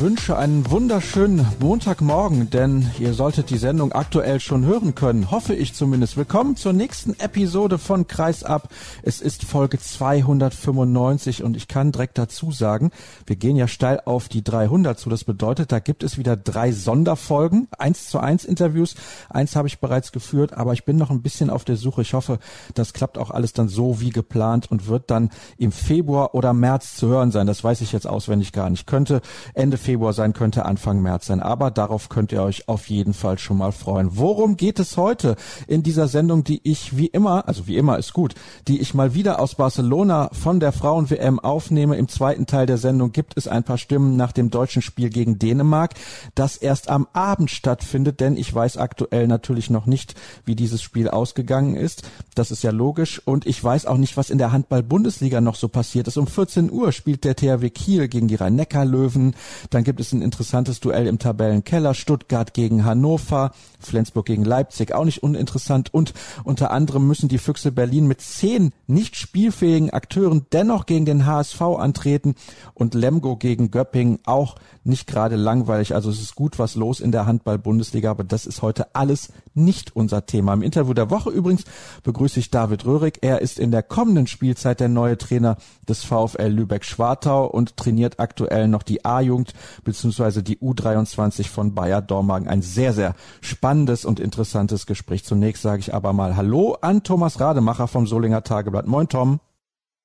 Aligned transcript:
Wünsche 0.00 0.38
einen 0.38 0.70
wunderschönen 0.70 1.46
Montagmorgen, 1.58 2.48
denn 2.48 2.90
ihr 2.98 3.12
solltet 3.12 3.50
die 3.50 3.58
Sendung 3.58 3.92
aktuell 3.92 4.40
schon 4.40 4.64
hören 4.64 4.94
können, 4.94 5.30
hoffe 5.30 5.54
ich 5.54 5.74
zumindest. 5.74 6.16
Willkommen 6.16 6.56
zur 6.56 6.72
nächsten 6.72 7.20
Episode 7.20 7.76
von 7.76 8.06
Kreisab. 8.06 8.70
Es 9.02 9.20
ist 9.20 9.44
Folge 9.44 9.78
295 9.78 11.44
und 11.44 11.54
ich 11.54 11.68
kann 11.68 11.92
direkt 11.92 12.16
dazu 12.16 12.50
sagen, 12.50 12.92
wir 13.26 13.36
gehen 13.36 13.56
ja 13.56 13.68
steil 13.68 14.00
auf 14.06 14.30
die 14.30 14.42
300 14.42 14.98
zu. 14.98 15.10
Das 15.10 15.24
bedeutet, 15.24 15.70
da 15.70 15.80
gibt 15.80 16.02
es 16.02 16.16
wieder 16.16 16.34
drei 16.34 16.72
Sonderfolgen, 16.72 17.68
eins 17.76 18.08
zu 18.08 18.20
eins 18.20 18.46
Interviews. 18.46 18.94
Eins 19.28 19.54
habe 19.54 19.68
ich 19.68 19.80
bereits 19.80 20.12
geführt, 20.12 20.54
aber 20.54 20.72
ich 20.72 20.86
bin 20.86 20.96
noch 20.96 21.10
ein 21.10 21.20
bisschen 21.20 21.50
auf 21.50 21.66
der 21.66 21.76
Suche. 21.76 22.00
Ich 22.00 22.14
hoffe, 22.14 22.38
das 22.72 22.94
klappt 22.94 23.18
auch 23.18 23.30
alles 23.30 23.52
dann 23.52 23.68
so 23.68 24.00
wie 24.00 24.10
geplant 24.10 24.70
und 24.70 24.86
wird 24.86 25.10
dann 25.10 25.28
im 25.58 25.72
Februar 25.72 26.34
oder 26.34 26.54
März 26.54 26.96
zu 26.96 27.08
hören 27.08 27.32
sein. 27.32 27.46
Das 27.46 27.62
weiß 27.62 27.82
ich 27.82 27.92
jetzt 27.92 28.06
auswendig 28.06 28.52
gar 28.52 28.70
nicht. 28.70 28.86
Könnte 28.86 29.20
Ende 29.52 29.76
Februar 29.76 29.89
Februar 29.90 30.12
sein, 30.12 30.34
könnte 30.34 30.66
Anfang 30.66 31.02
März 31.02 31.26
sein. 31.26 31.40
Aber 31.40 31.72
darauf 31.72 32.08
könnt 32.08 32.30
ihr 32.30 32.44
euch 32.44 32.68
auf 32.68 32.88
jeden 32.88 33.12
Fall 33.12 33.40
schon 33.40 33.58
mal 33.58 33.72
freuen. 33.72 34.10
Worum 34.12 34.56
geht 34.56 34.78
es 34.78 34.96
heute 34.96 35.34
in 35.66 35.82
dieser 35.82 36.06
Sendung, 36.06 36.44
die 36.44 36.60
ich 36.62 36.96
wie 36.96 37.06
immer, 37.06 37.48
also 37.48 37.66
wie 37.66 37.76
immer 37.76 37.98
ist 37.98 38.12
gut, 38.12 38.34
die 38.68 38.80
ich 38.80 38.94
mal 38.94 39.14
wieder 39.14 39.40
aus 39.40 39.56
Barcelona 39.56 40.30
von 40.32 40.60
der 40.60 40.70
Frauen-WM 40.70 41.40
aufnehme. 41.40 41.96
Im 41.96 42.06
zweiten 42.06 42.46
Teil 42.46 42.66
der 42.66 42.78
Sendung 42.78 43.10
gibt 43.10 43.36
es 43.36 43.48
ein 43.48 43.64
paar 43.64 43.78
Stimmen 43.78 44.16
nach 44.16 44.30
dem 44.30 44.50
deutschen 44.50 44.80
Spiel 44.80 45.10
gegen 45.10 45.40
Dänemark, 45.40 45.94
das 46.36 46.56
erst 46.56 46.88
am 46.88 47.08
Abend 47.12 47.50
stattfindet, 47.50 48.20
denn 48.20 48.36
ich 48.36 48.54
weiß 48.54 48.76
aktuell 48.76 49.26
natürlich 49.26 49.70
noch 49.70 49.86
nicht, 49.86 50.14
wie 50.44 50.54
dieses 50.54 50.82
Spiel 50.82 51.08
ausgegangen 51.08 51.74
ist. 51.74 52.08
Das 52.36 52.52
ist 52.52 52.62
ja 52.62 52.70
logisch. 52.70 53.20
Und 53.24 53.44
ich 53.44 53.62
weiß 53.62 53.86
auch 53.86 53.96
nicht, 53.96 54.16
was 54.16 54.30
in 54.30 54.38
der 54.38 54.52
Handball-Bundesliga 54.52 55.40
noch 55.40 55.56
so 55.56 55.66
passiert 55.66 56.06
ist. 56.06 56.16
Um 56.16 56.28
14 56.28 56.70
Uhr 56.70 56.92
spielt 56.92 57.24
der 57.24 57.34
THW 57.34 57.70
Kiel 57.70 58.06
gegen 58.06 58.28
die 58.28 58.36
Rhein-Neckar-Löwen. 58.36 59.34
Dann 59.70 59.79
dann 59.80 59.84
gibt 59.86 60.00
es 60.00 60.12
ein 60.12 60.20
interessantes 60.20 60.78
Duell 60.80 61.06
im 61.06 61.18
Tabellenkeller. 61.18 61.94
Stuttgart 61.94 62.52
gegen 62.52 62.84
Hannover, 62.84 63.52
Flensburg 63.78 64.26
gegen 64.26 64.44
Leipzig, 64.44 64.92
auch 64.92 65.06
nicht 65.06 65.22
uninteressant. 65.22 65.94
Und 65.94 66.12
unter 66.44 66.70
anderem 66.70 67.06
müssen 67.06 67.30
die 67.30 67.38
Füchse 67.38 67.72
Berlin 67.72 68.06
mit 68.06 68.20
zehn 68.20 68.74
nicht 68.86 69.16
spielfähigen 69.16 69.88
Akteuren 69.88 70.44
dennoch 70.52 70.84
gegen 70.84 71.06
den 71.06 71.24
HSV 71.24 71.62
antreten 71.62 72.34
und 72.74 72.92
Lemgo 72.92 73.36
gegen 73.36 73.70
Göppingen 73.70 74.18
auch 74.26 74.56
nicht 74.84 75.06
gerade 75.06 75.36
langweilig. 75.36 75.94
Also 75.94 76.10
es 76.10 76.20
ist 76.20 76.34
gut 76.34 76.58
was 76.58 76.74
los 76.74 77.00
in 77.00 77.12
der 77.12 77.26
Handball-Bundesliga, 77.26 78.10
aber 78.10 78.24
das 78.24 78.46
ist 78.46 78.62
heute 78.62 78.94
alles 78.94 79.32
nicht 79.54 79.94
unser 79.94 80.26
Thema. 80.26 80.54
Im 80.54 80.62
Interview 80.62 80.94
der 80.94 81.10
Woche 81.10 81.30
übrigens 81.30 81.64
begrüße 82.02 82.40
ich 82.40 82.50
David 82.50 82.84
Röhrig. 82.86 83.18
Er 83.22 83.40
ist 83.40 83.58
in 83.58 83.70
der 83.70 83.82
kommenden 83.82 84.26
Spielzeit 84.26 84.80
der 84.80 84.88
neue 84.88 85.18
Trainer 85.18 85.56
des 85.88 86.04
VfL 86.04 86.48
Lübeck-Schwartau 86.48 87.46
und 87.46 87.76
trainiert 87.76 88.20
aktuell 88.20 88.68
noch 88.68 88.82
die 88.82 89.04
A-Jugend 89.04 89.52
beziehungsweise 89.84 90.42
die 90.42 90.58
U23 90.58 91.48
von 91.48 91.74
Bayer 91.74 92.02
Dormagen. 92.02 92.48
Ein 92.48 92.62
sehr, 92.62 92.92
sehr 92.92 93.14
spannendes 93.40 94.04
und 94.04 94.20
interessantes 94.20 94.86
Gespräch. 94.86 95.24
Zunächst 95.24 95.62
sage 95.62 95.80
ich 95.80 95.94
aber 95.94 96.12
mal 96.12 96.36
Hallo 96.36 96.76
an 96.80 97.02
Thomas 97.02 97.40
Rademacher 97.40 97.88
vom 97.88 98.06
Solinger 98.06 98.42
Tageblatt. 98.42 98.86
Moin 98.86 99.08
Tom. 99.08 99.40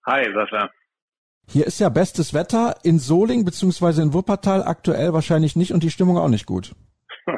Hi 0.06 0.24
Sascha. 0.34 0.70
Hier 1.48 1.66
ist 1.66 1.80
ja 1.80 1.90
bestes 1.90 2.34
Wetter 2.34 2.76
in 2.84 3.00
Soling 3.00 3.46
beziehungsweise 3.46 4.02
in 4.02 4.14
Wuppertal 4.14 4.64
aktuell 4.64 5.14
wahrscheinlich 5.14 5.56
nicht 5.56 5.72
und 5.72 5.84
die 5.84 5.90
Stimmung 5.90 6.18
auch 6.18 6.30
nicht 6.30 6.46
gut. 6.46 6.74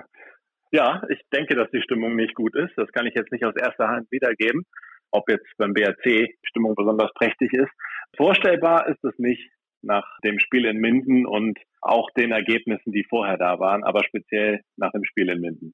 Ja, 0.69 1.01
ich 1.09 1.21
denke, 1.33 1.55
dass 1.55 1.71
die 1.71 1.81
Stimmung 1.81 2.17
nicht 2.17 2.35
gut 2.35 2.53
ist. 2.53 2.73
Das 2.75 2.91
kann 2.91 3.07
ich 3.07 3.15
jetzt 3.15 3.31
nicht 3.31 3.45
aus 3.45 3.55
erster 3.55 3.87
Hand 3.87 4.11
wiedergeben, 4.11 4.65
ob 5.11 5.29
jetzt 5.29 5.47
beim 5.57 5.73
BRC 5.73 6.03
die 6.03 6.35
Stimmung 6.43 6.75
besonders 6.75 7.09
prächtig 7.13 7.53
ist. 7.53 7.71
Vorstellbar 8.17 8.89
ist 8.89 9.01
es 9.01 9.17
nicht 9.17 9.49
nach 9.81 10.05
dem 10.25 10.39
Spiel 10.39 10.65
in 10.65 10.77
Minden 10.77 11.25
und 11.25 11.57
auch 11.81 12.09
den 12.17 12.33
Ergebnissen, 12.33 12.91
die 12.91 13.05
vorher 13.07 13.37
da 13.37 13.59
waren, 13.59 13.85
aber 13.85 14.03
speziell 14.03 14.61
nach 14.75 14.91
dem 14.91 15.05
Spiel 15.05 15.29
in 15.29 15.39
Minden. 15.39 15.73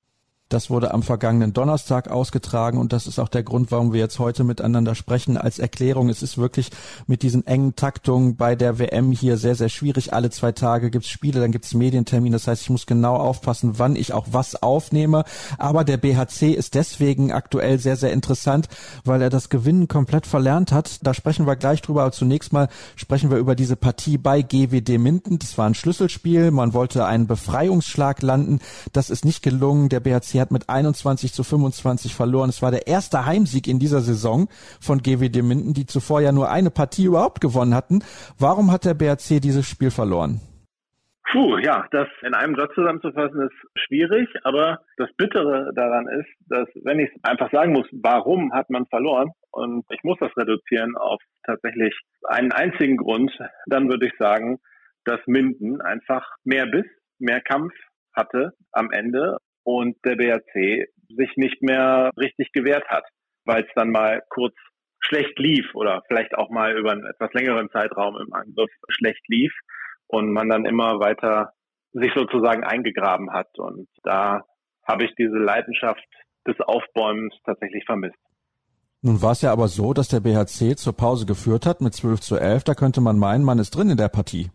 Das 0.50 0.70
wurde 0.70 0.94
am 0.94 1.02
vergangenen 1.02 1.54
Donnerstag 1.54 2.12
ausgetragen 2.12 2.78
und 2.78 2.94
das 2.94 3.08
ist 3.08 3.18
auch 3.18 3.30
der 3.30 3.42
Grund, 3.42 3.72
warum 3.72 3.92
wir 3.92 4.00
jetzt 4.00 4.20
heute 4.20 4.44
miteinander 4.44 4.94
sprechen. 4.94 5.36
Als 5.36 5.58
Erklärung, 5.58 6.10
es 6.10 6.22
ist 6.22 6.38
wirklich 6.38 6.70
mit 7.08 7.24
diesen 7.24 7.48
engen 7.48 7.76
Taktungen 7.76 8.36
bei 8.36 8.56
der 8.56 8.78
WM 8.78 9.12
hier 9.12 9.38
sehr, 9.38 9.56
sehr 9.56 9.70
schwierig. 9.70 10.14
Alle 10.14 10.30
zwei 10.30 10.52
Tage 10.52 10.92
gibt's 10.92 11.10
Spiele, 11.10 11.40
dann 11.40 11.52
gibt's 11.52 11.74
Medientermine. 11.74 12.36
Das 12.36 12.48
heißt, 12.48 12.62
ich 12.62 12.70
muss 12.70 12.86
genau 12.86 13.16
aufpassen, 13.16 13.80
wann 13.80 13.96
ich 13.96 14.14
auch 14.14 14.28
was 14.32 14.62
aufnehme. 14.62 15.24
Aber 15.58 15.84
der 15.84 15.98
BHC 15.98 16.52
ist 16.52 16.76
deswegen 16.76 17.32
aktuell 17.32 17.80
sehr, 17.80 17.96
sehr 17.96 18.14
interessant, 18.14 18.68
weil 19.06 19.24
er 19.24 19.32
das 19.32 19.50
Gewinnen 19.50 19.88
komplett 19.88 20.28
verlernt 20.28 20.72
hat. 20.72 21.00
Da 21.02 21.16
sprechen 21.16 21.48
wir 21.48 21.56
gleich 21.56 21.82
drüber. 21.82 22.04
Aber 22.04 22.12
zunächst 22.12 22.54
mal 22.54 22.68
sprechen 22.96 23.32
wir 23.32 23.38
über 23.38 23.56
diese 23.56 23.76
Partie 23.76 24.20
bei 24.20 24.44
GWD 24.44 25.00
Minden. 25.00 25.40
Das 25.40 25.58
war 25.58 25.66
ein 25.66 25.74
Schlüsselspiel. 25.74 26.52
Man 26.52 26.74
wollte 26.74 27.06
einen 27.06 27.26
Befreiungsschlag 27.26 28.22
landen. 28.22 28.60
Das 28.92 29.10
ist 29.10 29.26
nicht 29.26 29.42
gelungen. 29.42 29.90
Der 29.90 30.00
BHC 30.00 30.43
hat 30.44 30.52
mit 30.52 30.70
21 30.70 31.34
zu 31.34 31.44
25 31.44 32.14
verloren. 32.14 32.50
Es 32.50 32.62
war 32.62 32.70
der 32.70 32.88
erste 32.88 33.26
Heimsieg 33.26 33.68
in 33.68 33.80
dieser 33.80 34.02
Saison 34.02 34.48
von 34.80 35.00
GWD 35.00 35.42
Minden, 35.42 35.74
die 35.74 35.88
zuvor 35.88 36.22
ja 36.22 36.32
nur 36.32 36.52
eine 36.52 36.70
Partie 36.70 37.06
überhaupt 37.06 37.42
gewonnen 37.42 37.74
hatten. 37.74 38.04
Warum 38.38 38.72
hat 38.72 38.86
der 38.86 38.94
BRC 38.94 39.42
dieses 39.42 39.68
Spiel 39.68 39.90
verloren? 39.90 40.42
Puh, 41.32 41.58
ja, 41.58 41.88
das 41.90 42.08
in 42.22 42.36
einem 42.36 42.56
Satz 42.56 42.76
zusammenzufassen 42.76 43.42
ist 43.42 43.82
schwierig, 43.88 44.30
aber 44.44 44.82
das 44.98 45.10
Bittere 45.18 45.72
daran 45.74 46.08
ist, 46.08 46.30
dass 46.48 46.68
wenn 46.84 47.00
ich 47.00 47.10
einfach 47.24 47.52
sagen 47.52 47.74
muss, 47.74 47.88
warum 47.92 48.54
hat 48.54 48.70
man 48.70 48.86
verloren 48.86 49.32
und 49.50 49.84
ich 49.90 50.04
muss 50.04 50.20
das 50.20 50.36
reduzieren 50.38 50.96
auf 50.96 51.20
tatsächlich 51.44 51.98
einen 52.28 52.52
einzigen 52.52 52.98
Grund, 52.98 53.32
dann 53.66 53.90
würde 53.90 54.06
ich 54.06 54.14
sagen, 54.20 54.60
dass 55.06 55.20
Minden 55.26 55.82
einfach 55.82 56.24
mehr 56.44 56.68
Biss, 56.68 56.86
mehr 57.18 57.42
Kampf 57.42 57.74
hatte 58.14 58.54
am 58.72 58.92
Ende 58.92 59.38
und 59.64 59.96
der 60.06 60.16
BRC 60.16 60.88
sich 61.10 61.32
nicht 61.36 61.62
mehr 61.62 62.12
richtig 62.18 62.52
gewehrt 62.52 62.88
hat, 62.88 63.06
weil 63.46 63.64
es 63.64 63.70
dann 63.76 63.92
mal 63.92 64.22
kurz 64.30 64.56
schlecht 65.00 65.38
lief 65.38 65.66
oder 65.74 66.02
vielleicht 66.08 66.36
auch 66.36 66.50
mal 66.50 66.78
über 66.78 66.92
einen 66.92 67.06
etwas 67.06 67.34
längeren 67.34 67.70
Zeitraum 67.70 68.18
im 68.18 68.34
Angriff 68.34 68.72
schlecht 68.90 69.28
lief 69.28 69.54
und 70.08 70.32
man 70.32 70.50
dann 70.50 70.66
immer 70.66 71.00
weiter 71.00 71.54
sich 71.92 72.12
sozusagen 72.16 72.64
eingegraben 72.64 73.32
hat. 73.32 73.50
Und 73.58 73.88
da 74.04 74.44
habe 74.88 75.06
ich 75.06 75.12
diese 75.18 75.38
Leidenschaft 75.38 76.06
des 76.48 76.60
Aufbäumens 76.62 77.36
tatsächlich 77.46 77.84
vermisst. 77.86 78.18
Nun 79.02 79.22
war 79.22 79.32
es 79.32 79.42
ja 79.42 79.52
aber 79.52 79.68
so, 79.68 79.94
dass 79.94 80.08
der 80.08 80.22
BHC 80.22 80.78
zur 80.78 80.96
Pause 80.96 81.26
geführt 81.26 81.66
hat 81.66 81.82
mit 81.82 81.94
12 81.94 82.22
zu 82.22 82.38
11. 82.38 82.64
Da 82.64 82.74
könnte 82.74 83.02
man 83.02 83.20
meinen, 83.20 83.44
man 83.44 83.60
ist 83.60 83.72
drin 83.72 83.90
in 83.90 83.98
der 83.98 84.08
Partie. 84.08 84.50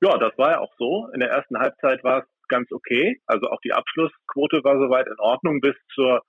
Ja, 0.00 0.16
das 0.16 0.32
war 0.38 0.52
ja 0.52 0.60
auch 0.60 0.72
so. 0.78 1.08
In 1.12 1.20
der 1.20 1.30
ersten 1.30 1.58
Halbzeit 1.58 2.02
war 2.02 2.20
es 2.20 2.24
ganz 2.48 2.70
okay. 2.72 3.20
Also 3.26 3.48
auch 3.48 3.60
die 3.60 3.72
Abschlussquote 3.72 4.62
war 4.64 4.78
soweit 4.78 5.06
in 5.06 5.18
Ordnung 5.18 5.60
bis 5.60 5.76
zur 5.94 6.22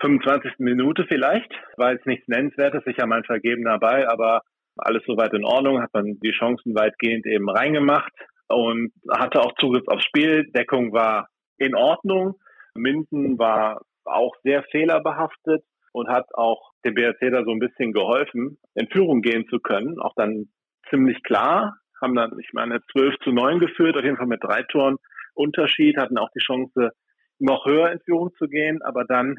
25. 0.00 0.54
Minute 0.58 1.04
vielleicht. 1.06 1.50
War 1.76 1.92
jetzt 1.92 2.06
nichts 2.06 2.26
Nennenswertes, 2.28 2.84
sicher 2.84 3.06
mal 3.06 3.18
ein 3.18 3.24
vergebener 3.24 3.78
Ball, 3.78 4.06
aber 4.06 4.42
alles 4.76 5.02
soweit 5.06 5.32
in 5.34 5.44
Ordnung, 5.44 5.82
hat 5.82 5.92
man 5.92 6.18
die 6.22 6.32
Chancen 6.32 6.74
weitgehend 6.74 7.26
eben 7.26 7.48
reingemacht 7.48 8.12
und 8.48 8.92
hatte 9.10 9.40
auch 9.40 9.54
Zugriff 9.60 9.86
aufs 9.86 10.04
Spiel. 10.04 10.50
Deckung 10.52 10.92
war 10.92 11.28
in 11.58 11.74
Ordnung. 11.74 12.34
Minden 12.74 13.38
war 13.38 13.82
auch 14.04 14.34
sehr 14.42 14.62
fehlerbehaftet 14.64 15.62
und 15.92 16.08
hat 16.08 16.26
auch 16.34 16.72
dem 16.84 16.94
BRC 16.94 17.30
da 17.30 17.44
so 17.44 17.50
ein 17.50 17.58
bisschen 17.58 17.92
geholfen, 17.92 18.58
in 18.74 18.88
Führung 18.88 19.20
gehen 19.20 19.46
zu 19.48 19.60
können. 19.60 20.00
Auch 20.00 20.14
dann 20.16 20.48
ziemlich 20.90 21.22
klar, 21.22 21.76
haben 22.00 22.14
dann, 22.14 22.38
ich 22.40 22.52
meine, 22.52 22.80
12 22.92 23.14
zu 23.22 23.30
9 23.30 23.60
geführt, 23.60 23.96
auf 23.96 24.04
jeden 24.04 24.16
Fall 24.16 24.26
mit 24.26 24.42
drei 24.42 24.62
Toren 24.64 24.96
Unterschied, 25.34 25.96
hatten 25.96 26.18
auch 26.18 26.30
die 26.34 26.44
Chance, 26.44 26.90
noch 27.38 27.66
höher 27.66 27.90
in 27.90 28.00
Führung 28.00 28.30
zu 28.38 28.46
gehen, 28.46 28.82
aber 28.82 29.04
dann 29.04 29.36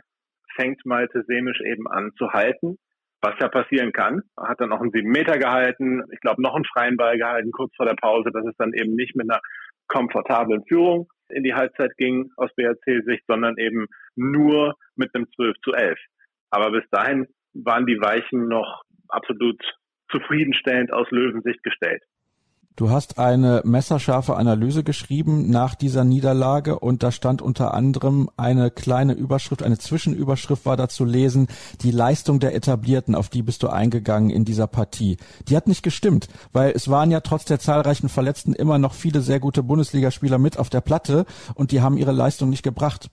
fängt 0.56 0.86
Malte 0.86 1.24
Semisch 1.28 1.62
eben 1.62 1.88
an 1.88 2.12
zu 2.18 2.31
halten, 2.31 2.78
was 3.22 3.34
ja 3.40 3.48
passieren 3.48 3.94
kann. 3.94 4.22
Hat 4.38 4.60
dann 4.60 4.69
noch 4.69 4.81
einen 4.81 4.92
sieben 4.92 5.10
Meter 5.10 5.38
gehalten, 5.38 6.04
ich 6.12 6.19
glaube 6.19 6.42
noch 6.42 6.56
einen 6.56 6.66
freien 6.66 6.98
Ball 6.98 7.18
gehalten, 7.18 7.51
kurz 7.51 7.74
vor 7.75 7.86
der 7.86 7.95
Pause, 7.95 8.30
dass 8.31 8.45
es 8.45 8.56
dann 8.57 8.74
eben 8.74 8.95
nicht 8.95 9.16
mit 9.16 9.30
einer 9.30 9.40
komfortablen 9.88 10.63
Führung 10.68 11.07
in 11.30 11.44
die 11.44 11.54
Halbzeit 11.54 11.96
ging 11.98 12.30
aus 12.38 12.54
BRC-Sicht, 12.56 13.24
sondern 13.28 13.57
eben 13.57 13.88
nur 14.16 14.75
mit 14.96 15.13
einem 15.13 15.28
12 15.36 15.56
zu 15.63 15.72
11. 15.72 15.98
Aber 16.51 16.72
bis 16.72 16.88
dahin 16.92 17.28
waren 17.54 17.86
die 17.86 18.00
Weichen 18.00 18.48
noch 18.48 18.84
absolut 19.07 19.62
zufriedenstellend 20.12 20.92
aus 20.92 21.10
Löwensicht 21.12 21.63
gestellt. 21.63 22.04
Du 22.75 22.90
hast 22.90 23.20
eine 23.20 23.62
messerscharfe 23.66 24.36
Analyse 24.36 24.84
geschrieben 24.84 25.52
nach 25.52 25.75
dieser 25.75 26.04
Niederlage 26.04 26.80
und 26.80 27.04
da 27.04 27.12
stand 27.12 27.40
unter 27.40 27.72
anderem 27.75 28.31
eine 28.36 28.72
kleine 28.72 29.14
Überschrift, 29.14 29.62
eine 29.62 29.78
Zwischenüberschrift 29.78 30.66
war 30.66 30.75
da 30.75 30.90
zu 30.90 31.06
lesen, 31.06 31.48
die 31.81 31.92
Leistung 31.92 32.40
der 32.40 32.56
Etablierten, 32.56 33.14
auf 33.14 33.30
die 33.30 33.44
bist 33.44 33.62
du 33.62 33.68
eingegangen 33.68 34.31
in 34.31 34.44
dieser 34.44 34.66
Partie. 34.66 35.18
Die 35.48 35.56
hat 35.56 35.68
nicht 35.68 35.84
gestimmt, 35.84 36.30
weil 36.52 36.72
es 36.72 36.90
waren 36.90 37.12
ja 37.12 37.20
trotz 37.20 37.46
der 37.46 37.60
zahlreichen 37.60 38.10
Verletzten 38.10 38.54
immer 38.54 38.80
noch 38.80 38.96
viele 38.96 39.22
sehr 39.22 39.40
gute 39.40 39.62
Bundesligaspieler 39.62 40.40
mit 40.40 40.58
auf 40.58 40.72
der 40.72 40.81
Platte 40.81 41.25
und 41.54 41.72
die 41.72 41.81
haben 41.81 41.98
ihre 41.98 42.12
Leistung 42.12 42.50
nicht 42.50 42.64
gebracht. 42.64 43.12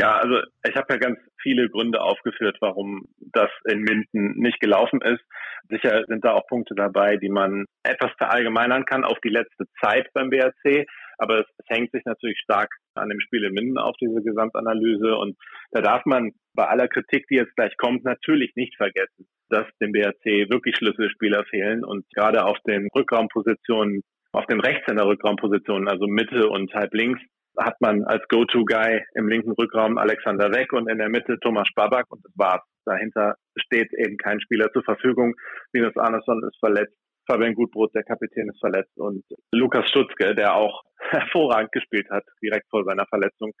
Ja, 0.00 0.16
also 0.16 0.34
ich 0.68 0.74
habe 0.74 0.94
ja 0.94 0.98
ganz 0.98 1.18
viele 1.48 1.70
Gründe 1.70 2.02
aufgeführt, 2.02 2.58
warum 2.60 3.06
das 3.32 3.50
in 3.64 3.80
Minden 3.80 4.38
nicht 4.38 4.60
gelaufen 4.60 5.00
ist. 5.00 5.22
Sicher 5.70 6.04
sind 6.06 6.24
da 6.24 6.34
auch 6.34 6.46
Punkte 6.46 6.74
dabei, 6.74 7.16
die 7.16 7.30
man 7.30 7.64
etwas 7.82 8.10
verallgemeinern 8.18 8.84
kann 8.84 9.04
auf 9.04 9.18
die 9.24 9.30
letzte 9.30 9.64
Zeit 9.80 10.08
beim 10.12 10.28
BRC. 10.28 10.86
Aber 11.16 11.40
es, 11.40 11.46
es 11.56 11.66
hängt 11.68 11.90
sich 11.92 12.04
natürlich 12.04 12.38
stark 12.38 12.68
an 12.94 13.08
dem 13.08 13.20
Spiel 13.20 13.44
in 13.44 13.54
Minden 13.54 13.78
auf 13.78 13.96
diese 14.00 14.22
Gesamtanalyse. 14.22 15.16
Und 15.16 15.36
da 15.70 15.80
darf 15.80 16.04
man 16.04 16.32
bei 16.54 16.66
aller 16.66 16.88
Kritik, 16.88 17.26
die 17.30 17.36
jetzt 17.36 17.56
gleich 17.56 17.76
kommt, 17.78 18.04
natürlich 18.04 18.52
nicht 18.54 18.76
vergessen, 18.76 19.26
dass 19.48 19.66
dem 19.80 19.92
BRC 19.92 20.50
wirklich 20.50 20.76
Schlüsselspieler 20.76 21.44
fehlen 21.44 21.82
und 21.82 22.04
gerade 22.14 22.44
auf 22.44 22.58
den 22.66 22.88
Rückraumpositionen, 22.94 24.02
auf 24.32 24.44
den 24.46 24.60
Rechtshänder 24.60 25.06
Rückraumpositionen, 25.06 25.88
also 25.88 26.06
Mitte 26.06 26.48
und 26.48 26.72
halb 26.74 26.92
links, 26.92 27.20
hat 27.58 27.80
man 27.80 28.04
als 28.04 28.26
Go-To-Guy 28.28 29.04
im 29.14 29.28
linken 29.28 29.52
Rückraum 29.52 29.98
Alexander 29.98 30.52
Weg 30.52 30.72
und 30.72 30.88
in 30.88 30.98
der 30.98 31.08
Mitte 31.08 31.38
Thomas 31.40 31.68
Babak 31.74 32.06
und 32.10 32.24
das 32.24 32.32
war's. 32.36 32.62
Dahinter 32.84 33.34
steht 33.56 33.92
eben 33.94 34.16
kein 34.16 34.40
Spieler 34.40 34.72
zur 34.72 34.82
Verfügung. 34.84 35.34
Linus 35.72 35.96
Arneson 35.96 36.42
ist 36.44 36.58
verletzt, 36.58 36.96
Fabian 37.26 37.54
Gutbrot, 37.54 37.94
der 37.94 38.04
Kapitän, 38.04 38.48
ist 38.48 38.60
verletzt 38.60 38.96
und 38.96 39.22
Lukas 39.52 39.88
Stutzke, 39.88 40.34
der 40.34 40.54
auch 40.54 40.82
hervorragend 41.10 41.72
gespielt 41.72 42.08
hat, 42.10 42.24
direkt 42.42 42.68
vor 42.70 42.84
seiner 42.84 43.06
Verletzung, 43.06 43.52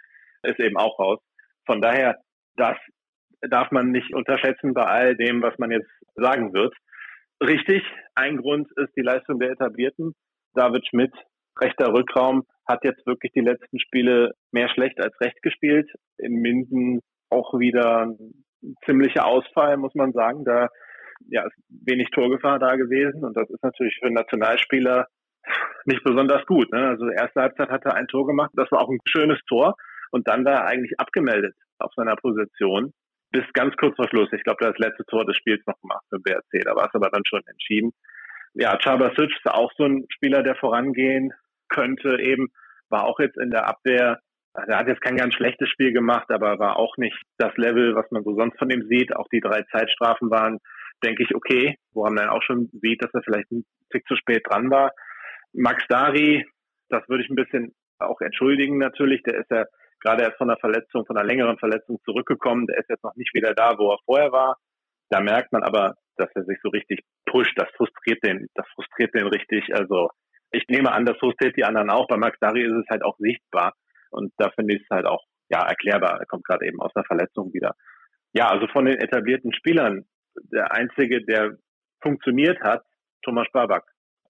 ist 0.42 0.58
eben 0.60 0.78
auch 0.78 0.98
raus. 0.98 1.20
Von 1.66 1.82
daher, 1.82 2.18
das 2.56 2.78
darf 3.42 3.70
man 3.70 3.90
nicht 3.90 4.14
unterschätzen 4.14 4.74
bei 4.74 4.84
all 4.84 5.16
dem, 5.16 5.42
was 5.42 5.56
man 5.58 5.70
jetzt 5.70 5.90
sagen 6.14 6.54
wird. 6.54 6.74
Richtig, 7.42 7.84
ein 8.14 8.38
Grund 8.38 8.68
ist 8.76 8.96
die 8.96 9.02
Leistung 9.02 9.38
der 9.38 9.50
Etablierten. 9.50 10.14
David 10.54 10.86
Schmidt, 10.88 11.12
rechter 11.60 11.92
Rückraum, 11.92 12.44
hat 12.66 12.84
jetzt 12.84 13.06
wirklich 13.06 13.32
die 13.32 13.40
letzten 13.40 13.78
Spiele 13.78 14.32
mehr 14.52 14.68
schlecht 14.68 15.00
als 15.02 15.18
recht 15.20 15.40
gespielt. 15.42 15.90
In 16.18 16.34
Minden 16.34 17.00
auch 17.30 17.58
wieder 17.58 18.06
ein 18.06 18.44
ziemlicher 18.84 19.26
Ausfall, 19.26 19.76
muss 19.76 19.94
man 19.94 20.12
sagen. 20.12 20.44
Da 20.44 20.68
ja, 21.28 21.44
ist 21.46 21.56
wenig 21.68 22.10
Torgefahr 22.10 22.58
da 22.58 22.76
gewesen 22.76 23.24
und 23.24 23.36
das 23.36 23.48
ist 23.50 23.62
natürlich 23.62 23.96
für 23.98 24.06
einen 24.06 24.14
Nationalspieler 24.14 25.06
nicht 25.84 26.04
besonders 26.04 26.44
gut. 26.46 26.70
Ne? 26.72 26.88
Also 26.88 27.08
erste 27.08 27.40
Halbzeit 27.40 27.70
hat 27.70 27.84
er 27.84 27.94
ein 27.94 28.06
Tor 28.06 28.26
gemacht, 28.26 28.50
das 28.54 28.70
war 28.70 28.82
auch 28.82 28.90
ein 28.90 29.00
schönes 29.08 29.40
Tor 29.48 29.74
und 30.10 30.28
dann 30.28 30.44
war 30.44 30.52
er 30.52 30.66
eigentlich 30.66 30.98
abgemeldet 30.98 31.54
auf 31.78 31.92
seiner 31.94 32.16
Position 32.16 32.92
bis 33.30 33.44
ganz 33.52 33.76
kurz 33.76 33.94
vor 33.96 34.08
Schluss. 34.08 34.28
Ich 34.32 34.42
glaube, 34.42 34.64
das 34.64 34.78
letzte 34.78 35.04
Tor 35.04 35.24
des 35.24 35.36
Spiels 35.36 35.62
noch 35.66 35.78
gemacht 35.80 36.04
für 36.08 36.18
BRC, 36.18 36.64
da 36.64 36.74
war 36.74 36.86
es 36.86 36.94
aber 36.94 37.10
dann 37.10 37.24
schon 37.26 37.42
entschieden. 37.46 37.92
Ja, 38.54 38.78
Chaba 38.82 39.12
Sic 39.16 39.30
ist 39.30 39.46
auch 39.46 39.70
so 39.76 39.84
ein 39.84 40.06
Spieler, 40.10 40.42
der 40.42 40.56
vorangehen 40.56 41.32
könnte 41.68 42.20
eben, 42.20 42.48
war 42.88 43.04
auch 43.04 43.18
jetzt 43.20 43.38
in 43.38 43.50
der 43.50 43.68
Abwehr, 43.68 44.20
also 44.54 44.72
er 44.72 44.78
hat 44.78 44.88
jetzt 44.88 45.02
kein 45.02 45.16
ganz 45.16 45.34
schlechtes 45.34 45.68
Spiel 45.68 45.92
gemacht, 45.92 46.30
aber 46.30 46.58
war 46.58 46.76
auch 46.76 46.96
nicht 46.96 47.16
das 47.38 47.56
Level, 47.56 47.94
was 47.94 48.10
man 48.10 48.24
so 48.24 48.34
sonst 48.34 48.58
von 48.58 48.70
ihm 48.70 48.86
sieht. 48.88 49.14
Auch 49.14 49.28
die 49.32 49.40
drei 49.40 49.62
Zeitstrafen 49.70 50.30
waren, 50.30 50.58
denke 51.04 51.22
ich, 51.22 51.34
okay, 51.34 51.76
woran 51.92 52.14
man 52.14 52.28
auch 52.28 52.42
schon 52.42 52.68
sieht, 52.72 53.02
dass 53.02 53.12
er 53.14 53.22
vielleicht 53.22 53.50
ein 53.52 53.64
Tick 53.92 54.06
zu 54.06 54.16
spät 54.16 54.42
dran 54.48 54.70
war. 54.70 54.90
Max 55.52 55.84
Dari, 55.88 56.44
das 56.88 57.08
würde 57.08 57.22
ich 57.22 57.30
ein 57.30 57.36
bisschen 57.36 57.74
auch 57.98 58.20
entschuldigen 58.20 58.78
natürlich, 58.78 59.22
der 59.22 59.38
ist 59.40 59.50
ja 59.50 59.64
gerade 60.00 60.22
erst 60.22 60.38
von 60.38 60.48
einer 60.48 60.58
Verletzung, 60.58 61.04
von 61.06 61.16
einer 61.16 61.26
längeren 61.26 61.58
Verletzung 61.58 61.98
zurückgekommen, 62.04 62.66
der 62.66 62.78
ist 62.78 62.88
jetzt 62.88 63.02
noch 63.04 63.16
nicht 63.16 63.34
wieder 63.34 63.54
da, 63.54 63.76
wo 63.78 63.90
er 63.92 63.98
vorher 64.04 64.32
war. 64.32 64.56
Da 65.10 65.20
merkt 65.20 65.52
man 65.52 65.62
aber, 65.62 65.94
dass 66.16 66.28
er 66.34 66.44
sich 66.44 66.58
so 66.62 66.68
richtig 66.68 67.00
pusht, 67.26 67.52
das 67.56 67.68
frustriert 67.76 68.22
den, 68.24 68.46
das 68.54 68.66
frustriert 68.74 69.14
den 69.14 69.26
richtig. 69.26 69.74
Also 69.74 70.10
ich 70.50 70.64
nehme 70.68 70.92
an, 70.92 71.04
das 71.04 71.18
frustriert 71.18 71.56
die 71.56 71.64
anderen 71.64 71.90
auch. 71.90 72.06
Bei 72.08 72.16
Max 72.16 72.38
Dari 72.40 72.62
ist 72.64 72.72
es 72.72 72.86
halt 72.90 73.02
auch 73.02 73.16
sichtbar. 73.18 73.74
Und 74.10 74.32
da 74.38 74.50
finde 74.50 74.74
ich 74.74 74.82
es 74.82 74.88
halt 74.90 75.06
auch, 75.06 75.24
ja, 75.50 75.66
erklärbar. 75.66 76.18
Er 76.18 76.26
kommt 76.26 76.44
gerade 76.44 76.66
eben 76.66 76.80
aus 76.80 76.94
einer 76.94 77.04
Verletzung 77.04 77.52
wieder. 77.52 77.74
Ja, 78.32 78.48
also 78.48 78.66
von 78.68 78.86
den 78.86 78.98
etablierten 78.98 79.52
Spielern, 79.54 80.04
der 80.52 80.72
einzige, 80.72 81.24
der 81.24 81.56
funktioniert 82.02 82.60
hat, 82.60 82.82
Thomas 83.22 83.48
Babak. 83.52 83.84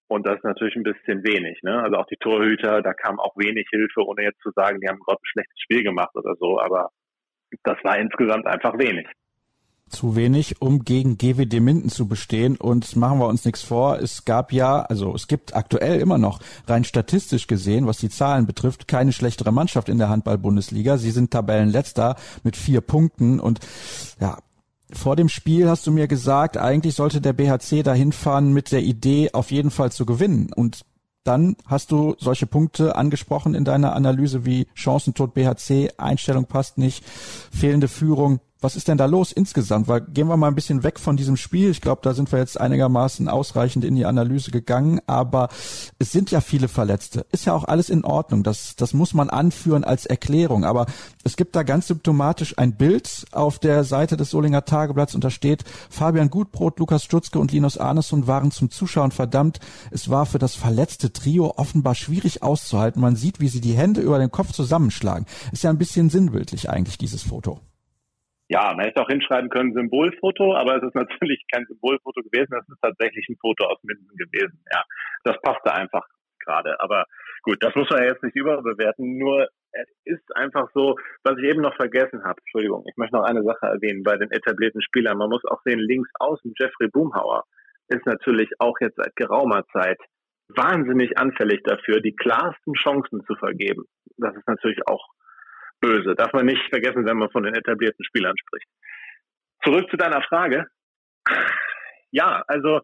Und 0.07 0.25
das 0.25 0.37
ist 0.37 0.43
natürlich 0.43 0.75
ein 0.75 0.83
bisschen 0.83 1.23
wenig. 1.23 1.61
Ne? 1.61 1.81
Also 1.83 1.97
auch 1.97 2.07
die 2.07 2.17
Torhüter, 2.17 2.81
da 2.81 2.93
kam 2.93 3.19
auch 3.19 3.35
wenig 3.37 3.67
Hilfe, 3.69 4.05
ohne 4.05 4.23
jetzt 4.23 4.41
zu 4.41 4.51
sagen, 4.55 4.79
die 4.81 4.87
haben 4.87 4.99
gerade 4.99 5.19
ein 5.21 5.31
schlechtes 5.31 5.59
Spiel 5.61 5.83
gemacht 5.83 6.15
oder 6.15 6.33
so. 6.39 6.59
Aber 6.59 6.89
das 7.63 7.77
war 7.83 7.97
insgesamt 7.97 8.47
einfach 8.47 8.77
wenig 8.79 9.07
zu 9.89 10.15
wenig, 10.15 10.61
um 10.61 10.83
gegen 10.83 11.17
GWD 11.17 11.59
Minden 11.59 11.89
zu 11.89 12.07
bestehen. 12.07 12.55
Und 12.57 12.95
machen 12.95 13.19
wir 13.19 13.27
uns 13.27 13.45
nichts 13.45 13.61
vor, 13.61 13.99
es 13.99 14.25
gab 14.25 14.53
ja, 14.53 14.81
also 14.81 15.13
es 15.13 15.27
gibt 15.27 15.55
aktuell 15.55 15.99
immer 15.99 16.17
noch 16.17 16.39
rein 16.67 16.83
statistisch 16.83 17.47
gesehen, 17.47 17.87
was 17.87 17.97
die 17.97 18.09
Zahlen 18.09 18.45
betrifft, 18.45 18.87
keine 18.87 19.11
schlechtere 19.13 19.51
Mannschaft 19.51 19.89
in 19.89 19.97
der 19.97 20.09
Handball-Bundesliga. 20.09 20.97
Sie 20.97 21.11
sind 21.11 21.31
Tabellenletzter 21.31 22.15
mit 22.43 22.55
vier 22.55 22.81
Punkten 22.81 23.39
und 23.39 23.59
ja, 24.19 24.37
vor 24.91 25.15
dem 25.15 25.29
Spiel 25.29 25.69
hast 25.69 25.85
du 25.85 25.91
mir 25.91 26.07
gesagt, 26.07 26.57
eigentlich 26.57 26.95
sollte 26.95 27.21
der 27.21 27.33
BHC 27.33 27.83
dahin 27.83 28.11
fahren 28.11 28.53
mit 28.53 28.71
der 28.71 28.81
Idee, 28.81 29.29
auf 29.33 29.51
jeden 29.51 29.69
Fall 29.69 29.91
zu 29.91 30.05
gewinnen. 30.05 30.51
Und 30.53 30.83
dann 31.23 31.55
hast 31.67 31.91
du 31.91 32.15
solche 32.17 32.47
Punkte 32.47 32.95
angesprochen 32.95 33.53
in 33.53 33.65
deiner 33.65 33.95
Analyse 33.95 34.45
wie 34.45 34.67
Chancentod 34.73 35.33
BHC, 35.33 35.91
Einstellung 35.97 36.45
passt 36.45 36.77
nicht, 36.77 37.05
fehlende 37.05 37.87
Führung. 37.87 38.39
Was 38.61 38.75
ist 38.75 38.89
denn 38.89 38.97
da 38.97 39.05
los 39.05 39.31
insgesamt? 39.31 39.87
Weil 39.87 40.01
gehen 40.01 40.27
wir 40.27 40.35
mal 40.35 40.49
ein 40.49 40.55
bisschen 40.55 40.83
weg 40.83 40.99
von 40.99 41.15
diesem 41.15 41.37
Spiel. 41.37 41.69
Ich 41.69 41.79
glaube, 41.79 42.01
da 42.03 42.13
sind 42.13 42.29
wir 42.31 42.39
jetzt 42.39 42.59
einigermaßen 42.59 43.29
ausreichend 43.29 43.85
in 43.85 43.95
die 43.95 44.05
Analyse 44.05 44.51
gegangen. 44.51 44.99
Aber 45.07 45.47
es 45.97 46.11
sind 46.11 46.29
ja 46.29 46.41
viele 46.41 46.67
Verletzte. 46.67 47.25
Ist 47.31 47.45
ja 47.45 47.53
auch 47.53 47.63
alles 47.63 47.89
in 47.89 48.03
Ordnung. 48.03 48.43
Das, 48.43 48.75
das 48.75 48.93
muss 48.93 49.13
man 49.13 49.29
anführen 49.29 49.85
als 49.85 50.05
Erklärung. 50.05 50.65
Aber 50.65 50.87
es 51.23 51.37
gibt 51.37 51.55
da 51.55 51.63
ganz 51.63 51.87
symptomatisch 51.87 52.57
ein 52.57 52.75
Bild 52.75 53.25
auf 53.31 53.59
der 53.59 53.85
Seite 53.85 54.17
des 54.17 54.29
Solinger 54.29 54.65
Tageblatts 54.65 55.15
und 55.15 55.23
da 55.23 55.29
steht, 55.29 55.63
Fabian 55.89 56.29
Gutbrot, 56.29 56.79
Lukas 56.79 57.05
Stutzke 57.05 57.39
und 57.39 57.53
Linus 57.53 57.77
Arneson 57.77 58.27
waren 58.27 58.51
zum 58.51 58.71
Zuschauen 58.71 59.11
verdammt. 59.11 59.61
Es 59.89 60.09
war 60.09 60.25
für 60.25 60.39
das 60.39 60.55
verletzte 60.55 61.13
Trio 61.13 61.53
offenbar 61.55 61.95
schwierig 61.95 62.43
auszuhalten. 62.43 63.01
Man 63.01 63.15
sieht, 63.15 63.39
wie 63.39 63.47
sie 63.47 63.61
die 63.61 63.77
Hände 63.77 64.01
über 64.01 64.19
den 64.19 64.31
Kopf 64.31 64.51
zusammenschlagen. 64.51 65.25
Ist 65.53 65.63
ja 65.63 65.69
ein 65.69 65.77
bisschen 65.77 66.09
sinnbildlich 66.09 66.69
eigentlich, 66.69 66.97
dieses 66.97 67.23
Foto. 67.23 67.61
Ja, 68.49 68.73
man 68.73 68.85
hätte 68.85 69.01
auch 69.01 69.07
hinschreiben 69.07 69.49
können 69.49 69.73
Symbolfoto, 69.73 70.55
aber 70.55 70.77
es 70.77 70.83
ist 70.83 70.95
natürlich 70.95 71.45
kein 71.53 71.65
Symbolfoto 71.67 72.23
gewesen, 72.23 72.57
es 72.59 72.67
ist 72.67 72.81
tatsächlich 72.81 73.27
ein 73.29 73.37
Foto 73.39 73.65
aus 73.65 73.77
Minden 73.83 74.17
gewesen. 74.17 74.63
Ja, 74.73 74.83
das 75.23 75.39
passte 75.41 75.71
einfach 75.71 76.05
gerade. 76.39 76.79
Aber 76.79 77.05
gut, 77.43 77.57
das 77.61 77.75
muss 77.75 77.89
man 77.91 78.03
jetzt 78.03 78.23
nicht 78.23 78.35
überbewerten. 78.35 79.17
Nur 79.17 79.47
es 79.71 79.87
ist 80.05 80.35
einfach 80.35 80.67
so, 80.73 80.97
was 81.23 81.37
ich 81.37 81.45
eben 81.45 81.61
noch 81.61 81.75
vergessen 81.75 82.23
habe. 82.23 82.41
Entschuldigung, 82.41 82.83
ich 82.89 82.97
möchte 82.97 83.15
noch 83.15 83.23
eine 83.23 83.43
Sache 83.43 83.67
erwähnen 83.67 84.03
bei 84.03 84.17
den 84.17 84.31
etablierten 84.31 84.81
Spielern. 84.81 85.17
Man 85.17 85.29
muss 85.29 85.45
auch 85.45 85.61
sehen, 85.63 85.79
links 85.79 86.09
außen 86.19 86.53
Jeffrey 86.57 86.87
Boomhauer 86.87 87.43
ist 87.89 88.05
natürlich 88.05 88.49
auch 88.59 88.75
jetzt 88.81 88.97
seit 88.97 89.15
geraumer 89.15 89.63
Zeit 89.73 89.99
wahnsinnig 90.55 91.17
anfällig 91.17 91.61
dafür, 91.63 92.01
die 92.01 92.15
klarsten 92.15 92.73
Chancen 92.73 93.23
zu 93.25 93.35
vergeben. 93.35 93.85
Das 94.17 94.35
ist 94.35 94.47
natürlich 94.47 94.79
auch 94.87 95.07
böse. 95.79 96.15
Darf 96.15 96.33
man 96.33 96.45
nicht 96.45 96.61
vergessen, 96.69 97.05
wenn 97.05 97.17
man 97.17 97.29
von 97.31 97.43
den 97.43 97.55
etablierten 97.55 98.03
Spielern 98.05 98.37
spricht. 98.37 98.67
Zurück 99.63 99.89
zu 99.89 99.97
deiner 99.97 100.21
Frage. 100.23 100.67
Ja, 102.11 102.43
also 102.47 102.81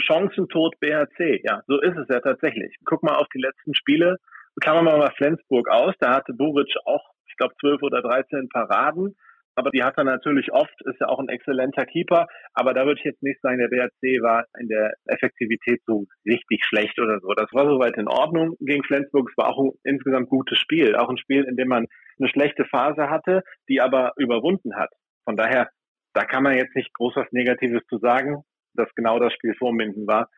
Chancentod 0.00 0.78
BHC. 0.80 1.42
Ja, 1.44 1.62
so 1.66 1.80
ist 1.80 1.96
es 1.96 2.06
ja 2.08 2.20
tatsächlich. 2.20 2.76
Guck 2.84 3.02
mal 3.02 3.16
auf 3.16 3.28
die 3.34 3.40
letzten 3.40 3.74
Spiele. 3.74 4.16
Klammern 4.60 4.84
wir 4.84 4.96
mal 4.96 5.12
Flensburg 5.16 5.68
aus. 5.68 5.94
Da 6.00 6.14
hatte 6.14 6.32
Buric 6.32 6.74
auch, 6.84 7.04
ich 7.26 7.36
glaube, 7.36 7.54
12 7.60 7.82
oder 7.82 8.02
13 8.02 8.48
Paraden 8.48 9.16
aber 9.54 9.70
die 9.70 9.82
hat 9.82 9.98
er 9.98 10.04
natürlich 10.04 10.52
oft, 10.52 10.74
ist 10.84 11.00
ja 11.00 11.08
auch 11.08 11.18
ein 11.18 11.28
exzellenter 11.28 11.84
Keeper, 11.84 12.26
aber 12.54 12.74
da 12.74 12.86
würde 12.86 12.98
ich 12.98 13.04
jetzt 13.04 13.22
nicht 13.22 13.40
sagen, 13.42 13.58
der 13.58 13.68
BRC 13.68 14.22
war 14.22 14.44
in 14.58 14.68
der 14.68 14.92
Effektivität 15.06 15.80
so 15.86 16.06
richtig 16.24 16.64
schlecht 16.64 16.98
oder 16.98 17.20
so. 17.20 17.28
Das 17.34 17.52
war 17.52 17.66
soweit 17.66 17.96
in 17.96 18.08
Ordnung 18.08 18.56
gegen 18.60 18.82
Flensburg. 18.84 19.28
Es 19.30 19.36
war 19.36 19.50
auch 19.50 19.58
ein 19.58 19.72
insgesamt 19.84 20.28
gutes 20.28 20.58
Spiel, 20.58 20.96
auch 20.96 21.08
ein 21.08 21.18
Spiel, 21.18 21.44
in 21.44 21.56
dem 21.56 21.68
man 21.68 21.86
eine 22.18 22.28
schlechte 22.28 22.64
Phase 22.64 23.10
hatte, 23.10 23.42
die 23.68 23.80
aber 23.80 24.12
überwunden 24.16 24.76
hat. 24.76 24.90
Von 25.24 25.36
daher, 25.36 25.68
da 26.14 26.24
kann 26.24 26.42
man 26.42 26.56
jetzt 26.56 26.74
nicht 26.74 26.92
groß 26.94 27.16
was 27.16 27.32
Negatives 27.32 27.82
zu 27.88 27.98
sagen, 27.98 28.42
dass 28.74 28.94
genau 28.94 29.18
das 29.18 29.32
Spiel 29.34 29.54
vor 29.54 29.72
Minden 29.72 30.06
war. 30.06 30.28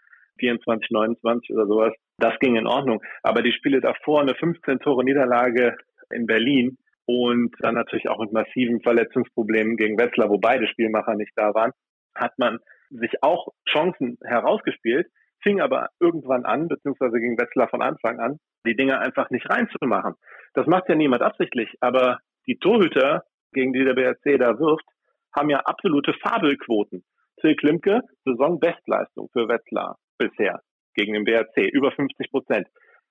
24, 0.41 0.91
29 0.91 1.55
oder 1.55 1.67
sowas. 1.67 1.95
Das 2.19 2.37
ging 2.41 2.57
in 2.57 2.67
Ordnung. 2.67 3.01
Aber 3.23 3.43
die 3.43 3.53
Spiele 3.53 3.81
davor, 3.81 4.23
eine 4.23 4.35
15 4.35 4.81
Tore 4.81 5.05
Niederlage 5.05 5.77
in 6.11 6.27
Berlin, 6.27 6.77
und 7.07 7.55
dann 7.61 7.75
natürlich 7.75 8.09
auch 8.09 8.19
mit 8.19 8.33
massiven 8.33 8.81
Verletzungsproblemen 8.81 9.77
gegen 9.77 9.99
Wetzlar, 9.99 10.31
wo 10.31 10.39
beide 10.39 10.67
Spielmacher 10.67 11.15
nicht 11.15 11.33
da 11.37 11.55
waren, 11.55 11.73
hat 12.15 12.39
man 12.39 12.59
sich 12.91 13.23
auch 13.23 13.49
Chancen 13.69 14.19
herausgespielt. 14.25 15.09
fing 15.43 15.61
aber 15.61 15.91
irgendwann 16.01 16.47
an, 16.47 16.69
beziehungsweise 16.69 17.19
gegen 17.21 17.39
Wetzlar 17.39 17.69
von 17.69 17.83
Anfang 17.83 18.19
an, 18.19 18.39
die 18.67 18.77
Dinge 18.77 18.99
einfach 19.01 19.29
nicht 19.29 19.49
reinzumachen. 19.51 20.15
Das 20.55 20.67
macht 20.67 20.89
ja 20.89 20.95
niemand 20.95 21.21
absichtlich, 21.23 21.69
aber 21.81 22.19
die 22.47 22.57
Torhüter, 22.57 23.25
gegen 23.53 23.75
die 23.75 23.85
der 23.85 23.93
BRC 23.93 24.39
da 24.39 24.59
wirft, 24.59 24.87
haben 25.37 25.51
ja 25.51 25.59
absolute 25.61 26.15
Fabelquoten. 26.15 27.05
Till 27.41 27.57
Klimke, 27.57 28.01
Saisonbestleistung 28.25 29.29
für 29.33 29.49
Wetzlar 29.49 29.99
bisher 30.17 30.63
gegen 30.95 31.13
den 31.13 31.25
BRC, 31.25 31.69
über 31.73 31.93
50 31.93 32.31
Prozent. 32.31 32.69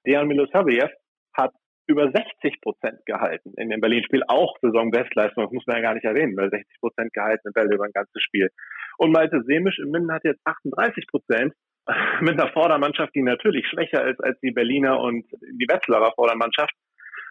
Dejan 0.07 0.27
Milosavljev 0.27 0.91
hat 1.33 1.51
über 1.87 2.11
60 2.11 2.61
Prozent 2.61 3.05
gehalten 3.05 3.53
in 3.57 3.69
dem 3.69 3.81
Berlin-Spiel, 3.81 4.23
auch 4.27 4.55
Saisonbestleistung, 4.61 5.43
das 5.43 5.51
muss 5.51 5.67
man 5.67 5.77
ja 5.77 5.81
gar 5.81 5.93
nicht 5.93 6.05
erwähnen, 6.05 6.37
weil 6.37 6.49
60 6.49 6.79
Prozent 6.79 7.13
gehaltene 7.13 7.51
Bälle 7.51 7.75
über 7.75 7.85
ein 7.85 7.91
ganzes 7.93 8.21
Spiel. 8.21 8.49
Und 8.97 9.11
Malte 9.11 9.43
Semisch 9.45 9.79
in 9.79 9.91
Minden 9.91 10.11
hat 10.11 10.23
jetzt 10.23 10.41
38 10.45 11.07
Prozent 11.07 11.53
mit 12.21 12.39
einer 12.39 12.51
Vordermannschaft, 12.51 13.13
die 13.15 13.21
natürlich 13.21 13.67
schwächer 13.67 14.07
ist 14.07 14.23
als 14.23 14.39
die 14.41 14.51
Berliner 14.51 14.99
und 14.99 15.25
die 15.41 15.67
Wetzlarer 15.67 16.13
Vordermannschaft. 16.15 16.73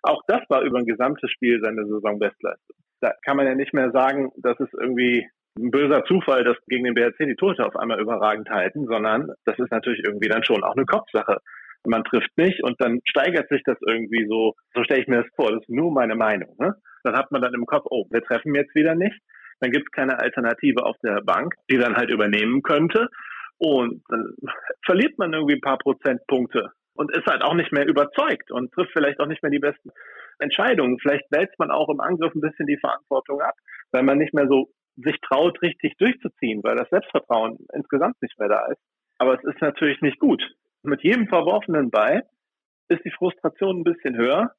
Auch 0.02 0.20
das 0.26 0.40
war 0.48 0.62
über 0.62 0.78
ein 0.78 0.86
gesamtes 0.86 1.30
Spiel 1.30 1.60
seine 1.62 1.86
Saisonbestleistung. 1.86 2.76
Da 3.00 3.14
kann 3.24 3.36
man 3.36 3.46
ja 3.46 3.54
nicht 3.54 3.72
mehr 3.72 3.90
sagen, 3.92 4.30
das 4.36 4.58
ist 4.60 4.74
irgendwie 4.74 5.26
ein 5.58 5.70
böser 5.70 6.04
Zufall, 6.04 6.44
dass 6.44 6.56
gegen 6.66 6.84
den 6.84 6.94
BRC 6.94 7.18
die 7.18 7.36
Torhüter 7.36 7.66
auf 7.66 7.76
einmal 7.76 8.00
überragend 8.00 8.48
halten, 8.50 8.86
sondern 8.86 9.32
das 9.44 9.58
ist 9.58 9.70
natürlich 9.70 10.02
irgendwie 10.04 10.28
dann 10.28 10.44
schon 10.44 10.62
auch 10.64 10.76
eine 10.76 10.86
Kopfsache. 10.86 11.38
Man 11.84 12.04
trifft 12.04 12.30
nicht 12.36 12.62
und 12.62 12.80
dann 12.80 13.00
steigert 13.04 13.48
sich 13.48 13.62
das 13.64 13.78
irgendwie 13.86 14.26
so, 14.28 14.54
so 14.74 14.84
stelle 14.84 15.02
ich 15.02 15.08
mir 15.08 15.22
das 15.22 15.32
vor, 15.36 15.50
das 15.50 15.62
ist 15.62 15.70
nur 15.70 15.92
meine 15.92 16.14
Meinung. 16.14 16.54
Ne? 16.58 16.74
Dann 17.04 17.16
hat 17.16 17.30
man 17.32 17.42
dann 17.42 17.54
im 17.54 17.66
Kopf, 17.66 17.86
oh, 17.90 18.06
wir 18.10 18.22
treffen 18.22 18.54
jetzt 18.54 18.74
wieder 18.74 18.94
nicht. 18.94 19.18
Dann 19.60 19.70
gibt 19.70 19.86
es 19.86 19.92
keine 19.92 20.18
Alternative 20.18 20.84
auf 20.84 20.96
der 21.02 21.20
Bank, 21.22 21.54
die 21.70 21.78
dann 21.78 21.96
halt 21.96 22.10
übernehmen 22.10 22.62
könnte. 22.62 23.08
Und 23.58 24.02
dann 24.08 24.34
verliert 24.84 25.18
man 25.18 25.32
irgendwie 25.32 25.54
ein 25.54 25.60
paar 25.60 25.78
Prozentpunkte 25.78 26.70
und 26.94 27.16
ist 27.16 27.26
halt 27.26 27.42
auch 27.42 27.54
nicht 27.54 27.72
mehr 27.72 27.86
überzeugt 27.86 28.50
und 28.50 28.72
trifft 28.72 28.92
vielleicht 28.92 29.20
auch 29.20 29.26
nicht 29.26 29.42
mehr 29.42 29.52
die 29.52 29.60
besten 29.60 29.90
Entscheidungen. 30.38 30.98
Vielleicht 31.00 31.24
wälzt 31.30 31.58
man 31.58 31.70
auch 31.70 31.88
im 31.88 32.00
Angriff 32.00 32.34
ein 32.34 32.40
bisschen 32.40 32.66
die 32.66 32.78
Verantwortung 32.78 33.40
ab, 33.40 33.54
weil 33.92 34.02
man 34.02 34.18
nicht 34.18 34.34
mehr 34.34 34.48
so 34.48 34.68
sich 34.96 35.16
traut, 35.22 35.60
richtig 35.62 35.96
durchzuziehen, 35.98 36.62
weil 36.62 36.76
das 36.76 36.90
Selbstvertrauen 36.90 37.58
insgesamt 37.72 38.20
nicht 38.20 38.38
mehr 38.38 38.48
da 38.48 38.66
ist. 38.66 38.80
Aber 39.18 39.34
es 39.34 39.44
ist 39.44 39.60
natürlich 39.60 40.00
nicht 40.00 40.18
gut. 40.18 40.42
Mit 40.82 41.02
jedem 41.02 41.28
verworfenen 41.28 41.90
Ball 41.90 42.24
ist 42.88 43.04
die 43.04 43.12
Frustration 43.12 43.80
ein 43.80 43.84
bisschen 43.84 44.16
höher 44.16 44.52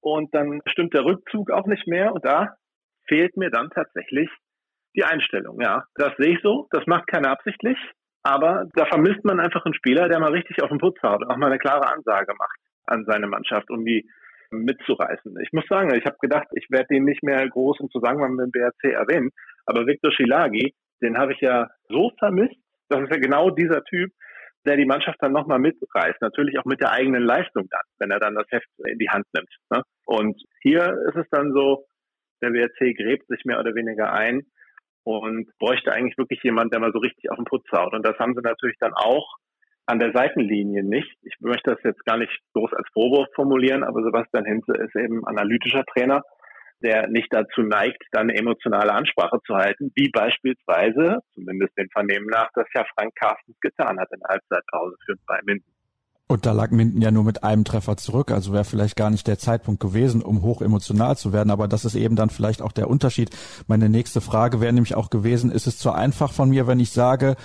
und 0.00 0.34
dann 0.34 0.60
stimmt 0.66 0.94
der 0.94 1.04
Rückzug 1.04 1.50
auch 1.50 1.66
nicht 1.66 1.86
mehr 1.86 2.12
und 2.12 2.24
da 2.24 2.56
fehlt 3.06 3.36
mir 3.36 3.50
dann 3.50 3.70
tatsächlich 3.70 4.28
die 4.94 5.04
Einstellung. 5.04 5.60
Ja, 5.60 5.84
das 5.94 6.12
sehe 6.18 6.34
ich 6.34 6.42
so. 6.42 6.66
Das 6.70 6.86
macht 6.86 7.06
keiner 7.06 7.30
absichtlich. 7.30 7.78
Aber 8.22 8.66
da 8.74 8.84
vermisst 8.86 9.24
man 9.24 9.40
einfach 9.40 9.64
einen 9.64 9.74
Spieler, 9.74 10.08
der 10.08 10.20
mal 10.20 10.32
richtig 10.32 10.62
auf 10.62 10.68
den 10.68 10.78
Putz 10.78 11.00
haut 11.02 11.22
und 11.22 11.30
auch 11.30 11.36
mal 11.36 11.46
eine 11.46 11.58
klare 11.58 11.88
Ansage 11.88 12.34
macht 12.36 12.58
an 12.86 13.04
seine 13.06 13.26
Mannschaft, 13.26 13.70
um 13.70 13.84
die 13.84 14.08
mitzureißen. 14.50 15.38
Ich 15.40 15.52
muss 15.52 15.66
sagen, 15.68 15.94
ich 15.94 16.04
habe 16.04 16.16
gedacht, 16.20 16.48
ich 16.52 16.66
werde 16.70 16.88
den 16.90 17.04
nicht 17.04 17.22
mehr 17.22 17.48
groß 17.48 17.80
im 17.80 17.90
Zusammenhang 17.90 18.34
mit 18.34 18.46
dem 18.46 18.50
BRC 18.50 18.94
erwähnen, 18.94 19.30
aber 19.66 19.86
Viktor 19.86 20.10
Schilagi, 20.10 20.74
den 21.02 21.18
habe 21.18 21.32
ich 21.32 21.40
ja 21.40 21.68
so 21.88 22.10
vermisst. 22.18 22.56
Das 22.88 23.00
ist 23.02 23.10
ja 23.10 23.18
genau 23.18 23.50
dieser 23.50 23.84
Typ, 23.84 24.10
der 24.66 24.76
die 24.76 24.86
Mannschaft 24.86 25.18
dann 25.20 25.32
nochmal 25.32 25.58
mitreißt. 25.58 26.20
Natürlich 26.20 26.58
auch 26.58 26.64
mit 26.64 26.80
der 26.80 26.92
eigenen 26.92 27.22
Leistung 27.22 27.66
dann, 27.70 27.80
wenn 27.98 28.10
er 28.10 28.20
dann 28.20 28.34
das 28.34 28.46
Heft 28.50 28.68
in 28.86 28.98
die 28.98 29.10
Hand 29.10 29.26
nimmt. 29.32 29.50
Ne? 29.70 29.82
Und 30.04 30.40
hier 30.60 30.96
ist 31.08 31.16
es 31.16 31.26
dann 31.30 31.52
so, 31.52 31.84
der 32.42 32.52
WRC 32.52 32.96
gräbt 32.96 33.26
sich 33.28 33.44
mehr 33.44 33.58
oder 33.58 33.74
weniger 33.74 34.12
ein 34.12 34.42
und 35.04 35.50
bräuchte 35.58 35.92
eigentlich 35.92 36.18
wirklich 36.18 36.42
jemand, 36.42 36.72
der 36.72 36.80
mal 36.80 36.92
so 36.92 36.98
richtig 36.98 37.30
auf 37.30 37.36
den 37.36 37.44
Putz 37.44 37.64
haut. 37.72 37.94
Und 37.94 38.04
das 38.06 38.18
haben 38.18 38.34
sie 38.34 38.42
natürlich 38.42 38.76
dann 38.78 38.92
auch 38.94 39.36
an 39.86 39.98
der 39.98 40.12
Seitenlinie 40.12 40.84
nicht. 40.84 41.16
Ich 41.22 41.34
möchte 41.40 41.70
das 41.70 41.82
jetzt 41.82 42.04
gar 42.04 42.18
nicht 42.18 42.36
groß 42.52 42.72
als 42.74 42.86
Vorwurf 42.92 43.28
formulieren, 43.34 43.84
aber 43.84 44.02
Sebastian 44.02 44.44
Hinze 44.44 44.72
ist 44.72 44.94
eben 44.94 45.26
analytischer 45.26 45.84
Trainer, 45.86 46.22
der 46.82 47.08
nicht 47.08 47.28
dazu 47.30 47.62
neigt, 47.62 48.02
dann 48.12 48.30
emotionale 48.30 48.92
Ansprache 48.92 49.38
zu 49.46 49.54
halten, 49.54 49.92
wie 49.94 50.10
beispielsweise, 50.10 51.18
zumindest 51.34 51.76
den 51.76 51.88
Vernehmen 51.90 52.26
nach, 52.26 52.48
das 52.54 52.66
ja 52.74 52.84
Frank 52.94 53.14
Carstens 53.16 53.58
getan 53.60 53.98
hat 53.98 54.08
in 54.12 54.22
Halbzeitpause 54.28 54.96
für 55.04 55.14
zwei 55.26 55.40
Minden. 55.44 55.64
Und 56.30 56.44
da 56.44 56.52
lag 56.52 56.70
Minden 56.70 57.00
ja 57.00 57.10
nur 57.10 57.24
mit 57.24 57.42
einem 57.42 57.64
Treffer 57.64 57.96
zurück, 57.96 58.30
also 58.30 58.52
wäre 58.52 58.64
vielleicht 58.64 58.96
gar 58.96 59.08
nicht 59.08 59.26
der 59.26 59.38
Zeitpunkt 59.38 59.80
gewesen, 59.80 60.20
um 60.20 60.42
hoch 60.42 60.60
emotional 60.60 61.16
zu 61.16 61.32
werden, 61.32 61.50
aber 61.50 61.68
das 61.68 61.86
ist 61.86 61.94
eben 61.94 62.16
dann 62.16 62.28
vielleicht 62.28 62.60
auch 62.60 62.72
der 62.72 62.90
Unterschied. 62.90 63.30
Meine 63.66 63.88
nächste 63.88 64.20
Frage 64.20 64.60
wäre 64.60 64.74
nämlich 64.74 64.94
auch 64.94 65.08
gewesen, 65.08 65.50
ist 65.50 65.66
es 65.66 65.78
zu 65.78 65.90
einfach 65.90 66.30
von 66.34 66.50
mir, 66.50 66.66
wenn 66.66 66.80
ich 66.80 66.90
sage, 66.90 67.36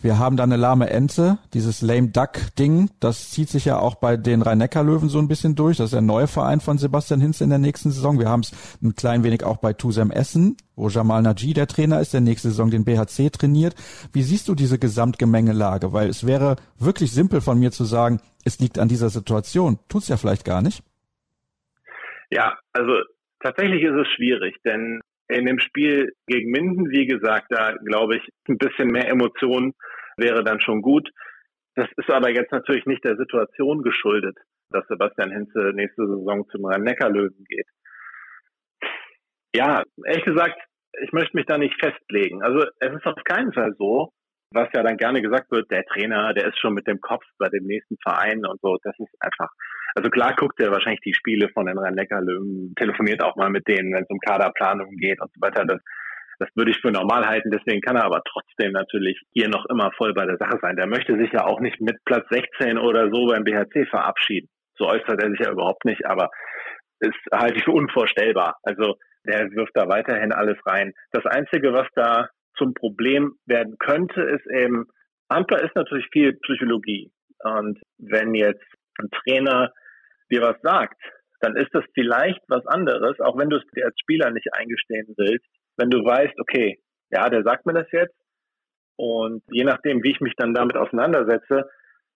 wir 0.00 0.18
haben 0.18 0.36
da 0.36 0.44
eine 0.44 0.56
lahme 0.56 0.90
Ente, 0.90 1.38
dieses 1.54 1.82
Lame 1.82 2.08
Duck 2.08 2.54
Ding, 2.56 2.88
das 3.00 3.30
zieht 3.30 3.48
sich 3.48 3.64
ja 3.64 3.78
auch 3.78 3.96
bei 3.96 4.16
den 4.16 4.42
Rhein-Neckar-Löwen 4.42 5.08
so 5.08 5.18
ein 5.18 5.26
bisschen 5.26 5.56
durch. 5.56 5.78
Das 5.78 5.86
ist 5.86 5.94
der 5.94 6.02
neue 6.02 6.28
Verein 6.28 6.60
von 6.60 6.78
Sebastian 6.78 7.20
Hinz 7.20 7.40
in 7.40 7.50
der 7.50 7.58
nächsten 7.58 7.90
Saison. 7.90 8.20
Wir 8.20 8.28
haben 8.28 8.42
es 8.42 8.52
ein 8.80 8.94
klein 8.94 9.24
wenig 9.24 9.42
auch 9.42 9.56
bei 9.56 9.72
Tusem 9.72 10.12
Essen, 10.12 10.56
wo 10.76 10.88
Jamal 10.88 11.22
Naji 11.22 11.52
der 11.52 11.66
Trainer 11.66 12.00
ist, 12.00 12.14
der 12.14 12.20
nächste 12.20 12.50
Saison 12.50 12.70
den 12.70 12.84
BHC 12.84 13.30
trainiert. 13.30 13.74
Wie 14.12 14.22
siehst 14.22 14.48
du 14.48 14.54
diese 14.54 14.78
Gesamtgemengelage? 14.78 15.92
Weil 15.92 16.08
es 16.08 16.24
wäre 16.24 16.56
wirklich 16.78 17.10
simpel 17.10 17.40
von 17.40 17.58
mir 17.58 17.72
zu 17.72 17.84
sagen, 17.84 18.20
es 18.44 18.60
liegt 18.60 18.78
an 18.78 18.88
dieser 18.88 19.10
Situation. 19.10 19.80
Tut's 19.88 20.06
ja 20.06 20.16
vielleicht 20.16 20.44
gar 20.44 20.62
nicht. 20.62 20.84
Ja, 22.30 22.56
also 22.72 22.92
tatsächlich 23.40 23.82
ist 23.82 23.96
es 23.96 24.06
schwierig, 24.14 24.54
denn 24.64 25.00
in 25.28 25.46
dem 25.46 25.58
Spiel 25.58 26.12
gegen 26.26 26.50
Minden, 26.50 26.90
wie 26.90 27.06
gesagt, 27.06 27.46
da 27.50 27.74
glaube 27.84 28.16
ich, 28.16 28.28
ein 28.48 28.58
bisschen 28.58 28.88
mehr 28.88 29.08
Emotionen 29.08 29.74
wäre 30.16 30.42
dann 30.42 30.60
schon 30.60 30.82
gut. 30.82 31.08
Das 31.74 31.88
ist 31.96 32.10
aber 32.10 32.30
jetzt 32.30 32.50
natürlich 32.52 32.86
nicht 32.86 33.04
der 33.04 33.16
Situation 33.16 33.82
geschuldet, 33.82 34.36
dass 34.70 34.86
Sebastian 34.88 35.30
Hinze 35.30 35.72
nächste 35.74 36.06
Saison 36.06 36.48
zum 36.50 36.64
Rhein-Neckar-Löwen 36.64 37.44
geht. 37.48 37.68
Ja, 39.54 39.82
ehrlich 40.04 40.24
gesagt, 40.24 40.60
ich 41.02 41.12
möchte 41.12 41.36
mich 41.36 41.46
da 41.46 41.58
nicht 41.58 41.74
festlegen. 41.78 42.42
Also 42.42 42.66
es 42.80 42.92
ist 42.92 43.06
auf 43.06 43.22
keinen 43.24 43.52
Fall 43.52 43.74
so, 43.78 44.12
was 44.52 44.68
ja 44.74 44.82
dann 44.82 44.96
gerne 44.96 45.22
gesagt 45.22 45.50
wird, 45.50 45.70
der 45.70 45.84
Trainer, 45.84 46.32
der 46.32 46.48
ist 46.48 46.58
schon 46.58 46.74
mit 46.74 46.86
dem 46.86 47.00
Kopf 47.00 47.24
bei 47.38 47.48
dem 47.48 47.64
nächsten 47.64 47.96
Verein 48.02 48.44
und 48.46 48.60
so. 48.60 48.78
Das 48.82 48.98
ist 48.98 49.14
einfach, 49.20 49.50
also 49.94 50.10
klar 50.10 50.34
guckt 50.36 50.60
er 50.60 50.70
wahrscheinlich 50.70 51.00
die 51.00 51.14
Spiele 51.14 51.48
von 51.50 51.66
den 51.66 51.78
Rhein-Neckar-Löwen, 51.78 52.74
telefoniert 52.76 53.22
auch 53.22 53.36
mal 53.36 53.50
mit 53.50 53.66
denen, 53.68 53.92
wenn 53.92 54.02
es 54.02 54.10
um 54.10 54.20
Kaderplanung 54.20 54.96
geht 54.96 55.20
und 55.20 55.30
so 55.34 55.40
weiter. 55.40 55.64
Das, 55.64 55.80
das 56.38 56.48
würde 56.54 56.70
ich 56.70 56.80
für 56.80 56.90
normal 56.90 57.26
halten. 57.26 57.50
Deswegen 57.50 57.80
kann 57.80 57.96
er 57.96 58.04
aber 58.04 58.22
trotzdem 58.24 58.72
natürlich 58.72 59.20
hier 59.32 59.48
noch 59.48 59.66
immer 59.66 59.90
voll 59.96 60.14
bei 60.14 60.26
der 60.26 60.36
Sache 60.36 60.58
sein. 60.62 60.76
Der 60.76 60.86
möchte 60.86 61.16
sich 61.18 61.32
ja 61.32 61.44
auch 61.44 61.60
nicht 61.60 61.80
mit 61.80 61.96
Platz 62.04 62.26
16 62.30 62.78
oder 62.78 63.10
so 63.10 63.26
beim 63.26 63.44
BHC 63.44 63.86
verabschieden. 63.86 64.48
So 64.76 64.86
äußert 64.86 65.20
er 65.20 65.30
sich 65.30 65.40
ja 65.40 65.50
überhaupt 65.50 65.84
nicht, 65.84 66.06
aber 66.06 66.30
ist 67.00 67.16
halte 67.32 67.56
ich 67.56 67.64
für 67.64 67.72
unvorstellbar. 67.72 68.56
Also 68.62 68.96
der 69.26 69.50
wirft 69.52 69.72
da 69.74 69.88
weiterhin 69.88 70.32
alles 70.32 70.56
rein. 70.64 70.92
Das 71.12 71.26
Einzige, 71.26 71.72
was 71.72 71.88
da 71.94 72.28
zum 72.56 72.74
Problem 72.74 73.34
werden 73.46 73.76
könnte, 73.78 74.22
ist 74.22 74.46
eben, 74.46 74.86
Handball 75.30 75.64
ist 75.64 75.74
natürlich 75.74 76.06
viel 76.12 76.34
Psychologie. 76.42 77.10
Und 77.42 77.78
wenn 77.98 78.34
jetzt 78.34 78.64
ein 78.98 79.10
Trainer 79.10 79.72
dir 80.30 80.42
was 80.42 80.60
sagt, 80.62 81.00
dann 81.40 81.56
ist 81.56 81.72
das 81.72 81.84
vielleicht 81.94 82.40
was 82.48 82.66
anderes, 82.66 83.18
auch 83.20 83.38
wenn 83.38 83.50
du 83.50 83.56
es 83.56 83.66
dir 83.74 83.86
als 83.86 83.98
Spieler 84.00 84.30
nicht 84.30 84.52
eingestehen 84.52 85.14
willst, 85.16 85.46
wenn 85.76 85.90
du 85.90 86.04
weißt, 86.04 86.38
okay, 86.40 86.80
ja, 87.10 87.28
der 87.28 87.42
sagt 87.42 87.64
mir 87.64 87.74
das 87.74 87.90
jetzt 87.92 88.16
und 88.96 89.42
je 89.50 89.64
nachdem, 89.64 90.02
wie 90.02 90.10
ich 90.10 90.20
mich 90.20 90.34
dann 90.36 90.54
damit 90.54 90.76
auseinandersetze, 90.76 91.70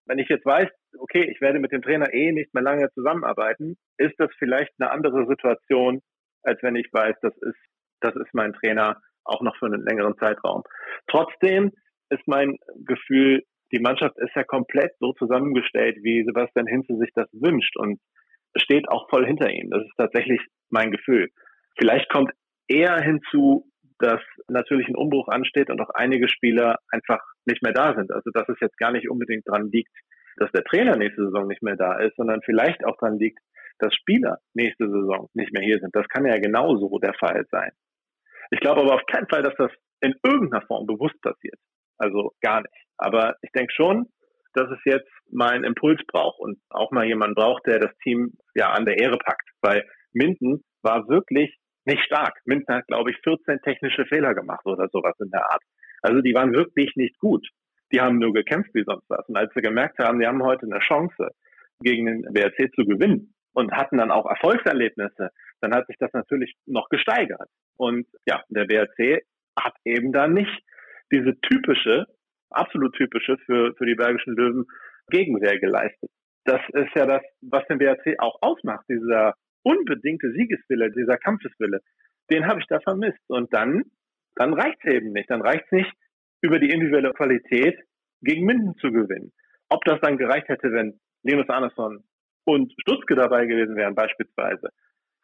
wenn 0.07 0.19
ich 0.19 0.29
jetzt 0.29 0.45
weiß, 0.45 0.69
okay, 0.99 1.31
ich 1.31 1.41
werde 1.41 1.61
mit 1.61 1.73
dem 1.73 1.83
Trainer 1.83 2.13
eh 2.13 2.33
nicht 2.33 2.53
mehr 2.55 2.63
lange 2.63 2.91
zusammenarbeiten, 2.93 3.77
ist 3.99 4.15
das 4.19 4.31
vielleicht 4.39 4.73
eine 4.79 4.91
andere 4.91 5.27
Situation, 5.27 6.01
als 6.43 6.61
wenn 6.63 6.75
ich 6.75 6.93
weiß, 6.93 7.15
das 7.23 7.37
ist, 7.39 7.59
das 8.01 8.17
ist 8.17 8.35
mein 8.35 8.53
Trainer 8.53 9.01
auch 9.25 9.43
noch 9.43 9.57
für 9.59 9.67
einen 9.67 9.85
längeren 9.85 10.19
Zeitraum. 10.19 10.65
Trotzdem 11.07 11.71
ist 12.11 12.27
mein 12.27 12.59
Gefühl, 12.85 13.45
die 13.73 13.81
Mannschaft 13.81 14.17
ist 14.19 14.35
ja 14.35 14.45
komplett 14.45 14.93
so 14.99 15.13
zusammengestellt, 15.15 15.99
wie 16.03 16.25
Sebastian 16.25 16.67
Hinze 16.67 16.97
sich 16.99 17.11
das 17.15 17.29
wünscht 17.33 17.77
und 17.77 18.01
steht 18.57 18.89
auch 18.89 19.09
voll 19.09 19.27
hinter 19.27 19.51
ihm. 19.51 19.71
Das 19.71 19.83
ist 19.83 19.97
tatsächlich 19.97 20.41
mein 20.71 20.91
Gefühl. 20.91 21.31
Vielleicht 21.79 22.11
kommt 22.11 22.33
eher 22.69 23.01
hinzu, 23.01 23.67
dass 23.99 24.21
natürlich 24.49 24.89
ein 24.89 24.97
Umbruch 24.97 25.29
ansteht 25.29 25.71
und 25.71 25.81
auch 25.81 25.91
einige 25.95 26.29
Spieler 26.29 26.79
einfach 26.91 27.21
nicht 27.47 27.63
mehr 27.63 27.73
da 27.73 27.95
sind. 27.95 28.13
Also 28.13 28.31
dass 28.31 28.49
es 28.49 28.61
jetzt 28.61 28.77
gar 28.77 28.93
nicht 28.93 29.09
unbedingt 29.09 29.49
dran 29.49 29.71
liegt, 29.71 29.93
dass 30.37 30.51
der 30.53 30.65
Trainer 30.65 30.97
nächste 30.97 31.25
Saison 31.25 31.47
nicht 31.47 31.63
mehr 31.63 31.77
da 31.77 31.99
ist, 31.99 32.17
sondern 32.17 32.41
vielleicht 32.43 32.85
auch 32.85 32.97
dran 32.99 33.19
liegt, 33.19 33.39
dass 33.79 33.95
Spieler 33.95 34.39
nächste 34.55 34.89
Saison 34.89 35.29
nicht 35.35 35.53
mehr 35.53 35.63
hier 35.63 35.79
sind. 35.79 35.95
Das 35.95 36.09
kann 36.09 36.27
ja 36.27 36.37
genauso 36.39 36.99
der 36.99 37.15
Fall 37.15 37.47
sein. 37.51 37.71
Ich 38.51 38.61
glaube 38.61 38.83
aber 38.83 38.95
auf 38.95 39.07
keinen 39.07 39.29
Fall, 39.29 39.43
dass 39.43 39.55
das 39.57 39.71
in 40.01 40.15
irgendeiner 40.23 40.65
Form 40.67 40.87
bewusst 40.87 41.21
passiert. 41.23 41.59
Also 41.99 42.33
gar 42.41 42.63
nicht. 42.63 42.75
Aber 42.97 43.37
ich 43.43 43.51
denke 43.53 43.73
schon, 43.73 44.07
dass 44.55 44.71
es 44.71 44.79
jetzt 44.85 45.11
mal 45.31 45.51
einen 45.51 45.65
Impuls 45.65 46.01
braucht 46.07 46.39
und 46.41 46.59
auch 46.71 46.91
mal 46.91 47.07
jemand 47.07 47.35
braucht, 47.35 47.67
der 47.67 47.79
das 47.79 47.97
Team 48.03 48.33
ja 48.55 48.71
an 48.71 48.85
der 48.85 48.99
Ehre 48.99 49.19
packt. 49.19 49.49
Weil 49.63 49.85
Minden 50.13 50.63
war 50.83 51.09
wirklich 51.09 51.57
nicht 51.85 52.03
stark. 52.05 52.39
Minden 52.45 52.75
hat, 52.75 52.87
glaube 52.87 53.11
ich, 53.11 53.17
14 53.25 53.61
technische 53.63 54.05
Fehler 54.07 54.35
gemacht 54.35 54.65
oder 54.67 54.89
sowas 54.93 55.15
in 55.21 55.31
der 55.31 55.51
Art. 55.51 55.63
Also 56.03 56.21
die 56.21 56.35
waren 56.35 56.53
wirklich 56.53 56.95
nicht 56.97 57.19
gut. 57.19 57.47
Die 57.93 58.01
haben 58.01 58.19
nur 58.19 58.33
gekämpft 58.33 58.71
wie 58.75 58.85
sonst 58.85 59.09
was. 59.09 59.27
Und 59.29 59.37
als 59.37 59.53
sie 59.55 59.63
gemerkt 59.63 59.99
haben, 59.99 60.19
die 60.19 60.27
haben 60.27 60.43
heute 60.43 60.67
eine 60.67 60.81
Chance, 60.81 61.31
gegen 61.83 62.07
den 62.07 62.23
WRC 62.25 62.73
zu 62.75 62.85
gewinnen 62.85 63.35
und 63.53 63.73
hatten 63.73 63.99
dann 63.99 64.11
auch 64.11 64.27
Erfolgserlebnisse, 64.27 65.31
dann 65.61 65.75
hat 65.75 65.87
sich 65.87 65.97
das 65.99 66.13
natürlich 66.13 66.55
noch 66.67 66.89
gesteigert. 66.89 67.49
Und 67.77 68.07
ja, 68.27 68.43
der 68.49 68.69
WRC 68.69 69.23
hat 69.59 69.75
eben 69.85 70.13
dann 70.13 70.33
nicht 70.33 70.63
diese 71.13 71.39
typische, 71.41 72.07
absolut 72.51 72.95
typische 72.95 73.37
für, 73.47 73.75
für 73.77 73.87
die 73.87 73.95
Bergischen 73.95 74.35
Löwen 74.35 74.65
Gegenwehr 75.09 75.59
geleistet. 75.59 76.11
Das 76.45 76.61
ist 76.73 76.95
ja 76.95 77.07
das, 77.07 77.23
was 77.43 77.67
den 77.69 77.79
WRC 77.79 78.19
auch 78.19 78.39
ausmacht, 78.41 78.85
dieser 78.89 79.35
unbedingte 79.63 80.33
Siegeswille, 80.33 80.91
dieser 80.91 81.17
Kampfeswille. 81.17 81.81
Den 82.31 82.47
habe 82.47 82.61
ich 82.61 82.67
da 82.67 82.81
vermisst. 82.81 83.23
Und 83.29 83.53
dann, 83.53 83.85
dann 84.37 84.55
reicht's 84.55 84.85
eben 84.85 85.13
nicht. 85.13 85.31
Dann 85.31 85.43
reicht's 85.43 85.71
nicht, 85.71 85.93
über 86.41 86.59
die 86.59 86.71
individuelle 86.71 87.13
Qualität 87.13 87.79
gegen 88.23 88.45
Minden 88.47 88.75
zu 88.81 88.91
gewinnen. 88.91 89.33
Ob 89.69 89.85
das 89.85 90.01
dann 90.01 90.19
gereicht 90.19 90.49
hätte, 90.49 90.73
wenn 90.73 90.99
Linus 91.23 91.49
Andersson 91.49 92.05
und 92.45 92.73
Stutzke 92.81 93.15
dabei 93.15 93.47
gewesen 93.47 93.77
wären 93.77 93.95
beispielsweise, 93.95 94.71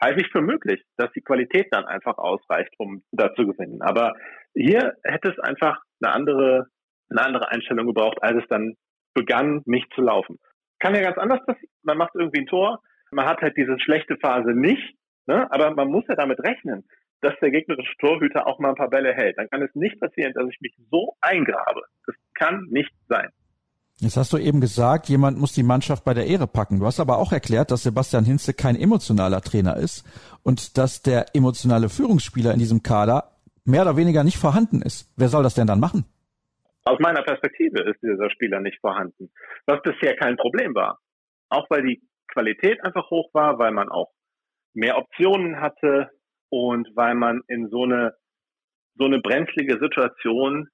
halte 0.00 0.20
ich 0.20 0.30
für 0.30 0.40
möglich, 0.40 0.82
dass 0.96 1.10
die 1.12 1.22
Qualität 1.22 1.68
dann 1.70 1.84
einfach 1.84 2.18
ausreicht, 2.18 2.72
um 2.78 3.02
da 3.12 3.34
zu 3.34 3.46
gewinnen. 3.46 3.82
Aber 3.82 4.14
hier 4.54 4.94
hätte 5.04 5.30
es 5.30 5.38
einfach 5.40 5.80
eine 6.02 6.12
andere, 6.12 6.66
eine 7.10 7.22
andere 7.22 7.50
Einstellung 7.50 7.86
gebraucht, 7.86 8.18
als 8.22 8.42
es 8.42 8.48
dann 8.48 8.74
begann, 9.14 9.62
nicht 9.64 9.92
zu 9.94 10.02
laufen. 10.02 10.38
Kann 10.78 10.94
ja 10.94 11.02
ganz 11.02 11.18
anders 11.18 11.44
passieren. 11.44 11.72
Man 11.82 11.98
macht 11.98 12.14
irgendwie 12.14 12.40
ein 12.40 12.46
Tor, 12.46 12.80
man 13.10 13.26
hat 13.26 13.40
halt 13.40 13.56
diese 13.56 13.78
schlechte 13.80 14.16
Phase 14.18 14.52
nicht, 14.52 14.94
ne? 15.26 15.50
aber 15.50 15.74
man 15.74 15.88
muss 15.88 16.04
ja 16.08 16.14
damit 16.14 16.38
rechnen, 16.40 16.84
dass 17.20 17.34
der 17.40 17.50
gegnerische 17.50 17.96
Torhüter 17.98 18.46
auch 18.46 18.58
mal 18.60 18.70
ein 18.70 18.74
paar 18.76 18.90
Bälle 18.90 19.12
hält. 19.12 19.38
Dann 19.38 19.48
kann 19.50 19.62
es 19.62 19.74
nicht 19.74 19.98
passieren, 20.00 20.32
dass 20.34 20.48
ich 20.48 20.60
mich 20.60 20.74
so 20.90 21.14
eingrabe. 21.20 21.82
Das 22.06 22.14
kann 22.34 22.66
nicht 22.70 22.92
sein. 23.08 23.30
Jetzt 24.00 24.16
hast 24.16 24.32
du 24.32 24.38
eben 24.38 24.60
gesagt, 24.60 25.08
jemand 25.08 25.38
muss 25.38 25.54
die 25.54 25.64
Mannschaft 25.64 26.04
bei 26.04 26.14
der 26.14 26.26
Ehre 26.26 26.46
packen. 26.46 26.78
Du 26.78 26.86
hast 26.86 27.00
aber 27.00 27.18
auch 27.18 27.32
erklärt, 27.32 27.72
dass 27.72 27.82
Sebastian 27.82 28.24
Hinze 28.24 28.54
kein 28.54 28.76
emotionaler 28.76 29.40
Trainer 29.40 29.76
ist 29.76 30.06
und 30.44 30.78
dass 30.78 31.02
der 31.02 31.34
emotionale 31.34 31.88
Führungsspieler 31.88 32.52
in 32.52 32.60
diesem 32.60 32.84
Kader 32.84 33.32
mehr 33.64 33.82
oder 33.82 33.96
weniger 33.96 34.22
nicht 34.22 34.38
vorhanden 34.38 34.82
ist. 34.82 35.12
Wer 35.16 35.28
soll 35.28 35.42
das 35.42 35.54
denn 35.54 35.66
dann 35.66 35.80
machen? 35.80 36.04
Aus 36.84 36.98
meiner 37.00 37.22
Perspektive 37.22 37.82
ist 37.90 38.00
dieser 38.00 38.30
Spieler 38.30 38.60
nicht 38.60 38.78
vorhanden, 38.80 39.30
was 39.66 39.82
bisher 39.82 40.16
kein 40.16 40.36
Problem 40.36 40.74
war. 40.76 41.00
Auch 41.48 41.68
weil 41.68 41.82
die 41.82 42.00
Qualität 42.28 42.82
einfach 42.84 43.10
hoch 43.10 43.28
war, 43.34 43.58
weil 43.58 43.72
man 43.72 43.88
auch 43.88 44.12
mehr 44.74 44.96
Optionen 44.96 45.60
hatte 45.60 46.08
und 46.50 46.88
weil 46.94 47.14
man 47.16 47.42
in 47.48 47.68
so 47.68 47.82
eine 47.82 48.14
so 48.96 49.04
eine 49.04 49.20
brenzlige 49.20 49.78
Situation 49.78 50.68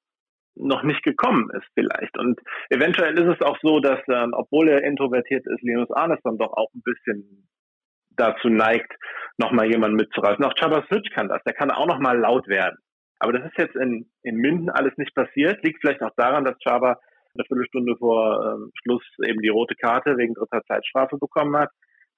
noch 0.57 0.83
nicht 0.83 1.03
gekommen 1.03 1.51
ist 1.53 1.67
vielleicht. 1.75 2.17
Und 2.19 2.41
eventuell 2.71 3.19
ist 3.19 3.39
es 3.39 3.47
auch 3.47 3.59
so, 3.63 3.81
dass 3.81 4.01
ähm, 4.09 4.33
obwohl 4.33 4.69
er 4.69 4.85
introvertiert 4.85 5.47
ist, 5.47 5.63
Linus 5.63 5.91
Arnes 5.91 6.21
dann 6.23 6.39
doch 6.39 6.53
auch 6.53 6.73
ein 6.75 6.83
bisschen 6.85 7.49
dazu 8.17 8.49
neigt, 8.49 8.93
nochmal 9.39 9.71
jemanden 9.71 9.97
mitzureißen. 9.97 10.45
Auch 10.45 10.55
Chabasic 10.55 11.13
kann 11.13 11.29
das, 11.29 11.43
der 11.45 11.55
kann 11.55 11.71
auch 11.71 11.87
nochmal 11.87 12.19
laut 12.19 12.47
werden. 12.49 12.79
Aber 13.19 13.33
das 13.33 13.47
ist 13.47 13.59
jetzt 13.59 13.77
in, 13.77 14.11
in 14.23 14.37
Minden 14.37 14.71
alles 14.71 14.97
nicht 14.97 15.15
passiert. 15.15 15.63
Liegt 15.65 15.81
vielleicht 15.81 16.03
auch 16.03 16.15
daran, 16.17 16.45
dass 16.45 16.59
Chaba 16.63 16.99
eine 17.35 17.45
Viertelstunde 17.47 17.97
vor 17.97 18.55
ähm, 18.55 18.71
Schluss 18.83 19.03
eben 19.25 19.41
die 19.41 19.49
rote 19.49 19.75
Karte 19.75 20.17
wegen 20.17 20.35
dritter 20.35 20.63
Zeitstrafe 20.67 21.19
bekommen 21.19 21.57
hat. 21.57 21.71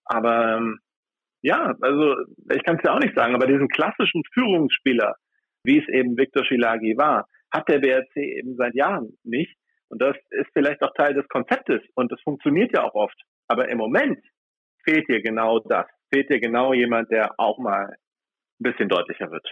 Aber 0.05 0.57
ähm, 0.57 0.78
ja, 1.43 1.75
also 1.81 2.16
ich 2.52 2.62
kann 2.64 2.76
es 2.76 2.83
ja 2.85 2.95
auch 2.95 3.00
nicht 3.00 3.16
sagen, 3.16 3.35
aber 3.35 3.47
diesen 3.47 3.69
klassischen 3.69 4.23
Führungsspieler, 4.35 5.14
wie 5.64 5.78
es 5.78 5.88
eben 5.88 6.16
Viktor 6.16 6.45
Schilagi 6.45 6.97
war, 6.97 7.26
hat 7.52 7.68
der 7.68 7.78
BRC 7.78 8.16
eben 8.16 8.56
seit 8.56 8.74
Jahren 8.74 9.16
nicht. 9.24 9.56
Und 9.88 10.02
das 10.02 10.16
ist 10.30 10.50
vielleicht 10.52 10.82
auch 10.82 10.92
Teil 10.94 11.14
des 11.14 11.28
Konzeptes 11.28 11.80
und 11.94 12.10
das 12.10 12.20
funktioniert 12.22 12.72
ja 12.74 12.82
auch 12.84 12.94
oft. 12.94 13.20
Aber 13.48 13.68
im 13.68 13.78
Moment 13.78 14.18
fehlt 14.84 15.08
dir 15.08 15.22
genau 15.22 15.60
das. 15.60 15.86
Fehlt 16.12 16.30
dir 16.30 16.40
genau 16.40 16.72
jemand, 16.72 17.10
der 17.10 17.38
auch 17.38 17.58
mal 17.58 17.86
ein 17.86 18.62
bisschen 18.62 18.88
deutlicher 18.88 19.30
wird. 19.30 19.46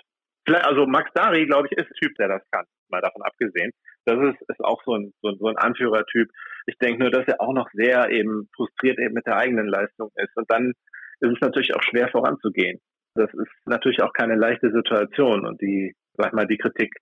Vielleicht, 0.47 0.67
also 0.67 0.87
Max 0.87 1.11
Dari, 1.15 1.47
glaube 1.47 1.69
ich, 1.71 1.79
ist 1.79 1.91
ein 1.91 2.01
Typ, 2.01 2.15
der 2.17 2.29
das 2.29 2.43
kann, 2.51 2.67
mal 2.91 3.01
davon 3.01 3.23
abgesehen. 3.23 3.73
Das 4.05 4.19
ist, 4.19 4.41
ist 4.49 4.61
auch 4.61 4.83
so 4.85 4.95
ein, 4.95 5.13
so 5.23 5.29
ein, 5.29 5.39
so 5.39 5.47
ein 5.47 5.57
Anführertyp. 5.57 6.29
Ich 6.67 6.77
denke 6.79 7.01
nur, 7.01 7.11
dass 7.11 7.27
er 7.27 7.41
auch 7.41 7.55
noch 7.55 7.69
sehr 7.73 8.11
eben 8.11 8.49
frustriert 8.55 8.99
eben 8.99 9.15
mit 9.15 9.27
der 9.27 9.37
eigenen 9.37 9.67
Leistung 9.67 10.11
ist. 10.17 10.37
Und 10.37 10.51
dann 10.51 10.73
ist 11.21 11.33
es 11.33 11.41
natürlich 11.41 11.75
auch 11.75 11.83
schwer 11.83 12.09
voranzugehen. 12.09 12.81
Das 13.15 13.33
ist 13.33 13.53
natürlich 13.65 14.03
auch 14.03 14.13
keine 14.13 14.35
leichte 14.35 14.71
Situation. 14.71 15.47
Und 15.47 15.61
die, 15.63 15.95
sag 16.17 16.29
ich 16.29 16.33
mal, 16.35 16.47
die 16.47 16.59
Kritik 16.59 16.93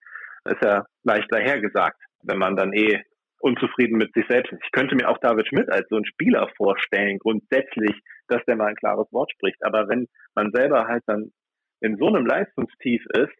ist 0.44 0.62
ja 0.62 0.84
leicht 1.04 1.30
dahergesagt, 1.30 2.00
wenn 2.22 2.38
man 2.38 2.56
dann 2.56 2.72
eh 2.72 3.02
unzufrieden 3.40 3.98
mit 3.98 4.12
sich 4.14 4.24
selbst 4.28 4.52
ist. 4.52 4.62
Ich 4.64 4.70
könnte 4.72 4.94
mir 4.94 5.08
auch 5.08 5.18
David 5.18 5.48
Schmidt 5.48 5.70
als 5.70 5.88
so 5.88 5.96
einen 5.96 6.06
Spieler 6.06 6.48
vorstellen, 6.56 7.18
grundsätzlich, 7.18 8.00
dass 8.28 8.44
der 8.46 8.56
mal 8.56 8.68
ein 8.68 8.76
klares 8.76 9.12
Wort 9.12 9.32
spricht. 9.32 9.64
Aber 9.64 9.88
wenn 9.88 10.06
man 10.34 10.52
selber 10.52 10.86
halt 10.86 11.02
dann 11.06 11.32
in 11.80 11.96
so 11.96 12.06
einem 12.06 12.24
Leistungstief 12.24 13.04
ist, 13.14 13.32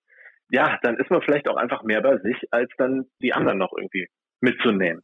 ja, 0.50 0.78
dann 0.82 0.96
ist 0.98 1.10
man 1.10 1.22
vielleicht 1.22 1.48
auch 1.48 1.56
einfach 1.56 1.82
mehr 1.84 2.02
bei 2.02 2.18
sich, 2.18 2.36
als 2.50 2.70
dann 2.76 3.06
die 3.22 3.32
anderen 3.32 3.58
noch 3.58 3.72
irgendwie 3.76 4.08
mitzunehmen. 4.40 5.02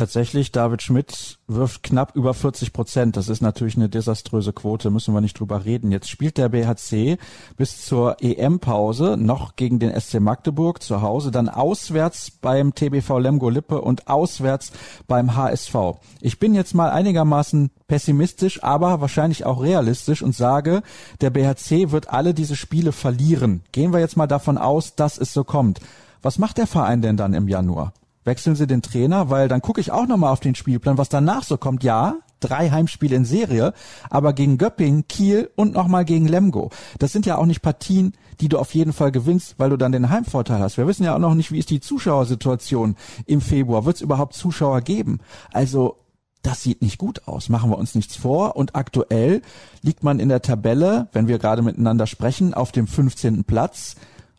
Tatsächlich, 0.00 0.50
David 0.50 0.80
Schmidt 0.80 1.38
wirft 1.46 1.82
knapp 1.82 2.16
über 2.16 2.32
40 2.32 2.72
Prozent. 2.72 3.18
Das 3.18 3.28
ist 3.28 3.42
natürlich 3.42 3.76
eine 3.76 3.90
desaströse 3.90 4.54
Quote, 4.54 4.90
müssen 4.90 5.12
wir 5.12 5.20
nicht 5.20 5.38
drüber 5.38 5.66
reden. 5.66 5.92
Jetzt 5.92 6.08
spielt 6.08 6.38
der 6.38 6.48
BHC 6.48 7.18
bis 7.58 7.84
zur 7.84 8.16
EM-Pause 8.22 9.18
noch 9.18 9.56
gegen 9.56 9.78
den 9.78 9.92
SC 10.00 10.20
Magdeburg 10.20 10.82
zu 10.82 11.02
Hause, 11.02 11.30
dann 11.30 11.50
auswärts 11.50 12.30
beim 12.30 12.74
TBV 12.74 13.18
Lemgo 13.18 13.50
Lippe 13.50 13.82
und 13.82 14.08
auswärts 14.08 14.72
beim 15.06 15.36
HSV. 15.36 15.74
Ich 16.22 16.38
bin 16.38 16.54
jetzt 16.54 16.74
mal 16.74 16.88
einigermaßen 16.88 17.70
pessimistisch, 17.86 18.64
aber 18.64 19.02
wahrscheinlich 19.02 19.44
auch 19.44 19.60
realistisch 19.60 20.22
und 20.22 20.34
sage, 20.34 20.80
der 21.20 21.28
BHC 21.28 21.92
wird 21.92 22.08
alle 22.08 22.32
diese 22.32 22.56
Spiele 22.56 22.92
verlieren. 22.92 23.64
Gehen 23.72 23.92
wir 23.92 24.00
jetzt 24.00 24.16
mal 24.16 24.26
davon 24.26 24.56
aus, 24.56 24.94
dass 24.94 25.18
es 25.18 25.34
so 25.34 25.44
kommt. 25.44 25.78
Was 26.22 26.38
macht 26.38 26.56
der 26.56 26.66
Verein 26.66 27.02
denn 27.02 27.18
dann 27.18 27.34
im 27.34 27.48
Januar? 27.48 27.92
Wechseln 28.24 28.56
sie 28.56 28.66
den 28.66 28.82
Trainer, 28.82 29.30
weil 29.30 29.48
dann 29.48 29.62
gucke 29.62 29.80
ich 29.80 29.92
auch 29.92 30.06
nochmal 30.06 30.32
auf 30.32 30.40
den 30.40 30.54
Spielplan, 30.54 30.98
was 30.98 31.08
danach 31.08 31.42
so 31.42 31.56
kommt. 31.56 31.82
Ja, 31.82 32.16
drei 32.40 32.70
Heimspiele 32.70 33.16
in 33.16 33.24
Serie, 33.24 33.72
aber 34.08 34.32
gegen 34.32 34.58
Göppingen, 34.58 35.06
Kiel 35.06 35.50
und 35.56 35.74
nochmal 35.74 36.04
gegen 36.04 36.26
Lemgo. 36.26 36.70
Das 36.98 37.12
sind 37.12 37.26
ja 37.26 37.36
auch 37.36 37.46
nicht 37.46 37.62
Partien, 37.62 38.14
die 38.40 38.48
du 38.48 38.58
auf 38.58 38.74
jeden 38.74 38.92
Fall 38.92 39.12
gewinnst, 39.12 39.54
weil 39.58 39.70
du 39.70 39.76
dann 39.76 39.92
den 39.92 40.10
Heimvorteil 40.10 40.60
hast. 40.60 40.78
Wir 40.78 40.86
wissen 40.86 41.04
ja 41.04 41.14
auch 41.14 41.20
noch 41.20 41.34
nicht, 41.34 41.52
wie 41.52 41.58
ist 41.58 41.70
die 41.70 41.80
Zuschauersituation 41.80 42.96
im 43.26 43.40
Februar. 43.40 43.84
Wird 43.84 43.96
es 43.96 44.02
überhaupt 44.02 44.34
Zuschauer 44.34 44.80
geben? 44.80 45.20
Also 45.52 45.96
das 46.42 46.62
sieht 46.62 46.80
nicht 46.80 46.96
gut 46.96 47.28
aus, 47.28 47.50
machen 47.50 47.70
wir 47.70 47.76
uns 47.76 47.94
nichts 47.94 48.16
vor. 48.16 48.56
Und 48.56 48.74
aktuell 48.74 49.42
liegt 49.82 50.02
man 50.02 50.18
in 50.18 50.30
der 50.30 50.40
Tabelle, 50.40 51.08
wenn 51.12 51.28
wir 51.28 51.38
gerade 51.38 51.60
miteinander 51.62 52.06
sprechen, 52.06 52.54
auf 52.54 52.72
dem 52.72 52.86
15. 52.86 53.44
Platz. 53.44 53.96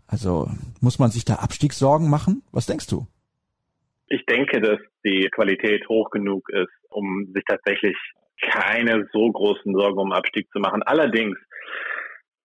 Also 0.07 0.49
muss 0.79 0.97
man 0.97 1.11
sich 1.11 1.25
da 1.25 1.35
Abstiegssorgen 1.35 2.09
machen? 2.09 2.41
Was 2.51 2.65
denkst 2.65 2.87
du? 2.87 3.05
Ich 4.13 4.25
denke, 4.25 4.59
dass 4.59 4.79
die 5.05 5.29
Qualität 5.31 5.87
hoch 5.87 6.09
genug 6.09 6.49
ist, 6.49 6.73
um 6.89 7.31
sich 7.33 7.43
tatsächlich 7.47 7.95
keine 8.41 9.07
so 9.13 9.31
großen 9.31 9.73
Sorgen 9.73 9.99
um 9.99 10.11
Abstieg 10.11 10.51
zu 10.51 10.59
machen. 10.59 10.83
Allerdings, 10.83 11.37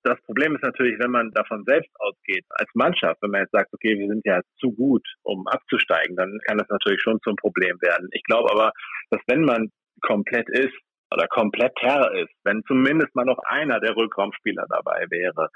das 0.05 0.21
Problem 0.23 0.55
ist 0.55 0.63
natürlich, 0.63 0.97
wenn 1.01 1.11
man 1.11 1.33
davon 1.33 1.65
selbst 1.67 1.91
ausgeht, 1.99 2.45
als 2.51 2.71
Mannschaft, 2.75 3.21
wenn 3.21 3.33
man 3.33 3.41
jetzt 3.41 3.51
sagt, 3.51 3.75
okay, 3.75 3.99
wir 3.99 4.07
sind 4.07 4.25
ja 4.25 4.41
zu 4.61 4.71
gut, 4.71 5.03
um 5.25 5.49
abzusteigen, 5.49 6.15
dann 6.15 6.39
kann 6.47 6.59
das 6.59 6.69
natürlich 6.69 7.03
schon 7.03 7.19
zum 7.25 7.35
Problem 7.35 7.77
werden. 7.81 8.09
Ich 8.13 8.23
glaube 8.23 8.49
aber, 8.53 8.71
dass 9.11 9.21
wenn 9.27 9.43
man 9.43 9.73
komplett 10.03 10.49
ist 10.51 10.79
oder 11.13 11.27
komplett 11.27 11.73
Herr 11.81 12.13
ist, 12.15 12.33
wenn 12.45 12.63
zumindest 12.69 13.13
mal 13.17 13.25
noch 13.25 13.41
einer 13.45 13.81
der 13.81 13.97
Rückraumspieler 13.97 14.67
dabei 14.69 15.07
wäre, 15.11 15.49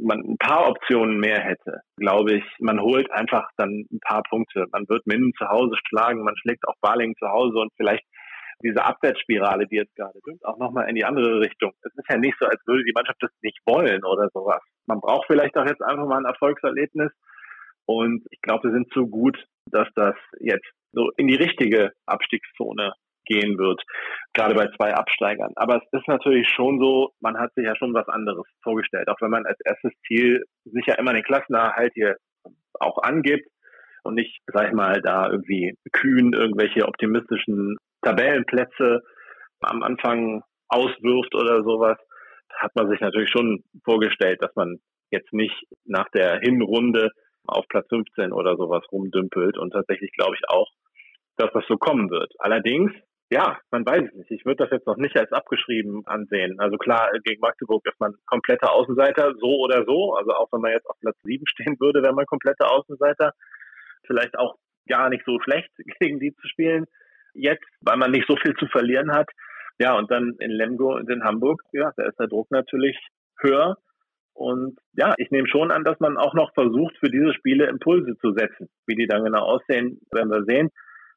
man 0.00 0.20
ein 0.20 0.38
paar 0.38 0.68
Optionen 0.68 1.18
mehr 1.18 1.40
hätte, 1.40 1.80
glaube 1.96 2.34
ich, 2.34 2.44
man 2.60 2.80
holt 2.80 3.10
einfach 3.10 3.48
dann 3.56 3.86
ein 3.90 4.00
paar 4.00 4.22
Punkte. 4.22 4.66
Man 4.72 4.88
wird 4.88 5.06
Minden 5.06 5.32
zu 5.38 5.48
Hause 5.48 5.76
schlagen, 5.88 6.22
man 6.22 6.36
schlägt 6.36 6.66
auch 6.66 6.76
Balingen 6.80 7.16
zu 7.18 7.28
Hause 7.28 7.58
und 7.58 7.72
vielleicht 7.76 8.04
diese 8.62 8.84
Abwärtsspirale, 8.84 9.66
die 9.66 9.76
jetzt 9.76 9.94
gerade 9.94 10.18
sind, 10.24 10.44
auch 10.44 10.58
nochmal 10.58 10.88
in 10.88 10.96
die 10.96 11.04
andere 11.04 11.40
Richtung. 11.40 11.72
Es 11.82 11.92
ist 11.94 12.10
ja 12.10 12.18
nicht 12.18 12.36
so, 12.40 12.46
als 12.46 12.60
würde 12.66 12.84
die 12.84 12.92
Mannschaft 12.92 13.22
das 13.22 13.30
nicht 13.42 13.58
wollen 13.66 14.04
oder 14.04 14.28
sowas. 14.32 14.60
Man 14.86 15.00
braucht 15.00 15.26
vielleicht 15.26 15.56
auch 15.56 15.66
jetzt 15.66 15.82
einfach 15.82 16.06
mal 16.06 16.18
ein 16.18 16.24
Erfolgserlebnis. 16.24 17.12
Und 17.86 18.26
ich 18.30 18.40
glaube, 18.42 18.68
wir 18.68 18.72
sind 18.72 18.92
zu 18.92 19.06
gut, 19.06 19.38
dass 19.66 19.88
das 19.94 20.16
jetzt 20.40 20.68
so 20.92 21.10
in 21.16 21.28
die 21.28 21.36
richtige 21.36 21.92
Abstiegszone 22.06 22.92
gehen 23.28 23.58
wird, 23.58 23.82
gerade 24.34 24.54
bei 24.54 24.68
zwei 24.76 24.94
Absteigern. 24.94 25.52
Aber 25.56 25.76
es 25.76 25.98
ist 26.00 26.08
natürlich 26.08 26.48
schon 26.48 26.80
so, 26.80 27.12
man 27.20 27.38
hat 27.38 27.52
sich 27.54 27.64
ja 27.64 27.76
schon 27.76 27.94
was 27.94 28.08
anderes 28.08 28.46
vorgestellt, 28.62 29.08
auch 29.08 29.20
wenn 29.20 29.30
man 29.30 29.46
als 29.46 29.58
erstes 29.64 29.92
Ziel 30.06 30.44
sicher 30.64 30.98
immer 30.98 31.12
den 31.12 31.22
Klassenerhalt 31.22 31.92
hier 31.94 32.16
auch 32.80 33.02
angibt 33.02 33.48
und 34.02 34.14
nicht, 34.14 34.40
sag 34.46 34.68
ich 34.68 34.74
mal, 34.74 35.00
da 35.02 35.30
irgendwie 35.30 35.74
kühn 35.92 36.32
irgendwelche 36.32 36.86
optimistischen 36.86 37.76
Tabellenplätze 38.02 39.02
am 39.60 39.82
Anfang 39.82 40.42
auswirft 40.68 41.34
oder 41.34 41.62
sowas, 41.62 41.98
hat 42.56 42.74
man 42.74 42.88
sich 42.90 43.00
natürlich 43.00 43.30
schon 43.30 43.62
vorgestellt, 43.84 44.42
dass 44.42 44.54
man 44.54 44.78
jetzt 45.10 45.32
nicht 45.32 45.66
nach 45.84 46.08
der 46.10 46.38
Hinrunde 46.40 47.10
auf 47.46 47.66
Platz 47.68 47.86
15 47.88 48.32
oder 48.32 48.56
sowas 48.56 48.84
rumdümpelt. 48.92 49.58
Und 49.58 49.72
tatsächlich 49.72 50.12
glaube 50.12 50.36
ich 50.36 50.48
auch, 50.48 50.68
dass 51.36 51.50
das 51.52 51.64
so 51.68 51.76
kommen 51.76 52.10
wird. 52.10 52.32
Allerdings, 52.38 52.92
ja, 53.30 53.58
man 53.70 53.84
weiß 53.84 54.04
es 54.08 54.14
nicht. 54.14 54.30
Ich 54.30 54.46
würde 54.46 54.64
das 54.64 54.70
jetzt 54.70 54.86
noch 54.86 54.96
nicht 54.96 55.16
als 55.16 55.32
abgeschrieben 55.32 56.06
ansehen. 56.06 56.58
Also 56.58 56.78
klar, 56.78 57.10
gegen 57.24 57.40
Magdeburg 57.40 57.86
ist 57.86 58.00
man 58.00 58.14
kompletter 58.26 58.72
Außenseiter, 58.72 59.34
so 59.38 59.58
oder 59.58 59.84
so. 59.84 60.14
Also 60.14 60.32
auch 60.32 60.50
wenn 60.52 60.62
man 60.62 60.72
jetzt 60.72 60.88
auf 60.88 60.98
Platz 61.00 61.16
sieben 61.24 61.46
stehen 61.46 61.76
würde, 61.78 62.02
wäre 62.02 62.14
man 62.14 62.26
kompletter 62.26 62.72
Außenseiter. 62.72 63.32
Vielleicht 64.06 64.38
auch 64.38 64.56
gar 64.88 65.10
nicht 65.10 65.24
so 65.26 65.38
schlecht, 65.40 65.70
gegen 66.00 66.18
die 66.20 66.34
zu 66.34 66.48
spielen. 66.48 66.86
Jetzt, 67.34 67.66
weil 67.82 67.98
man 67.98 68.10
nicht 68.10 68.26
so 68.26 68.36
viel 68.36 68.54
zu 68.54 68.66
verlieren 68.66 69.12
hat. 69.12 69.28
Ja, 69.78 69.96
und 69.96 70.10
dann 70.10 70.34
in 70.40 70.50
Lemgo 70.50 70.96
und 70.96 71.10
in 71.10 71.22
Hamburg, 71.22 71.62
ja, 71.72 71.92
da 71.96 72.04
ist 72.04 72.18
der 72.18 72.26
Druck 72.26 72.50
natürlich 72.50 72.98
höher. 73.40 73.76
Und 74.32 74.78
ja, 74.94 75.14
ich 75.18 75.30
nehme 75.30 75.48
schon 75.48 75.70
an, 75.70 75.84
dass 75.84 76.00
man 76.00 76.16
auch 76.16 76.32
noch 76.32 76.54
versucht, 76.54 76.96
für 76.98 77.10
diese 77.10 77.34
Spiele 77.34 77.66
Impulse 77.66 78.16
zu 78.18 78.32
setzen. 78.32 78.68
Wie 78.86 78.94
die 78.94 79.06
dann 79.06 79.24
genau 79.24 79.42
aussehen, 79.42 80.00
werden 80.10 80.30
wir 80.30 80.44
sehen. 80.44 80.70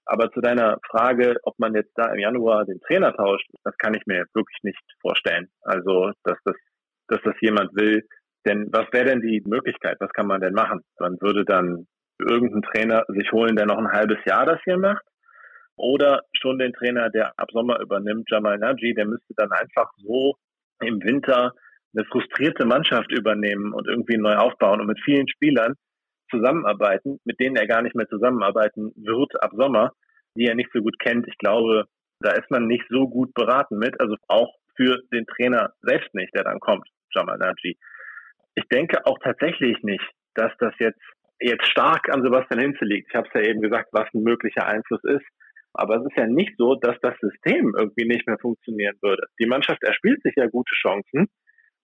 Aber 0.05 0.31
zu 0.31 0.41
deiner 0.41 0.77
Frage, 0.89 1.37
ob 1.43 1.57
man 1.59 1.75
jetzt 1.75 1.93
da 1.95 2.11
im 2.11 2.19
Januar 2.19 2.65
den 2.65 2.81
Trainer 2.81 3.13
tauscht, 3.15 3.47
das 3.63 3.77
kann 3.77 3.93
ich 3.93 4.05
mir 4.05 4.25
wirklich 4.33 4.57
nicht 4.63 4.81
vorstellen. 4.99 5.49
Also, 5.61 6.11
dass 6.23 6.37
das, 6.43 6.55
dass 7.07 7.21
das 7.23 7.35
jemand 7.41 7.75
will. 7.75 8.07
Denn 8.45 8.67
was 8.71 8.91
wäre 8.91 9.05
denn 9.05 9.21
die 9.21 9.43
Möglichkeit? 9.45 9.97
Was 9.99 10.11
kann 10.13 10.27
man 10.27 10.41
denn 10.41 10.53
machen? 10.53 10.81
Man 10.99 11.17
würde 11.21 11.45
dann 11.45 11.87
irgendeinen 12.19 12.63
Trainer 12.63 13.05
sich 13.09 13.31
holen, 13.31 13.55
der 13.55 13.65
noch 13.65 13.77
ein 13.77 13.91
halbes 13.91 14.17
Jahr 14.25 14.45
das 14.45 14.59
hier 14.63 14.77
macht. 14.77 15.03
Oder 15.75 16.21
schon 16.33 16.59
den 16.59 16.73
Trainer, 16.73 17.09
der 17.09 17.33
ab 17.37 17.49
Sommer 17.51 17.79
übernimmt, 17.79 18.29
Jamal 18.29 18.57
Naji, 18.57 18.93
der 18.93 19.05
müsste 19.05 19.33
dann 19.35 19.51
einfach 19.51 19.89
so 19.97 20.35
im 20.81 21.01
Winter 21.03 21.53
eine 21.93 22.05
frustrierte 22.05 22.65
Mannschaft 22.65 23.11
übernehmen 23.11 23.73
und 23.73 23.87
irgendwie 23.87 24.17
neu 24.17 24.35
aufbauen 24.35 24.81
und 24.81 24.87
mit 24.87 24.99
vielen 25.03 25.27
Spielern 25.27 25.75
zusammenarbeiten, 26.31 27.19
mit 27.25 27.39
denen 27.39 27.55
er 27.55 27.67
gar 27.67 27.81
nicht 27.81 27.95
mehr 27.95 28.07
zusammenarbeiten 28.07 28.91
wird 28.95 29.31
ab 29.43 29.51
Sommer, 29.55 29.91
die 30.35 30.45
er 30.45 30.55
nicht 30.55 30.71
so 30.73 30.81
gut 30.81 30.97
kennt. 30.99 31.27
Ich 31.27 31.37
glaube, 31.37 31.85
da 32.19 32.31
ist 32.31 32.49
man 32.49 32.67
nicht 32.67 32.85
so 32.89 33.07
gut 33.07 33.33
beraten 33.33 33.77
mit, 33.77 33.99
also 33.99 34.15
auch 34.27 34.53
für 34.75 35.01
den 35.11 35.25
Trainer 35.27 35.73
selbst 35.81 36.13
nicht, 36.13 36.33
der 36.33 36.43
dann 36.43 36.59
kommt, 36.59 36.87
Jamal 37.13 37.37
Naji. 37.37 37.77
Ich 38.55 38.65
denke 38.71 39.05
auch 39.05 39.17
tatsächlich 39.23 39.77
nicht, 39.83 40.07
dass 40.35 40.51
das 40.59 40.73
jetzt 40.79 41.01
jetzt 41.41 41.65
stark 41.67 42.13
an 42.13 42.23
Sebastian 42.23 42.59
Hinze 42.59 42.85
liegt. 42.85 43.09
Ich 43.09 43.15
habe 43.15 43.27
es 43.27 43.33
ja 43.33 43.49
eben 43.49 43.61
gesagt, 43.61 43.89
was 43.91 44.07
ein 44.13 44.23
möglicher 44.23 44.65
Einfluss 44.67 45.03
ist. 45.03 45.25
Aber 45.73 45.95
es 45.97 46.05
ist 46.05 46.17
ja 46.17 46.27
nicht 46.27 46.53
so, 46.57 46.75
dass 46.75 46.97
das 47.01 47.15
System 47.19 47.73
irgendwie 47.77 48.05
nicht 48.05 48.27
mehr 48.27 48.37
funktionieren 48.37 48.97
würde. 49.01 49.23
Die 49.39 49.45
Mannschaft 49.45 49.83
erspielt 49.83 50.21
sich 50.21 50.33
ja 50.35 50.47
gute 50.47 50.75
Chancen 50.75 51.27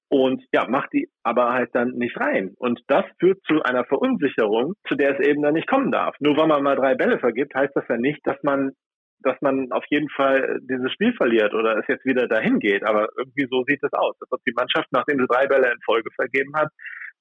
und 0.09 0.43
ja, 0.53 0.65
macht 0.67 0.93
die 0.93 1.09
aber 1.23 1.53
halt 1.53 1.69
dann 1.73 1.91
nicht 1.91 2.17
rein. 2.19 2.53
Und 2.57 2.81
das 2.87 3.05
führt 3.19 3.41
zu 3.43 3.61
einer 3.63 3.83
Verunsicherung, 3.85 4.73
zu 4.87 4.95
der 4.95 5.19
es 5.19 5.27
eben 5.27 5.41
dann 5.41 5.53
nicht 5.53 5.67
kommen 5.67 5.91
darf. 5.91 6.15
Nur 6.19 6.37
weil 6.37 6.47
man 6.47 6.63
mal 6.63 6.75
drei 6.75 6.95
Bälle 6.95 7.19
vergibt, 7.19 7.53
heißt 7.53 7.75
das 7.75 7.85
ja 7.89 7.97
nicht, 7.97 8.25
dass 8.25 8.41
man 8.43 8.71
dass 9.19 9.35
man 9.41 9.71
auf 9.71 9.83
jeden 9.89 10.09
Fall 10.09 10.59
dieses 10.61 10.91
Spiel 10.91 11.13
verliert 11.13 11.53
oder 11.53 11.77
es 11.77 11.87
jetzt 11.87 12.05
wieder 12.05 12.27
dahin 12.27 12.59
geht. 12.59 12.83
Aber 12.83 13.07
irgendwie 13.17 13.47
so 13.49 13.63
sieht 13.63 13.81
es 13.81 13.91
aus. 13.93 14.15
Dass 14.19 14.41
die 14.43 14.53
Mannschaft, 14.55 14.87
nachdem 14.91 15.19
sie 15.19 15.27
drei 15.27 15.47
Bälle 15.47 15.71
in 15.71 15.81
Folge 15.83 16.09
vergeben 16.15 16.53
hat, 16.55 16.69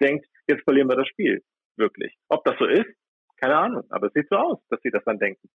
denkt, 0.01 0.27
jetzt 0.47 0.63
verlieren 0.65 0.89
wir 0.89 0.97
das 0.97 1.09
Spiel. 1.09 1.41
Wirklich. 1.77 2.15
Ob 2.29 2.45
das 2.45 2.57
so 2.59 2.67
ist, 2.67 2.93
keine 3.41 3.57
Ahnung. 3.57 3.83
Aber 3.91 4.09
es 4.09 4.13
sieht 4.13 4.29
so 4.31 4.37
aus, 4.37 4.59
dass 4.69 4.81
sie 4.83 4.91
das 4.91 5.05
dann 5.05 5.19
denken. 5.19 5.49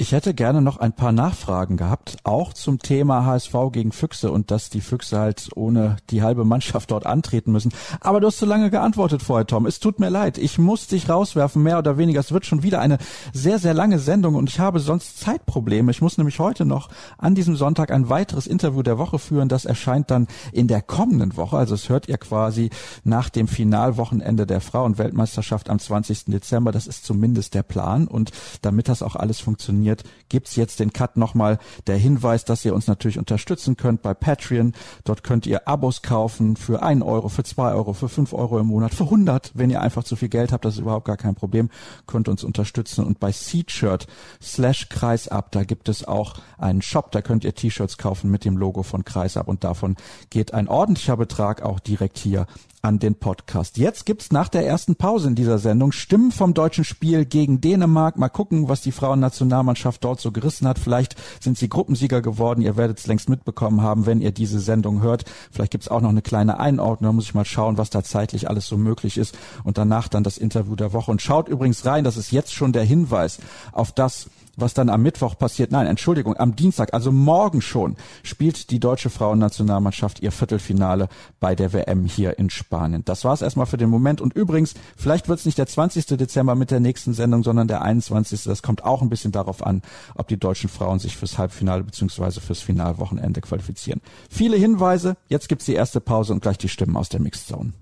Ich 0.00 0.12
hätte 0.12 0.32
gerne 0.32 0.62
noch 0.62 0.76
ein 0.76 0.92
paar 0.92 1.10
Nachfragen 1.10 1.76
gehabt, 1.76 2.18
auch 2.22 2.52
zum 2.52 2.78
Thema 2.78 3.26
HSV 3.26 3.52
gegen 3.72 3.90
Füchse 3.90 4.30
und 4.30 4.52
dass 4.52 4.70
die 4.70 4.80
Füchse 4.80 5.18
halt 5.18 5.48
ohne 5.56 5.96
die 6.10 6.22
halbe 6.22 6.44
Mannschaft 6.44 6.92
dort 6.92 7.04
antreten 7.04 7.50
müssen. 7.50 7.72
Aber 7.98 8.20
du 8.20 8.28
hast 8.28 8.38
zu 8.38 8.46
lange 8.46 8.70
geantwortet 8.70 9.22
vorher, 9.22 9.48
Tom. 9.48 9.66
Es 9.66 9.80
tut 9.80 9.98
mir 9.98 10.08
leid. 10.08 10.38
Ich 10.38 10.56
muss 10.56 10.86
dich 10.86 11.08
rauswerfen, 11.08 11.64
mehr 11.64 11.78
oder 11.78 11.98
weniger. 11.98 12.20
Es 12.20 12.30
wird 12.30 12.46
schon 12.46 12.62
wieder 12.62 12.80
eine 12.80 12.98
sehr, 13.32 13.58
sehr 13.58 13.74
lange 13.74 13.98
Sendung 13.98 14.36
und 14.36 14.48
ich 14.48 14.60
habe 14.60 14.78
sonst 14.78 15.18
Zeitprobleme. 15.18 15.90
Ich 15.90 16.00
muss 16.00 16.16
nämlich 16.16 16.38
heute 16.38 16.64
noch 16.64 16.90
an 17.18 17.34
diesem 17.34 17.56
Sonntag 17.56 17.90
ein 17.90 18.08
weiteres 18.08 18.46
Interview 18.46 18.84
der 18.84 18.98
Woche 18.98 19.18
führen. 19.18 19.48
Das 19.48 19.64
erscheint 19.64 20.12
dann 20.12 20.28
in 20.52 20.68
der 20.68 20.80
kommenden 20.80 21.36
Woche. 21.36 21.56
Also 21.56 21.74
es 21.74 21.88
hört 21.88 22.06
ihr 22.08 22.18
quasi 22.18 22.70
nach 23.02 23.30
dem 23.30 23.48
Finalwochenende 23.48 24.46
der 24.46 24.60
Frauenweltmeisterschaft 24.60 25.68
am 25.68 25.80
20. 25.80 26.26
Dezember. 26.26 26.70
Das 26.70 26.86
ist 26.86 27.04
zumindest 27.04 27.54
der 27.54 27.64
Plan. 27.64 28.06
Und 28.06 28.30
damit 28.62 28.88
das 28.88 29.02
auch 29.02 29.16
alles 29.16 29.40
funktioniert, 29.40 29.87
funktioniert, 29.88 30.04
gibt's 30.28 30.56
jetzt 30.56 30.80
den 30.80 30.92
Cut 30.92 31.16
nochmal. 31.16 31.58
Der 31.86 31.96
Hinweis, 31.96 32.44
dass 32.44 32.64
ihr 32.64 32.74
uns 32.74 32.86
natürlich 32.86 33.18
unterstützen 33.18 33.76
könnt 33.76 34.02
bei 34.02 34.14
Patreon. 34.14 34.74
Dort 35.04 35.22
könnt 35.24 35.46
ihr 35.46 35.66
Abos 35.66 36.02
kaufen 36.02 36.56
für 36.56 36.82
ein 36.82 37.02
Euro, 37.02 37.28
für 37.28 37.44
zwei 37.44 37.72
Euro, 37.72 37.92
für 37.94 38.08
fünf 38.08 38.32
Euro 38.32 38.58
im 38.58 38.66
Monat, 38.66 38.94
für 38.94 39.04
100. 39.04 39.52
Wenn 39.54 39.70
ihr 39.70 39.80
einfach 39.80 40.04
zu 40.04 40.16
viel 40.16 40.28
Geld 40.28 40.52
habt, 40.52 40.64
das 40.64 40.74
ist 40.74 40.80
überhaupt 40.80 41.06
gar 41.06 41.16
kein 41.16 41.34
Problem, 41.34 41.70
könnt 42.06 42.28
uns 42.28 42.44
unterstützen. 42.44 43.04
Und 43.04 43.20
bei 43.20 43.32
Seatshirt 43.32 44.06
slash 44.42 44.88
Kreisab, 44.88 45.52
da 45.52 45.64
gibt 45.64 45.88
es 45.88 46.06
auch 46.06 46.34
einen 46.58 46.82
Shop, 46.82 47.10
da 47.10 47.22
könnt 47.22 47.44
ihr 47.44 47.54
T-Shirts 47.54 47.96
kaufen 47.98 48.30
mit 48.30 48.44
dem 48.44 48.56
Logo 48.56 48.82
von 48.82 49.04
Kreisab 49.04 49.48
und 49.48 49.64
davon 49.64 49.96
geht 50.30 50.52
ein 50.52 50.68
ordentlicher 50.68 51.16
Betrag 51.16 51.62
auch 51.62 51.80
direkt 51.80 52.18
hier 52.18 52.46
an 52.82 52.98
den 52.98 53.16
Podcast. 53.16 53.76
Jetzt 53.76 54.06
gibt's 54.06 54.30
nach 54.30 54.48
der 54.48 54.66
ersten 54.66 54.96
Pause 54.96 55.28
in 55.28 55.34
dieser 55.34 55.58
Sendung 55.58 55.92
Stimmen 55.92 56.30
vom 56.30 56.54
deutschen 56.54 56.84
Spiel 56.84 57.24
gegen 57.24 57.60
Dänemark. 57.60 58.18
Mal 58.18 58.28
gucken, 58.28 58.68
was 58.68 58.82
die 58.82 58.92
Frauennationalmannschaft 58.92 59.77
dort 59.84 60.20
so 60.20 60.32
gerissen 60.32 60.66
hat. 60.66 60.78
Vielleicht 60.78 61.16
sind 61.40 61.58
sie 61.58 61.68
Gruppensieger 61.68 62.22
geworden. 62.22 62.62
Ihr 62.62 62.76
werdet 62.76 62.98
es 62.98 63.06
längst 63.06 63.28
mitbekommen 63.28 63.82
haben, 63.82 64.06
wenn 64.06 64.20
ihr 64.20 64.32
diese 64.32 64.60
Sendung 64.60 65.02
hört. 65.02 65.24
Vielleicht 65.50 65.72
gibt's 65.72 65.88
auch 65.88 66.00
noch 66.00 66.10
eine 66.10 66.22
kleine 66.22 66.60
Einordnung. 66.60 67.08
Da 67.08 67.12
muss 67.12 67.24
ich 67.24 67.34
mal 67.34 67.44
schauen, 67.44 67.78
was 67.78 67.90
da 67.90 68.02
zeitlich 68.02 68.48
alles 68.48 68.66
so 68.66 68.76
möglich 68.76 69.18
ist. 69.18 69.36
Und 69.64 69.78
danach 69.78 70.08
dann 70.08 70.24
das 70.24 70.38
Interview 70.38 70.76
der 70.76 70.92
Woche. 70.92 71.10
Und 71.10 71.22
schaut 71.22 71.48
übrigens 71.48 71.84
rein, 71.84 72.04
das 72.04 72.16
ist 72.16 72.32
jetzt 72.32 72.54
schon 72.54 72.72
der 72.72 72.84
Hinweis 72.84 73.38
auf 73.72 73.92
das, 73.92 74.28
was 74.60 74.74
dann 74.74 74.88
am 74.88 75.02
Mittwoch 75.02 75.38
passiert, 75.38 75.72
nein, 75.72 75.86
Entschuldigung, 75.86 76.36
am 76.36 76.56
Dienstag, 76.56 76.94
also 76.94 77.12
morgen 77.12 77.60
schon, 77.60 77.96
spielt 78.22 78.70
die 78.70 78.80
deutsche 78.80 79.10
Frauennationalmannschaft 79.10 80.20
ihr 80.20 80.32
Viertelfinale 80.32 81.08
bei 81.40 81.54
der 81.54 81.72
WM 81.72 82.04
hier 82.04 82.38
in 82.38 82.50
Spanien. 82.50 83.04
Das 83.04 83.24
war's 83.24 83.42
erstmal 83.42 83.66
für 83.66 83.76
den 83.76 83.90
Moment. 83.90 84.20
Und 84.20 84.34
übrigens, 84.34 84.74
vielleicht 84.96 85.28
wird's 85.28 85.46
nicht 85.46 85.58
der 85.58 85.66
20. 85.66 86.06
Dezember 86.06 86.54
mit 86.54 86.70
der 86.70 86.80
nächsten 86.80 87.14
Sendung, 87.14 87.42
sondern 87.42 87.68
der 87.68 87.82
21. 87.82 88.44
Das 88.44 88.62
kommt 88.62 88.84
auch 88.84 89.02
ein 89.02 89.08
bisschen 89.08 89.32
darauf 89.32 89.64
an, 89.64 89.82
ob 90.14 90.28
die 90.28 90.38
deutschen 90.38 90.68
Frauen 90.68 90.98
sich 90.98 91.16
fürs 91.16 91.38
Halbfinale 91.38 91.84
beziehungsweise 91.84 92.40
fürs 92.40 92.60
Finalwochenende 92.60 93.40
qualifizieren. 93.40 94.00
Viele 94.28 94.56
Hinweise, 94.56 95.16
jetzt 95.28 95.48
gibt's 95.48 95.66
die 95.66 95.74
erste 95.74 96.00
Pause 96.00 96.32
und 96.32 96.42
gleich 96.42 96.58
die 96.58 96.68
Stimmen 96.68 96.96
aus 96.96 97.08
der 97.08 97.20
Mixed 97.20 97.46
Zone. 97.46 97.72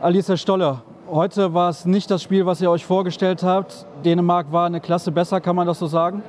Alicia 0.00 0.36
Stoller, 0.36 0.82
heute 1.10 1.54
war 1.54 1.70
es 1.70 1.84
nicht 1.84 2.08
das 2.08 2.22
Spiel, 2.22 2.46
was 2.46 2.60
ihr 2.60 2.70
euch 2.70 2.86
vorgestellt 2.86 3.42
habt. 3.42 3.84
Dänemark 4.04 4.52
war 4.52 4.66
eine 4.66 4.80
Klasse 4.80 5.10
besser, 5.10 5.40
kann 5.40 5.56
man 5.56 5.66
das 5.66 5.80
so 5.80 5.88
sagen? 5.88 6.22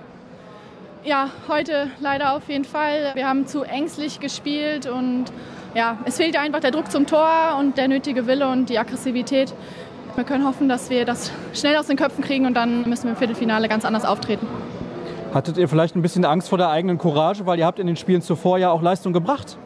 Ja, 1.03 1.29
heute 1.47 1.91
leider 1.99 2.35
auf 2.35 2.49
jeden 2.49 2.65
Fall. 2.65 3.11
Wir 3.13 3.29
haben 3.29 3.45
zu 3.45 3.61
ängstlich 3.61 4.19
gespielt 4.19 4.87
und 4.87 5.25
ja, 5.75 5.99
es 6.05 6.17
fehlte 6.17 6.39
einfach 6.39 6.61
der 6.61 6.71
Druck 6.71 6.89
zum 6.89 7.05
Tor 7.05 7.57
und 7.59 7.77
der 7.77 7.87
nötige 7.87 8.25
Wille 8.25 8.47
und 8.47 8.69
die 8.69 8.79
Aggressivität. 8.79 9.53
Wir 10.15 10.23
können 10.23 10.47
hoffen, 10.47 10.67
dass 10.67 10.89
wir 10.89 11.05
das 11.05 11.31
schnell 11.53 11.77
aus 11.77 11.85
den 11.85 11.95
Köpfen 11.95 12.23
kriegen 12.23 12.47
und 12.47 12.55
dann 12.55 12.89
müssen 12.89 13.03
wir 13.03 13.11
im 13.11 13.17
Viertelfinale 13.17 13.69
ganz 13.69 13.85
anders 13.85 14.03
auftreten. 14.03 14.47
Hattet 15.31 15.57
ihr 15.57 15.69
vielleicht 15.69 15.95
ein 15.95 16.01
bisschen 16.01 16.25
Angst 16.25 16.49
vor 16.49 16.57
der 16.57 16.71
eigenen 16.71 16.97
Courage, 16.97 17.45
weil 17.45 17.59
ihr 17.59 17.67
habt 17.67 17.77
in 17.77 17.85
den 17.85 17.97
Spielen 17.97 18.23
zuvor 18.23 18.57
ja 18.57 18.71
auch 18.71 18.81
Leistung 18.81 19.13
gebracht? 19.13 19.59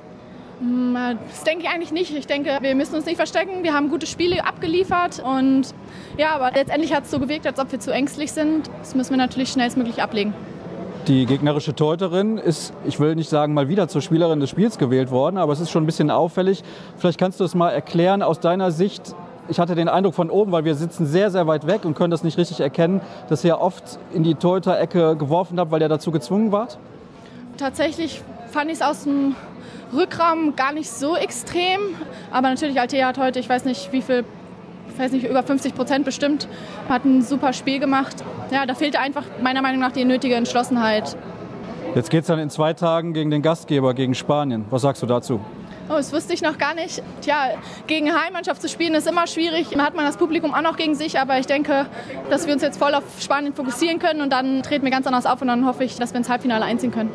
Mm, 0.63 0.95
das 1.29 1.43
denke 1.43 1.63
ich 1.63 1.69
eigentlich 1.69 1.91
nicht. 1.91 2.15
Ich 2.15 2.27
denke, 2.27 2.57
wir 2.61 2.75
müssen 2.75 2.95
uns 2.95 3.05
nicht 3.05 3.17
verstecken. 3.17 3.63
Wir 3.63 3.73
haben 3.73 3.89
gute 3.89 4.05
Spiele 4.05 4.45
abgeliefert 4.45 5.21
und 5.23 5.73
ja, 6.17 6.35
aber 6.35 6.51
letztendlich 6.51 6.93
hat 6.93 7.03
es 7.03 7.11
so 7.11 7.19
gewirkt, 7.19 7.45
als 7.45 7.59
ob 7.59 7.71
wir 7.71 7.79
zu 7.79 7.91
ängstlich 7.91 8.31
sind. 8.31 8.69
Das 8.79 8.95
müssen 8.95 9.11
wir 9.11 9.17
natürlich 9.17 9.49
schnellstmöglich 9.49 10.01
ablegen. 10.01 10.33
Die 11.07 11.25
gegnerische 11.25 11.75
Teuterin 11.75 12.37
ist, 12.37 12.73
ich 12.85 12.97
will 12.97 13.15
nicht 13.15 13.29
sagen, 13.29 13.53
mal 13.53 13.67
wieder 13.67 13.89
zur 13.89 14.01
Spielerin 14.01 14.39
des 14.39 14.49
Spiels 14.49 14.77
gewählt 14.77 15.11
worden, 15.11 15.37
aber 15.37 15.51
es 15.51 15.59
ist 15.59 15.69
schon 15.69 15.83
ein 15.83 15.85
bisschen 15.85 16.09
auffällig. 16.09 16.63
Vielleicht 16.97 17.19
kannst 17.19 17.41
du 17.41 17.43
es 17.43 17.55
mal 17.55 17.71
erklären 17.71 18.21
aus 18.21 18.39
deiner 18.39 18.71
Sicht. 18.71 19.13
Ich 19.49 19.59
hatte 19.59 19.75
den 19.75 19.89
Eindruck 19.89 20.13
von 20.13 20.29
oben, 20.29 20.53
weil 20.53 20.63
wir 20.63 20.75
sitzen 20.75 21.05
sehr, 21.05 21.29
sehr 21.29 21.45
weit 21.45 21.67
weg 21.67 21.83
und 21.83 21.95
können 21.95 22.11
das 22.11 22.23
nicht 22.23 22.37
richtig 22.37 22.61
erkennen, 22.61 23.01
dass 23.27 23.43
ihr 23.43 23.59
oft 23.59 23.99
in 24.13 24.23
die 24.23 24.35
Torhüter-Ecke 24.35 25.17
geworfen 25.17 25.59
habt, 25.59 25.71
weil 25.71 25.81
ihr 25.81 25.89
dazu 25.89 26.11
gezwungen 26.11 26.53
wart? 26.53 26.77
Tatsächlich 27.57 28.21
fand 28.51 28.67
ich 28.67 28.77
es 28.77 28.81
aus 28.81 29.03
dem 29.03 29.35
Rückraum 29.93 30.55
gar 30.55 30.73
nicht 30.73 30.89
so 30.89 31.15
extrem. 31.15 31.79
Aber 32.31 32.49
natürlich, 32.49 32.79
Altea 32.79 33.07
hat 33.07 33.17
heute, 33.17 33.39
ich 33.39 33.49
weiß 33.49 33.65
nicht 33.65 33.91
wie 33.91 34.01
viel, 34.01 34.25
ich 34.91 34.99
weiß 34.99 35.11
nicht, 35.11 35.25
über 35.25 35.43
50 35.43 35.75
Prozent 35.75 36.05
bestimmt, 36.05 36.47
hat 36.89 37.05
ein 37.05 37.21
super 37.21 37.53
Spiel 37.53 37.79
gemacht. 37.79 38.23
Ja, 38.51 38.65
da 38.65 38.75
fehlte 38.75 38.99
einfach 38.99 39.23
meiner 39.41 39.61
Meinung 39.61 39.79
nach 39.79 39.91
die 39.91 40.05
nötige 40.05 40.35
Entschlossenheit. 40.35 41.15
Jetzt 41.95 42.09
geht 42.09 42.21
es 42.21 42.27
dann 42.27 42.39
in 42.39 42.49
zwei 42.49 42.73
Tagen 42.73 43.13
gegen 43.13 43.29
den 43.29 43.41
Gastgeber, 43.41 43.93
gegen 43.93 44.15
Spanien. 44.15 44.65
Was 44.71 44.81
sagst 44.81 45.03
du 45.03 45.05
dazu? 45.05 45.39
Oh, 45.89 45.95
das 45.95 46.13
wusste 46.13 46.33
ich 46.33 46.41
noch 46.41 46.57
gar 46.57 46.73
nicht. 46.73 47.03
Tja, 47.21 47.49
gegen 47.87 48.13
Heimmannschaft 48.13 48.61
zu 48.61 48.69
spielen 48.69 48.95
ist 48.95 49.05
immer 49.07 49.27
schwierig. 49.27 49.67
Da 49.71 49.83
hat 49.83 49.95
man 49.95 50.05
das 50.05 50.15
Publikum 50.15 50.53
auch 50.53 50.61
noch 50.61 50.77
gegen 50.77 50.95
sich. 50.95 51.19
Aber 51.19 51.37
ich 51.39 51.45
denke, 51.45 51.87
dass 52.29 52.47
wir 52.47 52.53
uns 52.53 52.61
jetzt 52.63 52.79
voll 52.79 52.95
auf 52.95 53.03
Spanien 53.19 53.53
fokussieren 53.53 53.99
können 53.99 54.21
und 54.21 54.31
dann 54.31 54.63
treten 54.63 54.85
wir 54.85 54.91
ganz 54.91 55.05
anders 55.05 55.25
auf 55.25 55.41
und 55.41 55.49
dann 55.49 55.65
hoffe 55.65 55.83
ich, 55.83 55.97
dass 55.97 56.13
wir 56.13 56.19
ins 56.19 56.29
Halbfinale 56.29 56.63
einziehen 56.63 56.91
können. 56.91 57.11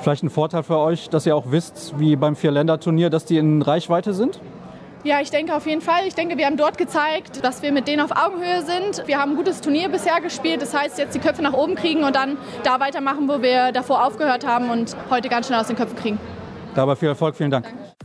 Vielleicht 0.00 0.22
ein 0.22 0.30
Vorteil 0.30 0.62
für 0.62 0.78
euch, 0.78 1.08
dass 1.08 1.26
ihr 1.26 1.36
auch 1.36 1.50
wisst, 1.50 1.98
wie 1.98 2.16
beim 2.16 2.36
Vierländer-Turnier, 2.36 3.10
dass 3.10 3.24
die 3.24 3.38
in 3.38 3.62
Reichweite 3.62 4.12
sind? 4.14 4.40
Ja, 5.04 5.20
ich 5.20 5.30
denke 5.30 5.54
auf 5.54 5.66
jeden 5.66 5.82
Fall. 5.82 6.06
Ich 6.06 6.14
denke, 6.14 6.36
wir 6.36 6.46
haben 6.46 6.56
dort 6.56 6.78
gezeigt, 6.78 7.44
dass 7.44 7.62
wir 7.62 7.70
mit 7.70 7.86
denen 7.86 8.00
auf 8.00 8.10
Augenhöhe 8.10 8.62
sind. 8.62 9.06
Wir 9.06 9.20
haben 9.20 9.32
ein 9.32 9.36
gutes 9.36 9.60
Turnier 9.60 9.88
bisher 9.88 10.20
gespielt. 10.20 10.62
Das 10.62 10.74
heißt, 10.74 10.98
jetzt 10.98 11.14
die 11.14 11.20
Köpfe 11.20 11.42
nach 11.42 11.52
oben 11.52 11.76
kriegen 11.76 12.02
und 12.02 12.16
dann 12.16 12.36
da 12.64 12.80
weitermachen, 12.80 13.28
wo 13.28 13.40
wir 13.40 13.70
davor 13.70 14.04
aufgehört 14.04 14.44
haben 14.44 14.68
und 14.68 14.96
heute 15.10 15.28
ganz 15.28 15.46
schnell 15.46 15.60
aus 15.60 15.68
den 15.68 15.76
Köpfen 15.76 15.96
kriegen. 15.96 16.18
Dabei 16.74 16.96
viel 16.96 17.08
Erfolg. 17.08 17.36
Vielen 17.36 17.52
Dank. 17.52 17.66
Danke. 17.66 17.95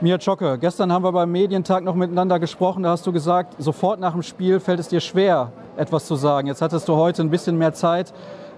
Mia 0.00 0.18
Zschocke, 0.18 0.58
gestern 0.58 0.92
haben 0.92 1.04
wir 1.04 1.12
beim 1.12 1.30
Medientag 1.30 1.84
noch 1.84 1.94
miteinander 1.94 2.40
gesprochen. 2.40 2.82
Da 2.82 2.90
hast 2.90 3.06
du 3.06 3.12
gesagt, 3.12 3.54
sofort 3.58 4.00
nach 4.00 4.12
dem 4.12 4.22
Spiel 4.22 4.58
fällt 4.58 4.80
es 4.80 4.88
dir 4.88 5.00
schwer, 5.00 5.52
etwas 5.76 6.06
zu 6.06 6.16
sagen. 6.16 6.48
Jetzt 6.48 6.62
hattest 6.62 6.88
du 6.88 6.96
heute 6.96 7.22
ein 7.22 7.30
bisschen 7.30 7.56
mehr 7.56 7.72
Zeit 7.74 8.12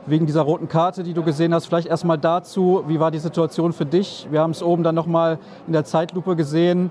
wegen 0.06 0.24
dieser 0.24 0.40
roten 0.42 0.66
Karte, 0.66 1.02
die 1.02 1.12
du 1.12 1.22
gesehen 1.22 1.52
hast. 1.52 1.66
Vielleicht 1.66 1.88
erstmal 1.88 2.16
dazu, 2.16 2.84
wie 2.88 2.98
war 3.00 3.10
die 3.10 3.18
Situation 3.18 3.74
für 3.74 3.84
dich? 3.84 4.26
Wir 4.30 4.40
haben 4.40 4.52
es 4.52 4.62
oben 4.62 4.82
dann 4.82 4.94
nochmal 4.94 5.38
in 5.66 5.74
der 5.74 5.84
Zeitlupe 5.84 6.36
gesehen. 6.36 6.90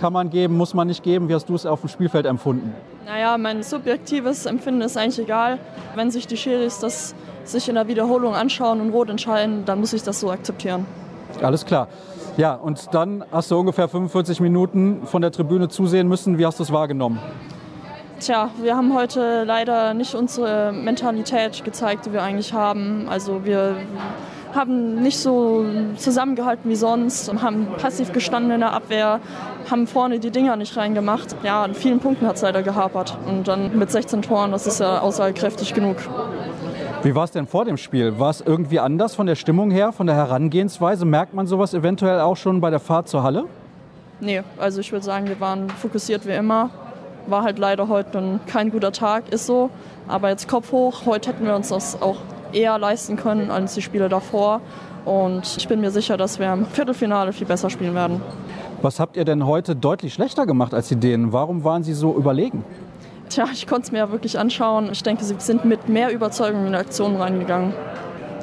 Kann 0.00 0.12
man 0.12 0.28
geben, 0.28 0.56
muss 0.56 0.74
man 0.74 0.88
nicht 0.88 1.04
geben? 1.04 1.28
Wie 1.28 1.34
hast 1.34 1.48
du 1.48 1.54
es 1.54 1.64
auf 1.64 1.80
dem 1.80 1.88
Spielfeld 1.88 2.26
empfunden? 2.26 2.74
Naja, 3.06 3.38
mein 3.38 3.62
subjektives 3.62 4.44
Empfinden 4.46 4.80
ist 4.80 4.96
eigentlich 4.96 5.20
egal. 5.20 5.58
Wenn 5.94 6.10
sich 6.10 6.26
die 6.26 6.36
Schiris 6.36 6.80
das 6.80 7.14
sich 7.44 7.68
in 7.68 7.76
der 7.76 7.86
Wiederholung 7.86 8.34
anschauen 8.34 8.80
und 8.80 8.90
rot 8.90 9.08
entscheiden, 9.08 9.64
dann 9.66 9.78
muss 9.78 9.92
ich 9.92 10.02
das 10.02 10.18
so 10.18 10.30
akzeptieren. 10.32 10.84
Alles 11.42 11.64
klar. 11.64 11.88
Ja, 12.36 12.54
und 12.54 12.92
dann 12.92 13.24
hast 13.30 13.50
du 13.50 13.58
ungefähr 13.58 13.88
45 13.88 14.40
Minuten 14.40 15.06
von 15.06 15.22
der 15.22 15.30
Tribüne 15.30 15.68
zusehen 15.68 16.08
müssen. 16.08 16.38
Wie 16.38 16.46
hast 16.46 16.58
du 16.58 16.64
es 16.64 16.72
wahrgenommen? 16.72 17.18
Tja, 18.20 18.48
wir 18.60 18.76
haben 18.76 18.94
heute 18.94 19.44
leider 19.44 19.92
nicht 19.94 20.14
unsere 20.14 20.72
Mentalität 20.72 21.64
gezeigt, 21.64 22.06
die 22.06 22.12
wir 22.12 22.22
eigentlich 22.22 22.52
haben. 22.52 23.06
Also 23.08 23.44
wir 23.44 23.76
haben 24.54 25.02
nicht 25.02 25.18
so 25.18 25.64
zusammengehalten 25.96 26.70
wie 26.70 26.76
sonst, 26.76 27.32
haben 27.42 27.66
passiv 27.76 28.12
gestanden 28.12 28.52
in 28.52 28.60
der 28.60 28.72
Abwehr, 28.72 29.20
haben 29.70 29.86
vorne 29.86 30.20
die 30.20 30.30
Dinger 30.30 30.56
nicht 30.56 30.76
reingemacht. 30.76 31.36
Ja, 31.42 31.64
an 31.64 31.74
vielen 31.74 31.98
Punkten 31.98 32.26
hat 32.26 32.36
es 32.36 32.42
leider 32.42 32.62
gehapert. 32.62 33.18
Und 33.26 33.48
dann 33.48 33.76
mit 33.76 33.90
16 33.90 34.22
Toren, 34.22 34.52
das 34.52 34.66
ist 34.66 34.80
ja 34.80 35.00
aussagekräftig 35.00 35.74
genug. 35.74 35.96
Wie 37.04 37.14
war 37.14 37.24
es 37.24 37.32
denn 37.32 37.46
vor 37.46 37.66
dem 37.66 37.76
Spiel? 37.76 38.18
War 38.18 38.30
es 38.30 38.40
irgendwie 38.40 38.80
anders 38.80 39.14
von 39.14 39.26
der 39.26 39.34
Stimmung 39.34 39.70
her, 39.70 39.92
von 39.92 40.06
der 40.06 40.16
Herangehensweise? 40.16 41.04
Merkt 41.04 41.34
man 41.34 41.46
sowas 41.46 41.74
eventuell 41.74 42.18
auch 42.20 42.38
schon 42.38 42.62
bei 42.62 42.70
der 42.70 42.80
Fahrt 42.80 43.08
zur 43.08 43.22
Halle? 43.22 43.44
Nee, 44.20 44.40
also 44.56 44.80
ich 44.80 44.90
würde 44.90 45.04
sagen, 45.04 45.28
wir 45.28 45.38
waren 45.38 45.68
fokussiert 45.68 46.26
wie 46.26 46.32
immer, 46.32 46.70
war 47.26 47.42
halt 47.42 47.58
leider 47.58 47.88
heute 47.88 48.40
kein 48.46 48.70
guter 48.70 48.90
Tag, 48.90 49.28
ist 49.30 49.44
so. 49.44 49.68
Aber 50.08 50.30
jetzt 50.30 50.48
Kopf 50.48 50.72
hoch. 50.72 51.04
Heute 51.04 51.28
hätten 51.28 51.44
wir 51.44 51.54
uns 51.54 51.68
das 51.68 52.00
auch 52.00 52.16
eher 52.54 52.78
leisten 52.78 53.16
können 53.16 53.50
als 53.50 53.74
die 53.74 53.82
Spiele 53.82 54.08
davor. 54.08 54.62
Und 55.04 55.58
ich 55.58 55.68
bin 55.68 55.82
mir 55.82 55.90
sicher, 55.90 56.16
dass 56.16 56.38
wir 56.38 56.50
im 56.50 56.64
Viertelfinale 56.64 57.34
viel 57.34 57.46
besser 57.46 57.68
spielen 57.68 57.94
werden. 57.94 58.22
Was 58.80 58.98
habt 58.98 59.18
ihr 59.18 59.26
denn 59.26 59.44
heute 59.44 59.76
deutlich 59.76 60.14
schlechter 60.14 60.46
gemacht 60.46 60.72
als 60.72 60.88
die 60.88 60.96
Dänen? 60.96 61.34
Warum 61.34 61.64
waren 61.64 61.82
sie 61.82 61.92
so 61.92 62.16
überlegen? 62.16 62.64
Tja, 63.28 63.46
ich 63.52 63.66
konnte 63.66 63.86
es 63.86 63.92
mir 63.92 63.98
ja 63.98 64.10
wirklich 64.10 64.38
anschauen. 64.38 64.90
Ich 64.92 65.02
denke, 65.02 65.24
sie 65.24 65.34
sind 65.38 65.64
mit 65.64 65.88
mehr 65.88 66.12
Überzeugung 66.12 66.66
in 66.66 66.72
die 66.72 66.78
Aktion 66.78 67.16
reingegangen. 67.16 67.72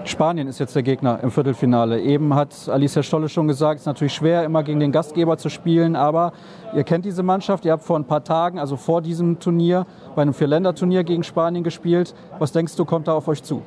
Spanien 0.06 0.48
ist 0.48 0.60
jetzt 0.60 0.76
der 0.76 0.84
Gegner 0.84 1.20
im 1.22 1.32
Viertelfinale. 1.32 2.02
Eben 2.02 2.34
hat 2.34 2.56
Alicia 2.68 3.04
Stolle 3.04 3.30
schon 3.30 3.48
gesagt, 3.48 3.76
es 3.76 3.82
ist 3.84 3.86
natürlich 3.86 4.14
schwer, 4.14 4.44
immer 4.44 4.64
gegen 4.64 4.80
den 4.80 4.92
Gastgeber 4.92 5.38
zu 5.38 5.50
spielen, 5.50 5.96
aber 5.96 6.34
ihr 6.74 6.84
kennt 6.84 7.06
diese 7.06 7.22
Mannschaft, 7.22 7.66
ihr 7.66 7.72
habt 7.72 7.84
vor 7.84 7.98
ein 7.98 8.06
paar 8.06 8.24
Tagen, 8.24 8.58
also 8.58 8.78
vor 8.78 9.02
diesem 9.02 9.40
Turnier, 9.40 9.86
bei 10.16 10.24
einem 10.24 10.34
Vierländerturnier 10.34 11.04
gegen 11.04 11.24
Spanien 11.24 11.64
gespielt. 11.64 12.16
Was 12.40 12.52
denkst 12.52 12.76
du, 12.76 12.86
kommt 12.86 13.08
da 13.08 13.14
auf 13.14 13.28
euch 13.28 13.44
zu? 13.44 13.62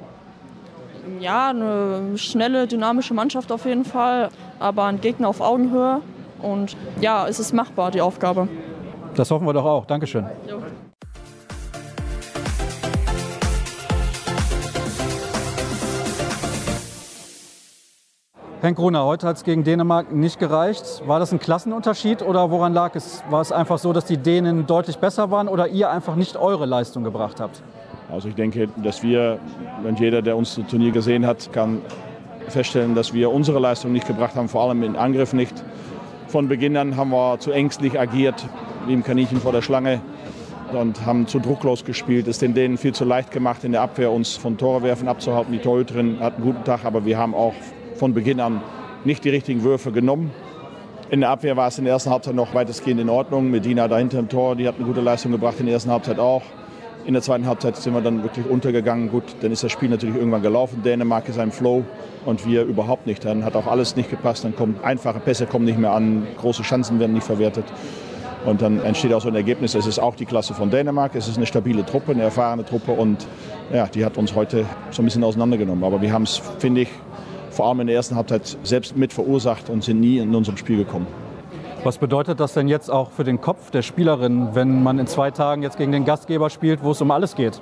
Ja, 1.21 1.51
eine 1.51 2.19
schnelle, 2.19 2.67
dynamische 2.67 3.15
Mannschaft 3.15 3.53
auf 3.53 3.65
jeden 3.65 3.85
Fall, 3.85 4.31
aber 4.59 4.85
ein 4.85 5.01
Gegner 5.01 5.29
auf 5.29 5.41
Augenhöhe. 5.41 6.01
Und 6.43 6.77
ja, 7.01 7.29
es 7.29 7.39
ist 7.39 7.53
machbar, 7.53 7.91
die 7.91 8.01
Aufgabe. 8.01 8.49
Das 9.15 9.31
hoffen 9.31 9.47
wir 9.47 9.53
doch 9.53 9.65
auch. 9.65 9.87
Dankeschön. 9.87 10.27
Jo. 10.49 10.59
Henk 18.65 18.79
Gruner, 18.79 19.05
heute 19.05 19.27
hat 19.27 19.37
es 19.37 19.45
gegen 19.45 19.63
Dänemark 19.63 20.11
nicht 20.11 20.39
gereicht. 20.39 21.03
War 21.07 21.19
das 21.19 21.33
ein 21.33 21.39
Klassenunterschied 21.39 22.23
oder 22.23 22.51
woran 22.51 22.73
lag 22.73 22.95
es? 22.95 23.23
War 23.29 23.43
es 23.43 23.53
einfach 23.53 23.77
so, 23.77 23.93
dass 23.93 24.07
die 24.07 24.17
Dänen 24.17 24.67
deutlich 24.67 24.97
besser 24.97 25.31
waren 25.31 25.49
oder 25.49 25.69
ihr 25.69 25.91
einfach 25.91 26.17
nicht 26.17 26.39
eure 26.39 26.65
Leistung 26.65 27.05
gebracht 27.05 27.41
habt? 27.41 27.63
Also 28.11 28.29
ich 28.29 28.37
denke, 28.37 28.71
dass 28.83 29.03
wir, 29.03 29.39
und 29.87 30.01
jeder, 30.01 30.23
der 30.23 30.39
uns 30.39 30.55
das 30.55 30.67
Turnier 30.67 30.93
gesehen 30.93 31.27
hat, 31.27 31.53
kann 31.53 31.83
feststellen, 32.49 32.95
dass 32.95 33.13
wir 33.13 33.31
unsere 33.31 33.59
Leistung 33.59 33.93
nicht 33.93 34.07
gebracht 34.07 34.35
haben, 34.35 34.49
vor 34.49 34.63
allem 34.63 34.83
im 34.83 34.97
Angriff 34.97 35.35
nicht. 35.35 35.63
Von 36.29 36.49
Beginn 36.49 36.75
an 36.79 36.97
haben 36.97 37.11
wir 37.11 37.39
zu 37.41 37.51
ängstlich 37.51 38.01
agiert, 38.01 38.47
wie 38.87 38.95
im 38.95 39.05
Kaninchen 39.05 39.43
vor 39.43 39.53
der 39.53 39.61
Schlange 39.61 40.01
und 40.73 41.05
haben 41.05 41.27
zu 41.27 41.39
drucklos 41.39 41.85
gespielt. 41.85 42.27
Es 42.29 42.39
den 42.39 42.55
Dänen 42.55 42.79
viel 42.79 42.95
zu 42.95 43.05
leicht 43.05 43.31
gemacht, 43.31 43.63
in 43.63 43.73
der 43.73 43.83
Abwehr 43.83 44.11
uns 44.11 44.39
von 44.39 44.57
Torwerfen 44.57 45.07
abzuhalten. 45.07 45.53
Die 45.53 45.59
Torhüterin 45.59 46.19
hat 46.21 46.37
einen 46.37 46.45
guten 46.45 46.65
Tag, 46.65 46.87
aber 46.87 47.05
wir 47.05 47.19
haben 47.19 47.35
auch 47.35 47.53
von 48.05 48.13
Beginn 48.13 48.39
an 48.39 48.61
nicht 49.07 49.25
die 49.25 49.31
richtigen 49.31 49.63
Würfe 49.63 49.91
genommen. 49.91 50.31
In 51.09 51.21
der 51.21 51.31
Abwehr 51.31 51.57
war 51.57 51.69
es 51.69 51.79
in 51.79 51.85
der 51.85 51.95
ersten 51.95 52.11
Halbzeit 52.11 52.35
noch 52.35 52.53
weitestgehend 52.53 53.01
in 53.01 53.09
Ordnung. 53.09 53.51
Medina 53.51 53.89
dahinter 53.89 54.19
im 54.19 54.29
Tor, 54.29 54.57
die 54.57 54.69
hat 54.69 54.75
eine 54.77 54.85
gute 54.85 55.01
Leistung 55.01 55.33
gebracht 55.33 55.55
in 55.59 55.65
der 55.65 55.77
ersten 55.77 55.91
Halbzeit 55.91 56.19
auch. 56.19 56.43
In 57.07 57.15
der 57.15 57.23
zweiten 57.23 57.47
Halbzeit 57.47 57.77
sind 57.77 57.95
wir 57.95 58.03
dann 58.03 58.23
wirklich 58.23 58.45
untergegangen. 58.45 59.11
Gut, 59.11 59.25
dann 59.41 59.53
ist 59.53 59.65
das 59.65 59.73
Spiel 59.73 59.89
natürlich 59.89 60.17
irgendwann 60.17 60.43
gelaufen. 60.43 60.83
Dänemark 60.85 61.31
ist 61.31 61.39
ein 61.39 61.51
Flow 61.51 61.83
und 62.27 62.47
wir 62.47 62.65
überhaupt 62.65 63.07
nicht. 63.07 63.25
Dann 63.25 63.43
hat 63.43 63.57
auch 63.57 63.67
alles 63.67 63.97
nicht 63.97 64.11
gepasst. 64.11 64.45
Dann 64.45 64.55
kommen 64.55 64.77
einfache 64.83 65.21
Pässe 65.21 65.47
kommen 65.47 65.65
nicht 65.65 65.79
mehr 65.79 65.93
an, 65.93 66.27
große 66.39 66.63
Chancen 66.63 67.01
werden 67.01 67.15
nicht 67.15 67.25
verwertet. 67.25 67.65
Und 68.45 68.61
dann 68.61 68.83
entsteht 68.83 69.15
auch 69.15 69.23
so 69.23 69.29
ein 69.29 69.35
Ergebnis. 69.35 69.75
Es 69.75 69.87
ist 69.87 69.99
auch 69.99 70.15
die 70.15 70.27
Klasse 70.27 70.53
von 70.53 70.69
Dänemark. 70.69 71.15
Es 71.15 71.27
ist 71.27 71.39
eine 71.39 71.47
stabile 71.47 71.87
Truppe, 71.87 72.13
eine 72.13 72.25
erfahrene 72.25 72.67
Truppe 72.67 72.93
und 72.93 73.27
ja, 73.73 73.87
die 73.87 74.05
hat 74.05 74.19
uns 74.19 74.35
heute 74.35 74.67
so 74.91 75.01
ein 75.01 75.07
bisschen 75.07 75.25
auseinandergenommen. 75.25 75.83
Aber 75.83 76.03
wir 76.03 76.13
haben 76.13 76.25
es, 76.25 76.43
finde 76.59 76.83
ich, 76.83 76.89
vor 77.55 77.69
allem 77.69 77.81
in 77.81 77.87
der 77.87 77.97
ersten 77.97 78.17
Halbzeit 78.17 78.59
selbst 78.65 78.97
mit 78.97 79.13
verursacht 79.13 79.71
und 79.71 79.85
sind 79.85 80.01
nie 80.01 80.19
in 80.19 80.35
unserem 80.35 80.57
Spiel 80.57 80.77
gekommen. 80.77 81.07
Was 81.85 81.99
bedeutet 81.99 82.41
das 82.41 82.55
denn 82.55 82.67
jetzt 82.67 82.91
auch 82.91 83.11
für 83.11 83.25
den 83.25 83.41
Kopf 83.41 83.71
der 83.71 83.83
Spielerin, 83.83 84.55
wenn 84.55 84.83
man 84.83 84.99
in 84.99 85.07
zwei 85.07 85.31
Tagen 85.31 85.63
jetzt 85.63 85.77
gegen 85.77 85.93
den 85.93 86.05
Gastgeber 86.05 86.51
spielt, 86.51 86.83
wo 86.83 86.91
es 86.91 87.01
um 87.01 87.11
alles 87.11 87.37
geht? 87.37 87.61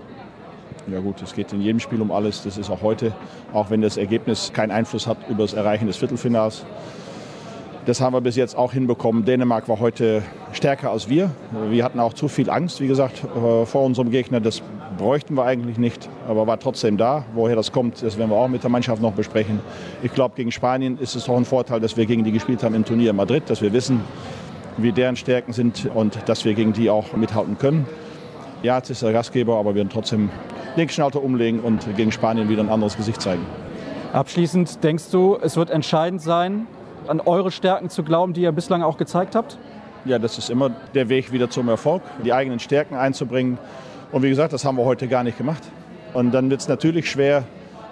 Ja 0.91 1.01
gut, 1.01 1.21
es 1.23 1.35
geht 1.35 1.53
in 1.53 1.61
jedem 1.61 1.81
Spiel 1.81 2.01
um 2.01 2.11
alles. 2.11 2.43
Das 2.43 2.57
ist 2.57 2.71
auch 2.71 2.83
heute, 2.83 3.13
auch 3.53 3.71
wenn 3.71 3.83
das 3.83 3.97
Ergebnis 3.97 4.53
keinen 4.53 4.71
Einfluss 4.71 5.07
hat 5.07 5.19
über 5.29 5.43
das 5.43 5.55
Erreichen 5.55 5.87
des 5.87 5.97
Viertelfinals. 5.97 6.65
Das 7.85 8.01
haben 8.01 8.13
wir 8.13 8.21
bis 8.21 8.37
jetzt 8.37 8.57
auch 8.57 8.73
hinbekommen. 8.73 9.25
Dänemark 9.25 9.69
war 9.69 9.81
heute 9.81 10.23
stärker 10.53 10.93
als 10.93 11.09
wir. 11.09 11.33
Wir 11.69 11.83
hatten 11.83 11.99
auch 11.99 12.13
zu 12.13 12.29
viel 12.29 12.49
Angst, 12.49 12.81
wie 12.81 12.87
gesagt, 12.87 13.25
äh, 13.25 13.67
vor 13.67 13.85
unserem 13.85 14.13
Gegner. 14.13 14.41
Das 14.41 14.63
bräuchten 14.97 15.35
wir 15.35 15.45
eigentlich 15.45 15.79
nicht, 15.79 16.09
aber 16.29 16.47
war 16.47 16.61
trotzdem 16.61 16.97
da. 16.97 17.25
Woher 17.35 17.57
das 17.57 17.73
kommt, 17.73 18.01
das 18.01 18.19
werden 18.19 18.31
wir 18.31 18.37
auch 18.37 18.47
mit 18.47 18.63
der 18.63 18.71
Mannschaft 18.71 19.03
noch 19.03 19.15
besprechen. 19.15 19.59
Ich 20.05 20.15
glaube, 20.15 20.37
gegen 20.37 20.53
Spanien 20.53 20.97
ist 20.97 21.17
es 21.17 21.25
doch 21.25 21.37
ein 21.37 21.45
Vorteil, 21.45 21.81
dass 21.81 21.97
wir 21.97 22.07
gegen 22.07 22.23
die 22.23 22.31
gespielt 22.31 22.63
haben 22.63 22.77
im 22.77 22.85
Turnier 22.85 23.11
in 23.11 23.17
Madrid, 23.17 23.51
dass 23.51 23.61
wir 23.63 23.73
wissen, 23.73 24.01
wie 24.77 24.93
deren 24.93 25.17
Stärken 25.17 25.53
sind 25.53 25.91
und 25.93 26.17
dass 26.27 26.45
wir 26.45 26.55
gegen 26.55 26.73
die 26.73 26.89
auch 26.89 27.15
mithalten 27.15 27.59
können. 27.59 27.87
Ja, 28.63 28.79
es 28.79 28.91
ist 28.91 29.03
der 29.03 29.13
Gastgeber, 29.13 29.57
aber 29.57 29.71
wir 29.71 29.77
werden 29.79 29.91
trotzdem 29.93 30.31
den 30.77 30.89
Schnauzer 30.89 31.21
umlegen 31.21 31.59
und 31.59 31.85
gegen 31.97 32.13
Spanien 32.13 32.49
wieder 32.49 32.63
ein 32.63 32.69
anderes 32.69 32.97
Gesicht 32.97 33.21
zeigen. 33.21 33.45
Abschließend 34.13 34.85
denkst 34.85 35.11
du, 35.11 35.37
es 35.43 35.57
wird 35.57 35.71
entscheidend 35.71 36.23
sein, 36.23 36.69
an 37.09 37.21
eure 37.21 37.51
Stärken 37.51 37.91
zu 37.91 38.03
glauben, 38.03 38.33
die 38.33 38.43
ihr 38.43 38.53
bislang 38.53 38.83
auch 38.83 38.97
gezeigt 38.97 39.35
habt? 39.35 39.59
Ja, 40.05 40.19
das 40.19 40.39
ist 40.39 40.51
immer 40.51 40.71
der 40.95 41.09
Weg 41.09 41.33
wieder 41.33 41.49
zum 41.49 41.69
Erfolg, 41.69 42.03
die 42.25 42.33
eigenen 42.33 42.59
Stärken 42.59 42.97
einzubringen. 42.97 43.59
Und 44.11 44.23
wie 44.23 44.29
gesagt, 44.29 44.53
das 44.53 44.65
haben 44.65 44.77
wir 44.77 44.85
heute 44.85 45.09
gar 45.09 45.23
nicht 45.23 45.39
gemacht. 45.39 45.63
Und 46.13 46.33
dann 46.33 46.51
wird 46.51 46.61
es 46.61 46.69
natürlich 46.69 47.11
schwer, 47.11 47.45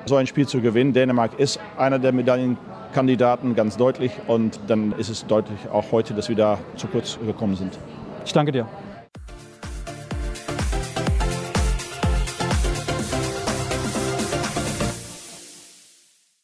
so 0.06 0.16
ein 0.16 0.26
Spiel 0.26 0.46
zu 0.46 0.60
gewinnen. 0.60 0.92
Dänemark 0.92 1.38
ist 1.38 1.60
einer 1.78 1.98
der 1.98 2.12
Medaillenkandidaten, 2.12 3.54
ganz 3.54 3.76
deutlich. 3.76 4.12
Und 4.26 4.58
dann 4.66 4.92
ist 4.98 5.08
es 5.08 5.26
deutlich 5.26 5.58
auch 5.72 5.92
heute, 5.92 6.14
dass 6.14 6.28
wir 6.28 6.36
da 6.36 6.58
zu 6.76 6.88
kurz 6.88 7.18
gekommen 7.24 7.56
sind. 7.56 7.78
Ich 8.24 8.32
danke 8.32 8.52
dir. 8.52 8.66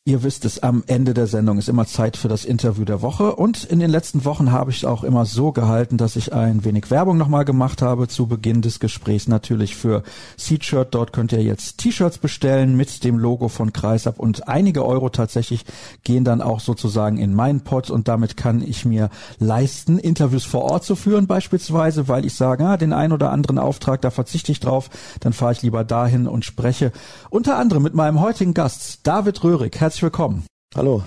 Ihr 0.08 0.22
wisst 0.22 0.44
es, 0.44 0.62
am 0.62 0.84
Ende 0.86 1.14
der 1.14 1.26
Sendung 1.26 1.58
ist 1.58 1.68
immer 1.68 1.84
Zeit 1.84 2.16
für 2.16 2.28
das 2.28 2.44
Interview 2.44 2.84
der 2.84 3.02
Woche. 3.02 3.34
Und 3.34 3.64
in 3.64 3.80
den 3.80 3.90
letzten 3.90 4.24
Wochen 4.24 4.52
habe 4.52 4.70
ich 4.70 4.76
es 4.76 4.84
auch 4.84 5.02
immer 5.02 5.24
so 5.24 5.50
gehalten, 5.50 5.96
dass 5.96 6.14
ich 6.14 6.32
ein 6.32 6.64
wenig 6.64 6.92
Werbung 6.92 7.16
nochmal 7.16 7.44
gemacht 7.44 7.82
habe 7.82 8.06
zu 8.06 8.28
Beginn 8.28 8.62
des 8.62 8.78
Gesprächs. 8.78 9.26
Natürlich 9.26 9.74
für 9.74 10.04
Seatshirt, 10.36 10.94
dort 10.94 11.12
könnt 11.12 11.32
ihr 11.32 11.42
jetzt 11.42 11.78
T-Shirts 11.78 12.18
bestellen 12.18 12.76
mit 12.76 13.02
dem 13.02 13.18
Logo 13.18 13.48
von 13.48 13.72
Kreisab. 13.72 14.20
Und 14.20 14.46
einige 14.46 14.86
Euro 14.86 15.08
tatsächlich 15.08 15.64
gehen 16.04 16.22
dann 16.22 16.40
auch 16.40 16.60
sozusagen 16.60 17.18
in 17.18 17.34
meinen 17.34 17.62
Pot. 17.62 17.90
Und 17.90 18.06
damit 18.06 18.36
kann 18.36 18.62
ich 18.62 18.84
mir 18.84 19.10
leisten, 19.40 19.98
Interviews 19.98 20.44
vor 20.44 20.62
Ort 20.62 20.84
zu 20.84 20.94
führen 20.94 21.26
beispielsweise, 21.26 22.06
weil 22.06 22.24
ich 22.24 22.34
sage, 22.34 22.64
ah, 22.64 22.76
den 22.76 22.92
einen 22.92 23.12
oder 23.12 23.32
anderen 23.32 23.58
Auftrag, 23.58 24.02
da 24.02 24.12
verzichte 24.12 24.52
ich 24.52 24.60
drauf, 24.60 24.88
dann 25.18 25.32
fahre 25.32 25.50
ich 25.50 25.62
lieber 25.62 25.82
dahin 25.82 26.28
und 26.28 26.44
spreche 26.44 26.92
unter 27.28 27.58
anderem 27.58 27.82
mit 27.82 27.94
meinem 27.94 28.20
heutigen 28.20 28.54
Gast, 28.54 29.00
David 29.02 29.42
Röhrig. 29.42 29.80
Herzlich 29.80 29.95
herzlich 29.96 30.02
willkommen. 30.02 30.44
Hallo. 30.74 31.02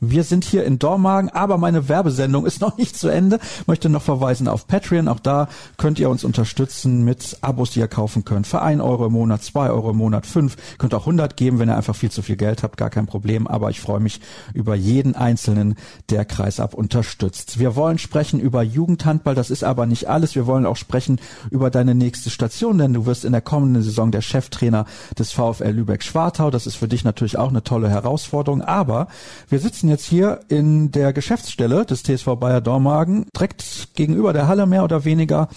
Wir 0.00 0.24
sind 0.24 0.44
hier 0.44 0.64
in 0.64 0.78
Dormagen, 0.78 1.30
aber 1.30 1.58
meine 1.58 1.88
Werbesendung 1.88 2.46
ist 2.46 2.60
noch 2.60 2.76
nicht 2.76 2.96
zu 2.96 3.08
Ende. 3.08 3.38
Möchte 3.66 3.88
noch 3.88 4.02
verweisen 4.02 4.48
auf 4.48 4.66
Patreon. 4.66 5.08
Auch 5.08 5.20
da 5.20 5.48
könnt 5.76 5.98
ihr 5.98 6.10
uns 6.10 6.24
unterstützen 6.24 7.04
mit 7.04 7.38
Abos, 7.40 7.70
die 7.70 7.80
ihr 7.80 7.88
kaufen 7.88 8.24
könnt. 8.24 8.46
Für 8.46 8.62
ein 8.62 8.80
Euro 8.80 9.06
im 9.06 9.12
Monat, 9.12 9.42
zwei 9.42 9.70
Euro 9.70 9.90
im 9.90 9.96
Monat, 9.96 10.26
fünf. 10.26 10.56
Könnt 10.78 10.94
auch 10.94 11.02
100 11.02 11.36
geben, 11.36 11.58
wenn 11.58 11.68
ihr 11.68 11.76
einfach 11.76 11.96
viel 11.96 12.10
zu 12.10 12.22
viel 12.22 12.36
Geld 12.36 12.62
habt. 12.62 12.76
Gar 12.76 12.90
kein 12.90 13.06
Problem. 13.06 13.46
Aber 13.46 13.70
ich 13.70 13.80
freue 13.80 14.00
mich 14.00 14.20
über 14.52 14.74
jeden 14.74 15.14
Einzelnen, 15.14 15.76
der 16.10 16.24
Kreisab 16.24 16.74
unterstützt. 16.74 17.58
Wir 17.58 17.76
wollen 17.76 17.98
sprechen 17.98 18.40
über 18.40 18.62
Jugendhandball. 18.62 19.34
Das 19.34 19.50
ist 19.50 19.64
aber 19.64 19.86
nicht 19.86 20.08
alles. 20.08 20.34
Wir 20.34 20.46
wollen 20.46 20.66
auch 20.66 20.76
sprechen 20.76 21.20
über 21.50 21.70
deine 21.70 21.94
nächste 21.94 22.30
Station, 22.30 22.78
denn 22.78 22.92
du 22.92 23.06
wirst 23.06 23.24
in 23.24 23.32
der 23.32 23.40
kommenden 23.40 23.82
Saison 23.82 24.10
der 24.10 24.20
Cheftrainer 24.20 24.86
des 25.18 25.32
VfL 25.32 25.70
Lübeck-Schwartau. 25.70 26.50
Das 26.50 26.66
ist 26.66 26.76
für 26.76 26.88
dich 26.88 27.04
natürlich 27.04 27.38
auch 27.38 27.50
eine 27.50 27.62
tolle 27.62 27.88
Herausforderung. 27.88 28.62
Aber 28.62 29.08
wir 29.48 29.60
sitzen 29.84 29.90
jetzt 29.90 30.06
hier 30.06 30.40
in 30.48 30.92
der 30.92 31.12
Geschäftsstelle 31.12 31.84
des 31.84 32.02
TSV 32.02 32.36
Bayer 32.36 32.62
Dormagen, 32.62 33.26
direkt 33.36 33.88
gegenüber 33.94 34.32
der 34.32 34.48
Halle 34.48 34.66
mehr 34.66 34.82
oder 34.82 35.04
weniger 35.04 35.48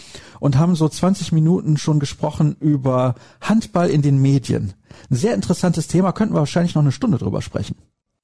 und 0.42 0.58
haben 0.58 0.76
so 0.76 0.90
20 0.90 1.32
Minuten 1.32 1.78
schon 1.78 2.00
gesprochen 2.00 2.58
über 2.60 3.16
Handball 3.40 3.90
in 3.90 4.02
den 4.02 4.22
Medien. 4.22 4.74
Ein 5.10 5.16
sehr 5.16 5.34
interessantes 5.34 5.88
Thema, 5.88 6.12
könnten 6.12 6.36
wir 6.36 6.40
wahrscheinlich 6.40 6.76
noch 6.76 6.82
eine 6.82 6.92
Stunde 6.92 7.18
drüber 7.18 7.42
sprechen. 7.42 7.78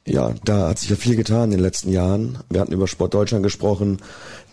Ja, 0.05 0.33
da 0.43 0.67
hat 0.67 0.79
sich 0.79 0.89
ja 0.89 0.97
viel 0.97 1.15
getan 1.15 1.45
in 1.45 1.51
den 1.51 1.59
letzten 1.61 1.89
Jahren. 1.89 2.39
Wir 2.49 2.59
hatten 2.59 2.73
über 2.73 2.89
Sport 2.89 3.13
Deutschland 3.13 3.41
gesprochen, 3.41 3.99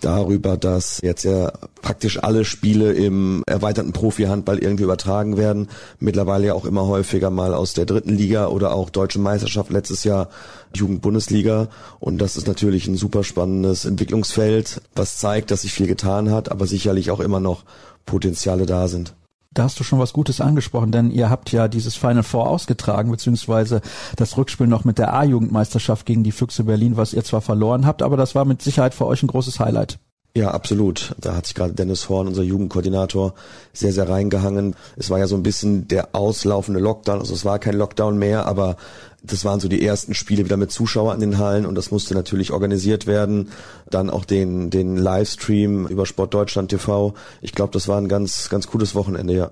darüber, 0.00 0.56
dass 0.56 1.00
jetzt 1.02 1.24
ja 1.24 1.52
praktisch 1.82 2.22
alle 2.22 2.44
Spiele 2.44 2.92
im 2.92 3.42
erweiterten 3.48 3.92
Profi-Handball 3.92 4.60
irgendwie 4.60 4.84
übertragen 4.84 5.36
werden. 5.36 5.68
Mittlerweile 5.98 6.46
ja 6.46 6.54
auch 6.54 6.66
immer 6.66 6.86
häufiger 6.86 7.30
mal 7.30 7.52
aus 7.52 7.74
der 7.74 7.84
dritten 7.84 8.14
Liga 8.14 8.46
oder 8.46 8.72
auch 8.72 8.90
Deutsche 8.90 9.18
Meisterschaft 9.18 9.70
letztes 9.70 10.04
Jahr 10.04 10.28
Jugendbundesliga. 10.72 11.66
Und 11.98 12.18
das 12.18 12.36
ist 12.36 12.46
natürlich 12.46 12.86
ein 12.86 12.96
super 12.96 13.24
spannendes 13.24 13.84
Entwicklungsfeld, 13.84 14.80
was 14.94 15.18
zeigt, 15.18 15.50
dass 15.50 15.62
sich 15.62 15.72
viel 15.72 15.88
getan 15.88 16.30
hat, 16.30 16.48
aber 16.48 16.68
sicherlich 16.68 17.10
auch 17.10 17.20
immer 17.20 17.40
noch 17.40 17.64
Potenziale 18.06 18.66
da 18.66 18.86
sind. 18.86 19.14
Da 19.52 19.64
hast 19.64 19.80
du 19.80 19.84
schon 19.84 19.98
was 19.98 20.12
Gutes 20.12 20.40
angesprochen, 20.40 20.92
denn 20.92 21.10
ihr 21.10 21.28
habt 21.28 21.50
ja 21.50 21.66
dieses 21.66 21.96
Final 21.96 22.22
Four 22.22 22.48
ausgetragen, 22.48 23.10
beziehungsweise 23.10 23.80
das 24.14 24.36
Rückspiel 24.36 24.68
noch 24.68 24.84
mit 24.84 24.98
der 24.98 25.12
A-Jugendmeisterschaft 25.12 26.06
gegen 26.06 26.22
die 26.22 26.30
Füchse 26.30 26.62
Berlin, 26.62 26.96
was 26.96 27.12
ihr 27.12 27.24
zwar 27.24 27.40
verloren 27.40 27.84
habt, 27.84 28.02
aber 28.02 28.16
das 28.16 28.36
war 28.36 28.44
mit 28.44 28.62
Sicherheit 28.62 28.94
für 28.94 29.06
euch 29.06 29.24
ein 29.24 29.26
großes 29.26 29.58
Highlight. 29.58 29.98
Ja, 30.36 30.52
absolut. 30.52 31.16
Da 31.20 31.34
hat 31.34 31.46
sich 31.46 31.56
gerade 31.56 31.74
Dennis 31.74 32.08
Horn, 32.08 32.28
unser 32.28 32.44
Jugendkoordinator, 32.44 33.34
sehr, 33.72 33.92
sehr 33.92 34.08
reingehangen. 34.08 34.76
Es 34.96 35.10
war 35.10 35.18
ja 35.18 35.26
so 35.26 35.34
ein 35.34 35.42
bisschen 35.42 35.88
der 35.88 36.10
auslaufende 36.14 36.78
Lockdown. 36.78 37.18
Also 37.18 37.34
es 37.34 37.44
war 37.44 37.58
kein 37.58 37.74
Lockdown 37.74 38.16
mehr, 38.16 38.46
aber 38.46 38.76
das 39.22 39.44
waren 39.44 39.60
so 39.60 39.68
die 39.68 39.84
ersten 39.84 40.14
Spiele 40.14 40.44
wieder 40.44 40.56
mit 40.56 40.70
Zuschauern 40.70 41.20
in 41.20 41.30
den 41.30 41.38
Hallen 41.38 41.66
und 41.66 41.74
das 41.74 41.90
musste 41.90 42.14
natürlich 42.14 42.52
organisiert 42.52 43.06
werden. 43.06 43.50
Dann 43.90 44.10
auch 44.10 44.24
den, 44.24 44.70
den 44.70 44.96
Livestream 44.96 45.86
über 45.86 46.06
Sport 46.06 46.32
Deutschland 46.34 46.70
TV. 46.70 47.14
Ich 47.42 47.52
glaube, 47.52 47.72
das 47.72 47.88
war 47.88 47.98
ein 47.98 48.08
ganz, 48.08 48.48
ganz 48.48 48.66
cooles 48.66 48.94
Wochenende, 48.94 49.34
ja. 49.34 49.50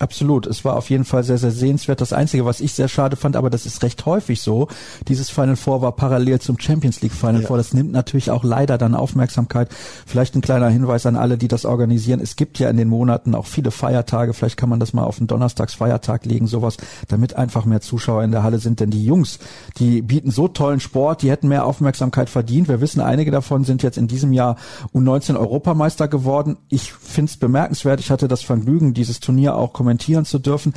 Absolut. 0.00 0.48
Es 0.48 0.64
war 0.64 0.74
auf 0.74 0.90
jeden 0.90 1.04
Fall 1.04 1.22
sehr, 1.22 1.38
sehr 1.38 1.52
sehenswert. 1.52 2.00
Das 2.00 2.12
Einzige, 2.12 2.44
was 2.44 2.58
ich 2.58 2.72
sehr 2.72 2.88
schade 2.88 3.14
fand, 3.14 3.36
aber 3.36 3.48
das 3.48 3.64
ist 3.64 3.84
recht 3.84 4.04
häufig 4.06 4.42
so, 4.42 4.66
dieses 5.06 5.30
Final 5.30 5.54
Four 5.54 5.82
war 5.82 5.92
parallel 5.92 6.40
zum 6.40 6.58
Champions 6.58 7.00
League 7.00 7.12
Final 7.12 7.42
ja. 7.42 7.46
Four. 7.46 7.58
Das 7.58 7.72
nimmt 7.74 7.92
natürlich 7.92 8.32
auch 8.32 8.42
leider 8.42 8.76
dann 8.76 8.96
Aufmerksamkeit. 8.96 9.68
Vielleicht 10.04 10.34
ein 10.34 10.40
kleiner 10.40 10.68
Hinweis 10.68 11.06
an 11.06 11.14
alle, 11.14 11.38
die 11.38 11.46
das 11.46 11.64
organisieren. 11.64 12.18
Es 12.20 12.34
gibt 12.34 12.58
ja 12.58 12.68
in 12.70 12.76
den 12.76 12.88
Monaten 12.88 13.36
auch 13.36 13.46
viele 13.46 13.70
Feiertage. 13.70 14.34
Vielleicht 14.34 14.56
kann 14.56 14.68
man 14.68 14.80
das 14.80 14.94
mal 14.94 15.04
auf 15.04 15.18
einen 15.18 15.28
Donnerstagsfeiertag 15.28 16.26
legen, 16.26 16.48
sowas, 16.48 16.76
damit 17.06 17.36
einfach 17.36 17.64
mehr 17.64 17.80
Zuschauer 17.80 18.24
in 18.24 18.32
der 18.32 18.42
Halle 18.42 18.58
sind. 18.58 18.80
Denn 18.80 18.90
die 18.90 19.04
Jungs, 19.04 19.38
die 19.78 20.02
bieten 20.02 20.32
so 20.32 20.48
tollen 20.48 20.80
Sport, 20.80 21.22
die 21.22 21.30
hätten 21.30 21.46
mehr 21.46 21.64
Aufmerksamkeit 21.64 22.28
verdient. 22.28 22.66
Wir 22.66 22.80
wissen, 22.80 23.00
einige 23.00 23.30
davon 23.30 23.62
sind 23.62 23.84
jetzt 23.84 23.96
in 23.96 24.08
diesem 24.08 24.32
Jahr 24.32 24.56
U19 24.92 25.36
Europameister 25.38 26.08
geworden. 26.08 26.56
Ich 26.68 26.92
finde 26.92 27.30
es 27.30 27.36
bemerkenswert. 27.36 28.00
Ich 28.00 28.10
hatte 28.10 28.26
das 28.26 28.42
Vergnügen, 28.42 28.92
dieses 28.92 29.20
Turnier 29.20 29.54
auch 29.54 29.72
kommentieren 29.84 30.24
zu 30.24 30.38
dürfen. 30.38 30.72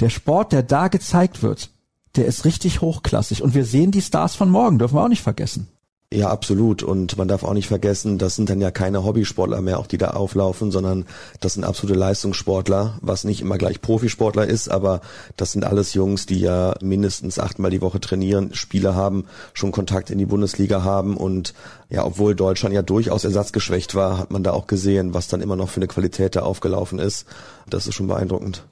Der 0.00 0.10
Sport, 0.10 0.52
der 0.52 0.62
da 0.62 0.88
gezeigt 0.88 1.42
wird, 1.42 1.70
der 2.16 2.26
ist 2.26 2.44
richtig 2.44 2.82
hochklassig. 2.82 3.42
Und 3.42 3.54
wir 3.54 3.64
sehen 3.64 3.90
die 3.90 4.02
Stars 4.02 4.34
von 4.34 4.50
morgen, 4.50 4.78
dürfen 4.78 4.96
wir 4.96 5.04
auch 5.04 5.08
nicht 5.08 5.22
vergessen. 5.22 5.68
Ja, 6.12 6.28
absolut. 6.28 6.82
Und 6.82 7.16
man 7.18 7.28
darf 7.28 7.44
auch 7.44 7.54
nicht 7.54 7.68
vergessen, 7.68 8.18
das 8.18 8.34
sind 8.34 8.50
dann 8.50 8.60
ja 8.60 8.72
keine 8.72 9.04
Hobbysportler 9.04 9.60
mehr, 9.60 9.78
auch 9.78 9.86
die 9.86 9.96
da 9.96 10.10
auflaufen, 10.10 10.72
sondern 10.72 11.06
das 11.38 11.54
sind 11.54 11.62
absolute 11.62 11.96
Leistungssportler, 11.96 12.98
was 13.00 13.22
nicht 13.22 13.40
immer 13.40 13.58
gleich 13.58 13.80
Profisportler 13.80 14.44
ist, 14.44 14.68
aber 14.68 15.02
das 15.36 15.52
sind 15.52 15.64
alles 15.64 15.94
Jungs, 15.94 16.26
die 16.26 16.40
ja 16.40 16.74
mindestens 16.80 17.38
achtmal 17.38 17.70
die 17.70 17.80
Woche 17.80 18.00
trainieren, 18.00 18.54
Spiele 18.54 18.96
haben, 18.96 19.26
schon 19.54 19.70
Kontakt 19.70 20.10
in 20.10 20.18
die 20.18 20.26
Bundesliga 20.26 20.82
haben 20.82 21.16
und 21.16 21.54
ja, 21.90 22.04
obwohl 22.04 22.34
Deutschland 22.34 22.74
ja 22.74 22.82
durchaus 22.82 23.22
ersatzgeschwächt 23.22 23.94
war, 23.94 24.18
hat 24.18 24.32
man 24.32 24.42
da 24.42 24.50
auch 24.50 24.66
gesehen, 24.66 25.14
was 25.14 25.28
dann 25.28 25.40
immer 25.40 25.54
noch 25.54 25.68
für 25.68 25.78
eine 25.78 25.86
Qualität 25.86 26.34
da 26.34 26.40
aufgelaufen 26.40 26.98
ist. 26.98 27.24
Das 27.68 27.86
ist 27.86 27.94
schon 27.94 28.08
beeindruckend 28.08 28.64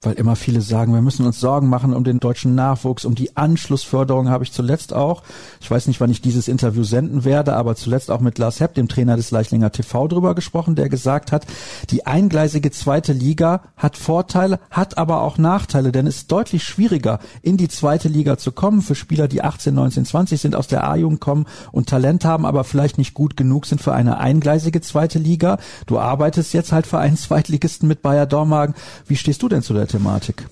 weil 0.00 0.14
immer 0.14 0.36
viele 0.36 0.60
sagen, 0.60 0.94
wir 0.94 1.02
müssen 1.02 1.26
uns 1.26 1.40
Sorgen 1.40 1.68
machen 1.68 1.92
um 1.92 2.04
den 2.04 2.20
deutschen 2.20 2.54
Nachwuchs, 2.54 3.04
um 3.04 3.16
die 3.16 3.36
Anschlussförderung 3.36 4.28
habe 4.28 4.44
ich 4.44 4.52
zuletzt 4.52 4.94
auch, 4.94 5.24
ich 5.60 5.68
weiß 5.68 5.88
nicht, 5.88 6.00
wann 6.00 6.10
ich 6.10 6.22
dieses 6.22 6.46
Interview 6.46 6.84
senden 6.84 7.24
werde, 7.24 7.54
aber 7.54 7.74
zuletzt 7.74 8.12
auch 8.12 8.20
mit 8.20 8.38
Lars 8.38 8.60
Hepp, 8.60 8.74
dem 8.74 8.86
Trainer 8.86 9.16
des 9.16 9.32
Leichlinger 9.32 9.72
TV, 9.72 10.06
drüber 10.06 10.36
gesprochen, 10.36 10.76
der 10.76 10.88
gesagt 10.88 11.32
hat, 11.32 11.46
die 11.90 12.06
eingleisige 12.06 12.70
zweite 12.70 13.12
Liga 13.12 13.62
hat 13.76 13.96
Vorteile, 13.96 14.60
hat 14.70 14.98
aber 14.98 15.22
auch 15.22 15.36
Nachteile, 15.36 15.90
denn 15.90 16.06
es 16.06 16.18
ist 16.18 16.32
deutlich 16.32 16.62
schwieriger, 16.62 17.18
in 17.42 17.56
die 17.56 17.68
zweite 17.68 18.08
Liga 18.08 18.38
zu 18.38 18.52
kommen 18.52 18.82
für 18.82 18.94
Spieler, 18.94 19.26
die 19.26 19.42
18, 19.42 19.74
19, 19.74 20.04
20 20.04 20.40
sind, 20.40 20.54
aus 20.54 20.68
der 20.68 20.88
A-Jugend 20.88 21.20
kommen 21.20 21.46
und 21.72 21.88
Talent 21.88 22.24
haben, 22.24 22.46
aber 22.46 22.62
vielleicht 22.62 22.98
nicht 22.98 23.14
gut 23.14 23.36
genug 23.36 23.66
sind 23.66 23.80
für 23.80 23.94
eine 23.94 24.18
eingleisige 24.18 24.80
zweite 24.80 25.18
Liga. 25.18 25.58
Du 25.86 25.98
arbeitest 25.98 26.54
jetzt 26.54 26.70
halt 26.70 26.86
für 26.86 26.98
einen 26.98 27.16
Zweitligisten 27.28 27.88
mit 27.88 28.00
Bayer 28.00 28.26
Dormagen. 28.26 28.76
Wie 29.04 29.16
stehst 29.16 29.42
du 29.42 29.48
denn 29.48 29.62
zu 29.62 29.74
der 29.74 29.87
Thematik. 29.88 30.46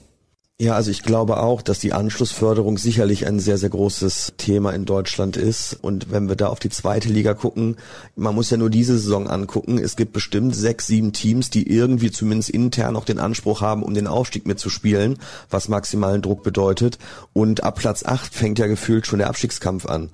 Ja, 0.59 0.73
also 0.73 0.91
ich 0.91 1.03
glaube 1.03 1.37
auch, 1.37 1.61
dass 1.61 1.81
die 1.81 1.93
Anschlussförderung 1.93 2.79
sicherlich 2.79 3.27
ein 3.27 3.41
sehr, 3.41 3.59
sehr 3.59 3.69
großes 3.69 4.33
Thema 4.39 4.71
in 4.71 4.87
Deutschland 4.87 5.37
ist. 5.37 5.75
Und 5.75 6.11
wenn 6.11 6.31
wir 6.31 6.37
da 6.37 6.47
auf 6.47 6.61
die 6.61 6.71
zweite 6.71 7.11
Liga 7.11 7.35
gucken, 7.35 7.77
man 8.15 8.35
muss 8.35 8.49
ja 8.49 8.57
nur 8.57 8.71
diese 8.71 8.97
Saison 8.97 9.29
angucken. 9.29 9.77
Es 9.77 9.97
gibt 9.97 10.15
bestimmt 10.15 10.57
sechs, 10.57 10.87
sieben 10.87 11.13
Teams, 11.13 11.51
die 11.51 11.71
irgendwie 11.71 12.11
zumindest 12.11 12.49
intern 12.49 12.97
auch 12.97 13.05
den 13.05 13.19
Anspruch 13.19 13.61
haben, 13.61 13.83
um 13.83 13.93
den 13.93 14.07
Aufstieg 14.07 14.47
mitzuspielen, 14.47 15.19
was 15.51 15.69
maximalen 15.69 16.23
Druck 16.23 16.43
bedeutet. 16.43 16.99
Und 17.35 17.63
ab 17.63 17.77
Platz 17.77 18.03
acht 18.03 18.35
fängt 18.35 18.59
ja 18.59 18.67
gefühlt 18.67 19.07
schon 19.07 19.19
der 19.19 19.29
Abstiegskampf 19.29 19.85
an. 19.85 20.09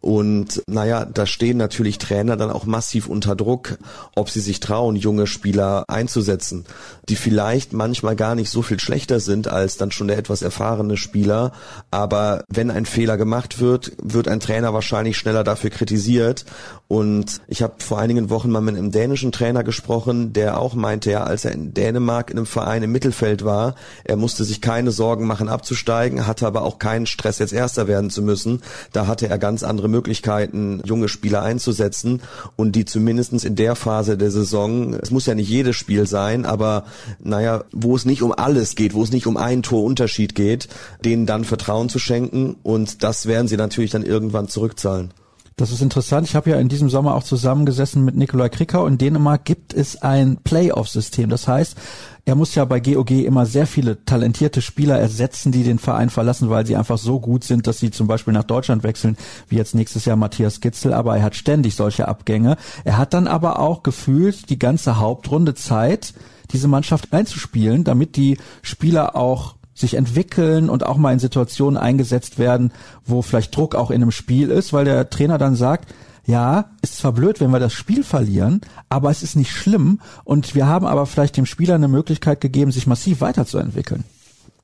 Und 0.00 0.62
naja, 0.68 1.04
da 1.04 1.26
stehen 1.26 1.56
natürlich 1.56 1.98
Trainer 1.98 2.36
dann 2.36 2.50
auch 2.50 2.64
massiv 2.64 3.08
unter 3.08 3.34
Druck, 3.34 3.78
ob 4.14 4.30
sie 4.30 4.40
sich 4.40 4.60
trauen, 4.60 4.94
junge 4.94 5.26
Spieler 5.26 5.84
einzusetzen, 5.88 6.64
die 7.08 7.16
vielleicht 7.16 7.72
manchmal 7.72 8.14
gar 8.14 8.34
nicht 8.34 8.50
so 8.50 8.62
viel 8.62 8.78
schlechter 8.78 9.18
sind 9.18 9.48
als 9.48 9.78
dann 9.78 9.90
schon 9.90 10.08
der 10.08 10.18
etwas 10.18 10.42
erfahrene 10.42 10.96
Spieler. 10.96 11.52
Aber 11.90 12.44
wenn 12.48 12.70
ein 12.70 12.86
Fehler 12.86 13.16
gemacht 13.16 13.58
wird, 13.60 13.92
wird 14.02 14.28
ein 14.28 14.40
Trainer 14.40 14.72
wahrscheinlich 14.72 15.16
schneller 15.16 15.42
dafür 15.42 15.70
kritisiert. 15.70 16.44
Und 16.88 17.40
ich 17.48 17.62
habe 17.62 17.74
vor 17.78 17.98
einigen 17.98 18.30
Wochen 18.30 18.50
mal 18.50 18.60
mit 18.60 18.76
einem 18.76 18.92
dänischen 18.92 19.32
Trainer 19.32 19.64
gesprochen, 19.64 20.32
der 20.32 20.60
auch 20.60 20.74
meinte, 20.74 21.10
ja, 21.10 21.24
als 21.24 21.44
er 21.44 21.50
in 21.50 21.74
Dänemark 21.74 22.30
in 22.30 22.36
einem 22.36 22.46
Verein 22.46 22.84
im 22.84 22.92
Mittelfeld 22.92 23.44
war, 23.44 23.74
er 24.04 24.14
musste 24.16 24.44
sich 24.44 24.60
keine 24.60 24.92
Sorgen 24.92 25.26
machen 25.26 25.48
abzusteigen, 25.48 26.28
hatte 26.28 26.46
aber 26.46 26.62
auch 26.62 26.78
keinen 26.78 27.06
Stress, 27.06 27.40
jetzt 27.40 27.52
Erster 27.52 27.88
werden 27.88 28.10
zu 28.10 28.22
müssen. 28.22 28.62
Da 28.92 29.08
hatte 29.08 29.28
er 29.28 29.38
ganz 29.38 29.64
andere 29.64 29.85
Möglichkeiten, 29.88 30.80
junge 30.84 31.08
Spieler 31.08 31.42
einzusetzen 31.42 32.22
und 32.56 32.72
die 32.72 32.84
zumindestens 32.84 33.44
in 33.44 33.56
der 33.56 33.74
Phase 33.74 34.16
der 34.16 34.30
Saison, 34.30 34.94
es 34.94 35.10
muss 35.10 35.26
ja 35.26 35.34
nicht 35.34 35.48
jedes 35.48 35.76
Spiel 35.76 36.06
sein, 36.06 36.44
aber 36.44 36.84
naja, 37.22 37.64
wo 37.72 37.96
es 37.96 38.04
nicht 38.04 38.22
um 38.22 38.32
alles 38.32 38.74
geht, 38.74 38.94
wo 38.94 39.02
es 39.02 39.12
nicht 39.12 39.26
um 39.26 39.36
einen 39.36 39.62
Torunterschied 39.62 40.34
geht, 40.34 40.68
denen 41.04 41.26
dann 41.26 41.44
Vertrauen 41.44 41.88
zu 41.88 41.98
schenken 41.98 42.56
und 42.62 43.02
das 43.02 43.26
werden 43.26 43.48
sie 43.48 43.56
natürlich 43.56 43.90
dann 43.90 44.04
irgendwann 44.04 44.48
zurückzahlen. 44.48 45.12
Das 45.58 45.70
ist 45.70 45.80
interessant. 45.80 46.28
Ich 46.28 46.36
habe 46.36 46.50
ja 46.50 46.58
in 46.58 46.68
diesem 46.68 46.90
Sommer 46.90 47.14
auch 47.14 47.22
zusammengesessen 47.22 48.04
mit 48.04 48.14
Nikolai 48.14 48.50
Krickau. 48.50 48.86
In 48.86 48.98
Dänemark 48.98 49.46
gibt 49.46 49.72
es 49.72 50.02
ein 50.02 50.36
Playoff-System. 50.44 51.30
Das 51.30 51.48
heißt, 51.48 51.78
er 52.26 52.34
muss 52.34 52.54
ja 52.54 52.66
bei 52.66 52.78
GOG 52.78 53.12
immer 53.12 53.46
sehr 53.46 53.66
viele 53.66 54.04
talentierte 54.04 54.60
Spieler 54.60 54.98
ersetzen, 54.98 55.52
die 55.52 55.62
den 55.62 55.78
Verein 55.78 56.10
verlassen, 56.10 56.50
weil 56.50 56.66
sie 56.66 56.76
einfach 56.76 56.98
so 56.98 57.20
gut 57.20 57.42
sind, 57.42 57.66
dass 57.66 57.78
sie 57.78 57.90
zum 57.90 58.06
Beispiel 58.06 58.34
nach 58.34 58.44
Deutschland 58.44 58.82
wechseln, 58.82 59.16
wie 59.48 59.56
jetzt 59.56 59.74
nächstes 59.74 60.04
Jahr 60.04 60.16
Matthias 60.16 60.60
Gitzel. 60.60 60.92
Aber 60.92 61.16
er 61.16 61.22
hat 61.22 61.36
ständig 61.36 61.74
solche 61.74 62.06
Abgänge. 62.06 62.58
Er 62.84 62.98
hat 62.98 63.14
dann 63.14 63.26
aber 63.26 63.58
auch 63.58 63.82
gefühlt 63.82 64.50
die 64.50 64.58
ganze 64.58 64.98
Hauptrunde 64.98 65.54
Zeit, 65.54 66.12
diese 66.52 66.68
Mannschaft 66.68 67.14
einzuspielen, 67.14 67.82
damit 67.82 68.16
die 68.16 68.36
Spieler 68.60 69.16
auch 69.16 69.55
sich 69.76 69.94
entwickeln 69.94 70.68
und 70.68 70.84
auch 70.84 70.96
mal 70.96 71.12
in 71.12 71.18
Situationen 71.18 71.76
eingesetzt 71.76 72.38
werden, 72.38 72.72
wo 73.04 73.22
vielleicht 73.22 73.54
Druck 73.54 73.74
auch 73.74 73.90
in 73.90 74.02
einem 74.02 74.10
Spiel 74.10 74.50
ist, 74.50 74.72
weil 74.72 74.84
der 74.84 75.10
Trainer 75.10 75.38
dann 75.38 75.54
sagt, 75.54 75.94
ja, 76.26 76.70
ist 76.82 76.96
zwar 76.96 77.12
blöd, 77.12 77.40
wenn 77.40 77.52
wir 77.52 77.60
das 77.60 77.72
Spiel 77.72 78.02
verlieren, 78.02 78.60
aber 78.88 79.10
es 79.10 79.22
ist 79.22 79.36
nicht 79.36 79.52
schlimm 79.52 80.00
und 80.24 80.54
wir 80.56 80.66
haben 80.66 80.86
aber 80.86 81.06
vielleicht 81.06 81.36
dem 81.36 81.46
Spieler 81.46 81.76
eine 81.76 81.88
Möglichkeit 81.88 82.40
gegeben, 82.40 82.72
sich 82.72 82.86
massiv 82.86 83.20
weiterzuentwickeln. 83.20 84.02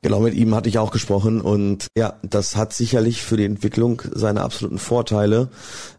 Genau, 0.05 0.19
mit 0.19 0.35
ihm 0.35 0.53
hatte 0.57 0.69
ich 0.69 0.79
auch 0.79 0.91
gesprochen 0.91 1.41
und 1.41 1.87
ja, 1.97 2.15
das 2.25 2.57
hat 2.57 2.73
sicherlich 2.73 3.23
für 3.23 3.37
die 3.37 3.45
Entwicklung 3.45 4.03
seine 4.13 4.43
absoluten 4.43 4.79
Vorteile. 4.79 5.49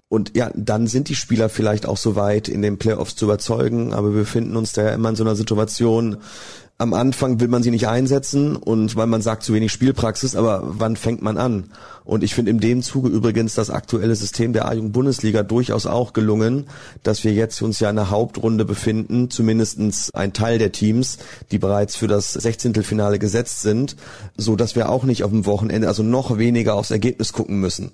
Und 0.10 0.36
ja, 0.36 0.52
dann 0.54 0.88
sind 0.88 1.08
die 1.08 1.16
Spieler 1.16 1.50
vielleicht 1.50 1.86
auch 1.86 1.98
so 1.98 2.16
weit, 2.16 2.50
in 2.50 2.62
den 2.62 2.78
Playoffs 2.78 3.16
zu 3.16 3.26
überzeugen, 3.26 3.94
aber 3.94 4.14
wir 4.14 4.20
befinden 4.22 4.58
uns 4.58 4.74
da 4.74 4.84
ja 4.84 4.90
immer 4.90 5.10
in 5.10 5.16
so 5.16 5.24
einer 5.24 5.36
Situation, 5.36 6.18
am 6.84 6.94
Anfang 6.94 7.40
will 7.40 7.48
man 7.48 7.64
sie 7.64 7.72
nicht 7.72 7.88
einsetzen 7.88 8.56
und 8.56 8.96
weil 8.96 9.08
man 9.08 9.22
sagt 9.22 9.44
zu 9.44 9.54
wenig 9.54 9.72
Spielpraxis, 9.72 10.36
aber 10.36 10.62
wann 10.64 10.96
fängt 10.96 11.22
man 11.22 11.38
an? 11.38 11.72
Und 12.06 12.24
ich 12.24 12.36
finde 12.36 12.52
in 12.52 12.60
dem 12.60 12.82
Zuge 12.82 13.10
übrigens 13.10 13.56
das 13.56 13.70
aktuelle 13.70 14.16
System 14.16 14.54
der 14.54 14.68
A-Jugend-Bundesliga 14.68 15.44
durchaus 15.44 15.86
auch 15.86 16.14
gelungen, 16.14 16.66
dass 17.04 17.24
wir 17.24 17.34
jetzt 17.34 17.62
uns 17.62 17.80
ja 17.80 17.90
in 17.90 17.96
der 17.96 18.10
Hauptrunde 18.10 18.66
befinden, 18.66 19.30
zumindestens 19.30 20.10
ein 20.14 20.34
Teil 20.34 20.58
der 20.58 20.72
Teams, 20.72 21.18
die 21.52 21.60
bereits 21.60 21.96
für 21.96 22.08
das 22.08 22.34
16. 22.34 22.76
Finale 22.84 23.20
gesetzt 23.20 23.62
sind, 23.62 23.96
so 24.36 24.56
dass 24.56 24.76
wir 24.76 24.90
auch 24.90 25.06
nicht 25.06 25.24
auf 25.24 25.32
dem 25.32 25.46
Wochenende, 25.46 25.88
also 25.88 26.04
noch 26.04 26.38
weniger 26.38 26.76
aufs 26.76 26.92
Ergebnis 26.92 27.32
gucken 27.32 27.60
müssen. 27.60 27.92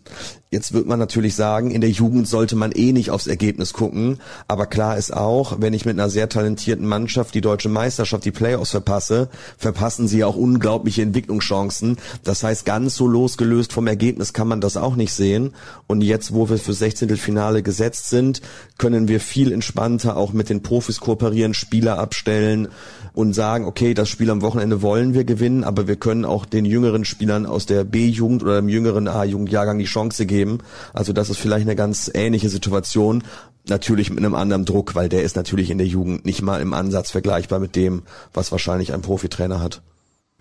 Jetzt 0.50 0.74
wird 0.74 0.88
man 0.88 0.98
natürlich 0.98 1.36
sagen, 1.36 1.70
in 1.70 1.82
der 1.82 1.92
Jugend 1.92 2.28
sollte 2.28 2.56
man 2.56 2.72
eh 2.72 2.92
nicht 2.92 3.12
aufs 3.12 3.28
Ergebnis 3.28 3.74
gucken, 3.74 4.18
aber 4.48 4.66
klar 4.66 4.98
ist 4.98 5.16
auch, 5.16 5.58
wenn 5.60 5.74
ich 5.74 5.86
mit 5.86 6.00
einer 6.00 6.10
sehr 6.10 6.30
talentierten 6.30 6.88
Mannschaft 6.88 7.36
die 7.36 7.42
deutsche 7.42 7.70
Meisterschaft, 7.70 8.26
die 8.26 8.32
Playoffs 8.32 8.72
verpasse, 8.72 9.30
verpassen 9.58 10.08
sie 10.08 10.24
auch 10.24 10.36
unglaubliche 10.36 11.04
Entwicklungschancen. 11.04 11.98
Das 12.24 12.44
heißt, 12.44 12.66
ganz 12.66 12.96
so 12.96 13.08
losgelöst 13.08 13.72
vom 13.72 13.86
Ergebnis 13.86 13.99
kann 14.34 14.48
man 14.48 14.62
das 14.62 14.78
auch 14.78 14.96
nicht 14.96 15.14
sehen. 15.14 15.54
Und 15.88 16.02
jetzt, 16.02 16.34
wo 16.34 16.50
wir 16.50 16.58
für 16.58 16.74
16. 16.74 17.16
Finale 17.18 17.62
gesetzt 17.62 18.10
sind, 18.10 18.42
können 18.78 19.08
wir 19.08 19.20
viel 19.20 19.52
entspannter 19.52 20.18
auch 20.18 20.34
mit 20.34 20.50
den 20.50 20.64
Profis 20.64 21.00
kooperieren, 21.00 21.54
Spieler 21.54 22.00
abstellen 22.00 22.70
und 23.14 23.34
sagen, 23.34 23.66
okay, 23.66 23.94
das 23.94 24.10
Spiel 24.10 24.30
am 24.30 24.42
Wochenende 24.42 24.82
wollen 24.82 25.14
wir 25.14 25.24
gewinnen, 25.24 25.64
aber 25.64 25.88
wir 25.88 25.98
können 25.98 26.26
auch 26.26 26.46
den 26.46 26.66
jüngeren 26.66 27.06
Spielern 27.06 27.46
aus 27.46 27.66
der 27.66 27.84
B-Jugend 27.84 28.44
oder 28.44 28.56
dem 28.56 28.70
jüngeren 28.70 29.08
A-Jugendjahrgang 29.08 29.78
die 29.78 29.86
Chance 29.86 30.26
geben. 30.26 30.60
Also 30.94 31.14
das 31.14 31.30
ist 31.30 31.40
vielleicht 31.40 31.66
eine 31.66 31.76
ganz 31.76 32.10
ähnliche 32.14 32.50
Situation. 32.50 33.24
Natürlich 33.68 34.10
mit 34.10 34.20
einem 34.20 34.36
anderen 34.36 34.66
Druck, 34.66 34.96
weil 34.96 35.10
der 35.10 35.24
ist 35.24 35.36
natürlich 35.36 35.70
in 35.70 35.78
der 35.78 35.88
Jugend 35.88 36.26
nicht 36.26 36.42
mal 36.42 36.62
im 36.62 36.74
Ansatz 36.74 37.12
vergleichbar 37.12 37.60
mit 37.60 37.76
dem, 37.76 38.04
was 38.34 38.52
wahrscheinlich 38.52 38.94
ein 38.94 39.02
Profitrainer 39.02 39.62
hat. 39.62 39.82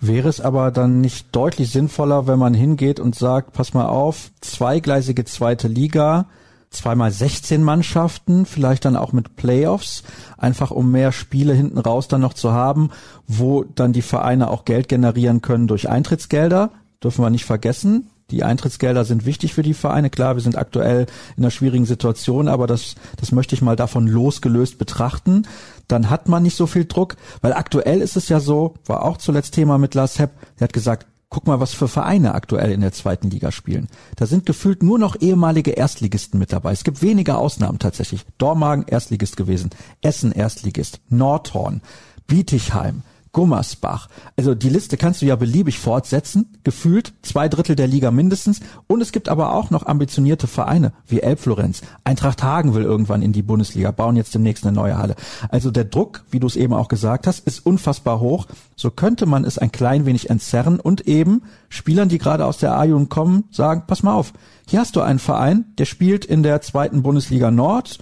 Wäre 0.00 0.28
es 0.28 0.40
aber 0.40 0.70
dann 0.70 1.00
nicht 1.00 1.34
deutlich 1.34 1.70
sinnvoller, 1.70 2.26
wenn 2.26 2.38
man 2.38 2.54
hingeht 2.54 3.00
und 3.00 3.16
sagt, 3.16 3.52
pass 3.52 3.74
mal 3.74 3.86
auf, 3.86 4.30
zweigleisige 4.40 5.24
zweite 5.24 5.66
Liga, 5.66 6.26
zweimal 6.70 7.10
16 7.10 7.62
Mannschaften, 7.62 8.46
vielleicht 8.46 8.84
dann 8.84 8.96
auch 8.96 9.12
mit 9.12 9.34
Playoffs, 9.34 10.04
einfach 10.36 10.70
um 10.70 10.92
mehr 10.92 11.10
Spiele 11.10 11.52
hinten 11.52 11.78
raus 11.78 12.06
dann 12.06 12.20
noch 12.20 12.34
zu 12.34 12.52
haben, 12.52 12.90
wo 13.26 13.64
dann 13.64 13.92
die 13.92 14.02
Vereine 14.02 14.50
auch 14.50 14.64
Geld 14.64 14.88
generieren 14.88 15.42
können 15.42 15.66
durch 15.66 15.88
Eintrittsgelder, 15.88 16.70
dürfen 17.02 17.24
wir 17.24 17.30
nicht 17.30 17.44
vergessen. 17.44 18.10
Die 18.30 18.44
Eintrittsgelder 18.44 19.06
sind 19.06 19.24
wichtig 19.24 19.54
für 19.54 19.62
die 19.62 19.72
Vereine. 19.72 20.10
Klar, 20.10 20.36
wir 20.36 20.42
sind 20.42 20.58
aktuell 20.58 21.06
in 21.36 21.42
einer 21.42 21.50
schwierigen 21.50 21.86
Situation, 21.86 22.46
aber 22.46 22.66
das, 22.66 22.94
das 23.16 23.32
möchte 23.32 23.54
ich 23.54 23.62
mal 23.62 23.76
davon 23.76 24.06
losgelöst 24.06 24.78
betrachten. 24.78 25.46
Dann 25.88 26.10
hat 26.10 26.28
man 26.28 26.42
nicht 26.42 26.56
so 26.56 26.66
viel 26.66 26.84
Druck, 26.84 27.16
weil 27.40 27.52
aktuell 27.52 28.00
ist 28.00 28.16
es 28.16 28.28
ja 28.28 28.40
so, 28.40 28.74
war 28.86 29.04
auch 29.04 29.16
zuletzt 29.16 29.54
Thema 29.54 29.78
mit 29.78 29.94
Lars 29.94 30.18
Hepp, 30.18 30.30
der 30.58 30.64
hat 30.66 30.72
gesagt, 30.72 31.06
guck 31.30 31.46
mal, 31.46 31.60
was 31.60 31.74
für 31.74 31.88
Vereine 31.88 32.34
aktuell 32.34 32.72
in 32.72 32.80
der 32.80 32.92
zweiten 32.92 33.30
Liga 33.30 33.52
spielen. 33.52 33.88
Da 34.16 34.26
sind 34.26 34.46
gefühlt 34.46 34.82
nur 34.82 34.98
noch 34.98 35.16
ehemalige 35.20 35.72
Erstligisten 35.72 36.38
mit 36.38 36.52
dabei. 36.52 36.72
Es 36.72 36.84
gibt 36.84 37.02
weniger 37.02 37.38
Ausnahmen 37.38 37.78
tatsächlich. 37.78 38.24
Dormagen 38.38 38.86
Erstligist 38.86 39.36
gewesen, 39.36 39.70
Essen 40.00 40.32
Erstligist, 40.32 41.00
Nordhorn, 41.08 41.82
Bietigheim, 42.26 43.02
Gummersbach. 43.38 44.08
Also 44.36 44.56
die 44.56 44.68
Liste 44.68 44.96
kannst 44.96 45.22
du 45.22 45.26
ja 45.26 45.36
beliebig 45.36 45.78
fortsetzen, 45.78 46.58
gefühlt 46.64 47.12
zwei 47.22 47.48
Drittel 47.48 47.76
der 47.76 47.86
Liga 47.86 48.10
mindestens. 48.10 48.58
Und 48.88 49.00
es 49.00 49.12
gibt 49.12 49.28
aber 49.28 49.54
auch 49.54 49.70
noch 49.70 49.86
ambitionierte 49.86 50.48
Vereine 50.48 50.92
wie 51.06 51.20
Elbflorenz. 51.20 51.82
Eintracht 52.02 52.42
Hagen 52.42 52.74
will 52.74 52.82
irgendwann 52.82 53.22
in 53.22 53.32
die 53.32 53.42
Bundesliga, 53.42 53.92
bauen 53.92 54.16
jetzt 54.16 54.34
demnächst 54.34 54.66
eine 54.66 54.74
neue 54.74 54.98
Halle. 54.98 55.14
Also 55.50 55.70
der 55.70 55.84
Druck, 55.84 56.24
wie 56.32 56.40
du 56.40 56.48
es 56.48 56.56
eben 56.56 56.74
auch 56.74 56.88
gesagt 56.88 57.28
hast, 57.28 57.46
ist 57.46 57.64
unfassbar 57.64 58.18
hoch. 58.18 58.48
So 58.74 58.90
könnte 58.90 59.24
man 59.24 59.44
es 59.44 59.56
ein 59.56 59.70
klein 59.70 60.04
wenig 60.04 60.30
entzerren 60.30 60.80
und 60.80 61.06
eben 61.06 61.42
Spielern, 61.68 62.08
die 62.08 62.18
gerade 62.18 62.44
aus 62.44 62.58
der 62.58 62.76
A-Jugend 62.76 63.08
kommen, 63.08 63.44
sagen, 63.52 63.84
pass 63.86 64.02
mal 64.02 64.14
auf, 64.14 64.32
hier 64.66 64.80
hast 64.80 64.96
du 64.96 65.00
einen 65.00 65.20
Verein, 65.20 65.66
der 65.78 65.84
spielt 65.84 66.24
in 66.24 66.42
der 66.42 66.60
zweiten 66.60 67.04
Bundesliga 67.04 67.52
Nord, 67.52 68.00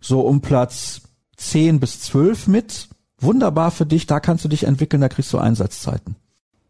so 0.00 0.20
um 0.20 0.42
Platz 0.42 1.00
10 1.38 1.80
bis 1.80 2.02
12 2.02 2.46
mit, 2.46 2.88
wunderbar 3.18 3.70
für 3.70 3.86
dich, 3.86 4.06
da 4.06 4.20
kannst 4.20 4.44
du 4.44 4.48
dich 4.48 4.64
entwickeln, 4.64 5.00
da 5.00 5.08
kriegst 5.08 5.32
du 5.32 5.38
Einsatzzeiten. 5.38 6.16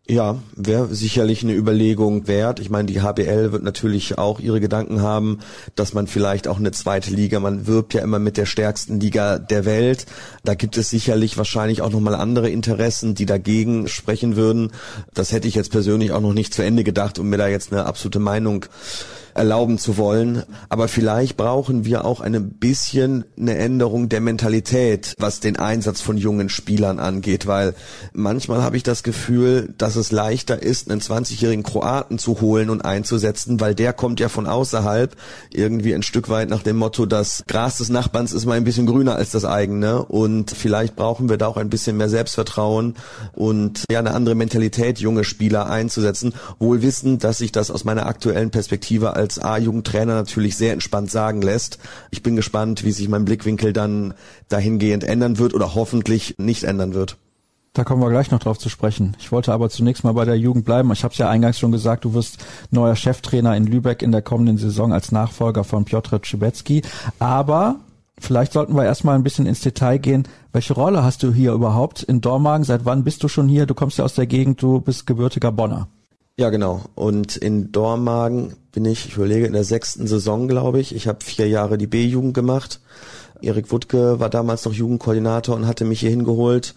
Ja, 0.09 0.41
wäre 0.55 0.95
sicherlich 0.95 1.43
eine 1.43 1.55
Überlegung 1.55 2.29
wert. 2.29 2.61
Ich 2.61 2.71
meine, 2.71 2.87
die 2.87 3.01
HBL 3.01 3.51
wird 3.51 3.65
natürlich 3.65 4.19
auch 4.19 4.39
ihre 4.39 4.61
Gedanken 4.61 5.03
haben, 5.03 5.41
dass 5.75 5.95
man 5.95 6.07
vielleicht 6.07 6.47
auch 6.47 6.59
eine 6.59 6.71
zweite 6.71 7.11
Liga, 7.11 7.41
man 7.41 7.67
wirbt 7.67 7.93
ja 7.93 8.03
immer 8.03 8.21
mit 8.21 8.37
der 8.37 8.47
stärksten 8.47 9.01
Liga 9.01 9.41
der 9.41 9.65
Welt. 9.65 10.07
Da 10.45 10.55
gibt 10.55 10.77
es 10.77 10.91
sicherlich 10.91 11.37
wahrscheinlich 11.39 11.83
auch 11.83 11.91
nochmal 11.91 12.15
andere 12.15 12.49
Interessen, 12.51 13.17
die 13.17 13.27
dagegen 13.27 13.89
sprechen 13.89 14.37
würden. 14.37 14.71
Das 15.13 15.33
hätte 15.33 15.49
ich 15.49 15.57
jetzt 15.57 15.73
persönlich 15.73 16.13
auch 16.13 16.21
noch 16.21 16.35
nicht 16.35 16.55
zu 16.55 16.63
Ende 16.63 16.85
gedacht, 16.85 17.19
um 17.19 17.29
mir 17.29 17.39
da 17.39 17.49
jetzt 17.49 17.73
eine 17.73 17.87
absolute 17.87 18.21
Meinung 18.21 18.67
erlauben 19.37 19.79
zu 19.79 19.97
wollen. 19.97 20.43
Aber 20.69 20.89
vielleicht 20.89 21.37
brauchen 21.37 21.85
wir 21.85 22.05
auch 22.05 22.21
ein 22.21 22.51
bisschen 22.51 23.25
eine 23.39 23.57
Änderung 23.57 24.09
der 24.09 24.21
Mentalität, 24.21 25.15
was 25.19 25.41
den 25.41 25.57
Einsatz 25.57 26.01
von 26.01 26.17
jungen 26.17 26.49
Spielern 26.49 26.99
angeht, 26.99 27.47
weil 27.47 27.75
manchmal 28.13 28.63
habe 28.63 28.77
ich 28.77 28.83
das 28.83 29.03
Gefühl, 29.03 29.75
dass 29.79 29.97
es 29.97 30.13
leichter 30.13 30.63
ist, 30.63 30.91
einen 30.91 31.01
20-jährigen 31.01 31.63
Kroaten 31.63 32.19
zu 32.19 32.41
holen 32.41 32.71
und 32.71 32.85
einzusetzen, 32.85 33.61
weil 33.61 33.75
der 33.75 33.93
kommt 33.93 34.21
ja 34.21 34.29
von 34.29 34.47
außerhalb 34.47 35.15
irgendwie 35.53 35.95
ein 35.95 36.03
Stück 36.03 36.29
weit 36.29 36.49
nach 36.49 36.63
dem 36.63 36.77
Motto, 36.77 37.07
das 37.07 37.45
Gras 37.47 37.79
des 37.79 37.89
Nachbarns 37.89 38.33
ist 38.33 38.47
mal 38.47 38.55
ein 38.55 38.65
bisschen 38.65 38.87
grüner 38.87 39.17
als 39.17 39.31
das 39.31 39.45
eigene. 39.45 40.05
Und 40.05 40.51
vielleicht 40.51 40.97
brauchen 40.97 41.29
wir 41.29 41.37
da 41.37 41.47
auch 41.47 41.57
ein 41.57 41.71
bisschen 41.71 41.97
mehr 41.97 42.09
Selbstvertrauen 42.09 42.95
und 43.33 43.85
ja 43.91 43.99
eine 43.99 44.15
andere 44.15 44.35
Mentalität, 44.35 44.99
junge 44.99 45.25
Spieler 45.25 45.69
einzusetzen, 45.69 46.35
wohl 46.59 46.83
wissen, 46.83 47.19
dass 47.19 47.39
sich 47.39 47.53
das 47.53 47.71
aus 47.71 47.85
meiner 47.85 48.07
aktuellen 48.07 48.51
Perspektive 48.51 49.15
als 49.15 49.26
als 49.27 49.41
A-Jugendtrainer 49.41 50.15
natürlich 50.15 50.57
sehr 50.57 50.73
entspannt 50.73 51.11
sagen 51.11 51.43
lässt. 51.43 51.79
Ich 52.13 52.23
bin 52.23 52.37
gespannt, 52.37 52.85
wie 52.85 52.93
sich 52.93 53.09
mein 53.09 53.25
Blickwinkel 53.25 53.73
dann 53.73 54.15
dahingehend 54.49 55.03
ändern 55.03 55.39
wird 55.39 55.53
oder 55.53 55.75
hoffentlich 55.75 56.37
nicht 56.39 56.63
ändern 56.63 56.95
wird. 56.95 57.17
Da 57.73 57.83
kommen 57.83 58.01
wir 58.01 58.09
gleich 58.09 58.31
noch 58.31 58.39
drauf 58.39 58.59
zu 58.59 58.69
sprechen. 58.69 59.17
Ich 59.19 59.33
wollte 59.33 59.53
aber 59.53 59.69
zunächst 59.69 60.05
mal 60.05 60.13
bei 60.13 60.25
der 60.25 60.39
Jugend 60.39 60.65
bleiben. 60.65 60.93
Ich 60.93 61.03
habe 61.03 61.13
es 61.13 61.19
ja 61.19 61.29
eingangs 61.29 61.59
schon 61.59 61.73
gesagt, 61.73 62.05
du 62.05 62.15
wirst 62.15 62.39
neuer 62.71 62.95
Cheftrainer 62.95 63.57
in 63.57 63.67
Lübeck 63.67 64.01
in 64.01 64.13
der 64.13 64.23
kommenden 64.23 64.59
Saison 64.59 64.93
als 64.93 65.11
Nachfolger 65.11 65.65
von 65.65 65.85
Piotr 65.85 66.23
Czibecki. 66.23 66.83
Aber 67.19 67.77
vielleicht 68.19 68.53
sollten 68.53 68.77
wir 68.77 68.85
erstmal 68.85 69.17
ein 69.17 69.25
bisschen 69.25 69.47
ins 69.47 69.61
Detail 69.61 69.99
gehen. 69.99 70.29
Welche 70.53 70.73
Rolle 70.73 71.03
hast 71.03 71.25
du 71.25 71.33
hier 71.33 71.53
überhaupt 71.53 72.03
in 72.05 72.21
Dormagen? 72.21 72.65
Seit 72.65 72.85
wann 72.85 73.03
bist 73.03 73.25
du 73.25 73.29
schon 73.29 73.49
hier? 73.49 73.67
Du 73.67 73.75
kommst 73.75 73.99
ja 73.99 74.05
aus 74.05 74.15
der 74.15 74.27
Gegend, 74.27 74.63
du 74.63 74.81
bist 74.81 75.07
gebürtiger 75.07 75.51
Bonner. 75.53 75.89
Ja, 76.39 76.51
genau. 76.51 76.83
Und 76.95 77.37
in 77.37 77.73
Dormagen 77.73 78.55
bin 78.77 78.85
ich, 78.85 79.07
ich 79.07 79.17
überlege, 79.17 79.47
in 79.47 79.55
der 79.55 79.65
sechsten 79.65 80.07
Saison, 80.07 80.49
glaube 80.49 80.81
ich. 80.81 80.95
Ich 80.95 81.09
habe 81.09 81.25
vier 81.25 81.49
Jahre 81.49 81.79
die 81.79 81.87
B-Jugend 81.87 82.35
gemacht. 82.35 82.79
Erik 83.41 83.73
Wuttke 83.73 84.21
war 84.21 84.29
damals 84.29 84.67
noch 84.67 84.75
Jugendkoordinator 84.75 85.57
und 85.57 85.67
hatte 85.67 85.87
mich 85.87 86.01
hier 86.01 86.11
hingeholt. 86.11 86.75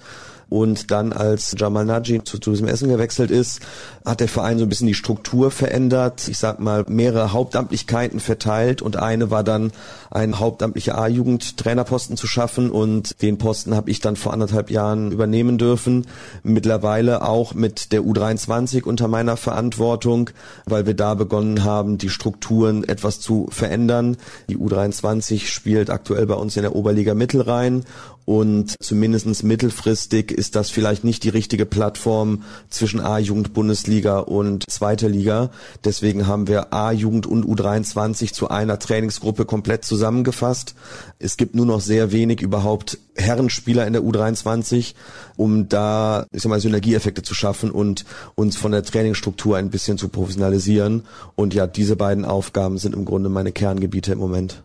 Und 0.49 0.91
dann 0.91 1.13
als 1.13 1.55
Jamal 1.57 1.85
Naji 1.85 2.23
zu 2.23 2.39
Tourism 2.39 2.65
Essen 2.65 2.89
gewechselt 2.89 3.31
ist, 3.31 3.61
hat 4.05 4.19
der 4.19 4.27
Verein 4.27 4.57
so 4.57 4.65
ein 4.65 4.69
bisschen 4.69 4.87
die 4.87 4.93
Struktur 4.93 5.51
verändert. 5.51 6.27
Ich 6.27 6.37
sag 6.37 6.59
mal, 6.59 6.85
mehrere 6.87 7.31
Hauptamtlichkeiten 7.31 8.19
verteilt 8.19 8.81
und 8.81 8.97
eine 8.97 9.29
war 9.31 9.43
dann 9.43 9.71
ein 10.09 10.39
hauptamtlicher 10.39 10.97
A-Jugend-Trainerposten 10.97 12.17
zu 12.17 12.25
schaffen 12.25 12.71
und 12.71 13.21
den 13.21 13.37
Posten 13.37 13.75
habe 13.75 13.91
ich 13.91 13.99
dann 13.99 14.15
vor 14.15 14.33
anderthalb 14.33 14.71
Jahren 14.71 15.11
übernehmen 15.11 15.57
dürfen. 15.57 16.07
Mittlerweile 16.43 17.21
auch 17.21 17.53
mit 17.53 17.91
der 17.91 18.01
U23 18.01 18.83
unter 18.83 19.07
meiner 19.07 19.37
Verantwortung, 19.37 20.31
weil 20.65 20.85
wir 20.87 20.95
da 20.95 21.13
begonnen 21.13 21.63
haben, 21.63 21.97
die 21.97 22.09
Strukturen 22.09 22.83
etwas 22.83 23.19
zu 23.19 23.47
verändern. 23.51 24.17
Die 24.49 24.57
U23 24.57 25.45
spielt 25.45 25.89
aktuell 25.89 26.25
bei 26.25 26.35
uns 26.35 26.55
in 26.55 26.63
der 26.63 26.75
Oberliga 26.75 27.13
Mittelrhein 27.13 27.85
und 28.30 28.75
zumindestens 28.80 29.41
mittelfristig 29.41 30.32
ist 30.32 30.55
das 30.55 30.69
vielleicht 30.69 31.03
nicht 31.03 31.23
die 31.23 31.30
richtige 31.30 31.65
Plattform 31.65 32.43
zwischen 32.69 32.99
A-Jugend 32.99 33.53
Bundesliga 33.53 34.19
und 34.19 34.69
zweiter 34.69 35.09
Liga. 35.09 35.49
Deswegen 35.84 36.27
haben 36.27 36.47
wir 36.47 36.71
A-Jugend 36.71 37.25
und 37.25 37.43
U23 37.43 38.32
zu 38.32 38.47
einer 38.47 38.77
Trainingsgruppe 38.77 39.45
komplett 39.45 39.84
zusammengefasst. 39.84 40.75
Es 41.17 41.38
gibt 41.38 41.55
nur 41.55 41.65
noch 41.65 41.82
sehr 41.82 42.11
wenig 42.11 42.41
überhaupt 42.41 42.99
Herrenspieler 43.15 43.88
in 43.88 43.93
der 43.93 44.03
U23, 44.03 44.93
um 45.36 45.67
da 45.67 46.27
ich 46.32 46.43
sag 46.43 46.49
mal, 46.49 46.59
Synergieeffekte 46.59 47.23
zu 47.23 47.34
schaffen 47.34 47.71
und 47.71 48.05
uns 48.36 48.57
von 48.57 48.71
der 48.71 48.84
Trainingsstruktur 48.84 49.57
ein 49.57 49.71
bisschen 49.71 49.97
zu 49.97 50.07
professionalisieren. 50.07 51.01
Und 51.34 51.55
ja, 51.55 51.65
diese 51.65 51.95
beiden 51.95 52.25
Aufgaben 52.25 52.77
sind 52.77 52.93
im 52.93 53.05
Grunde 53.05 53.30
meine 53.30 53.51
Kerngebiete 53.51 54.11
im 54.11 54.19
Moment. 54.19 54.61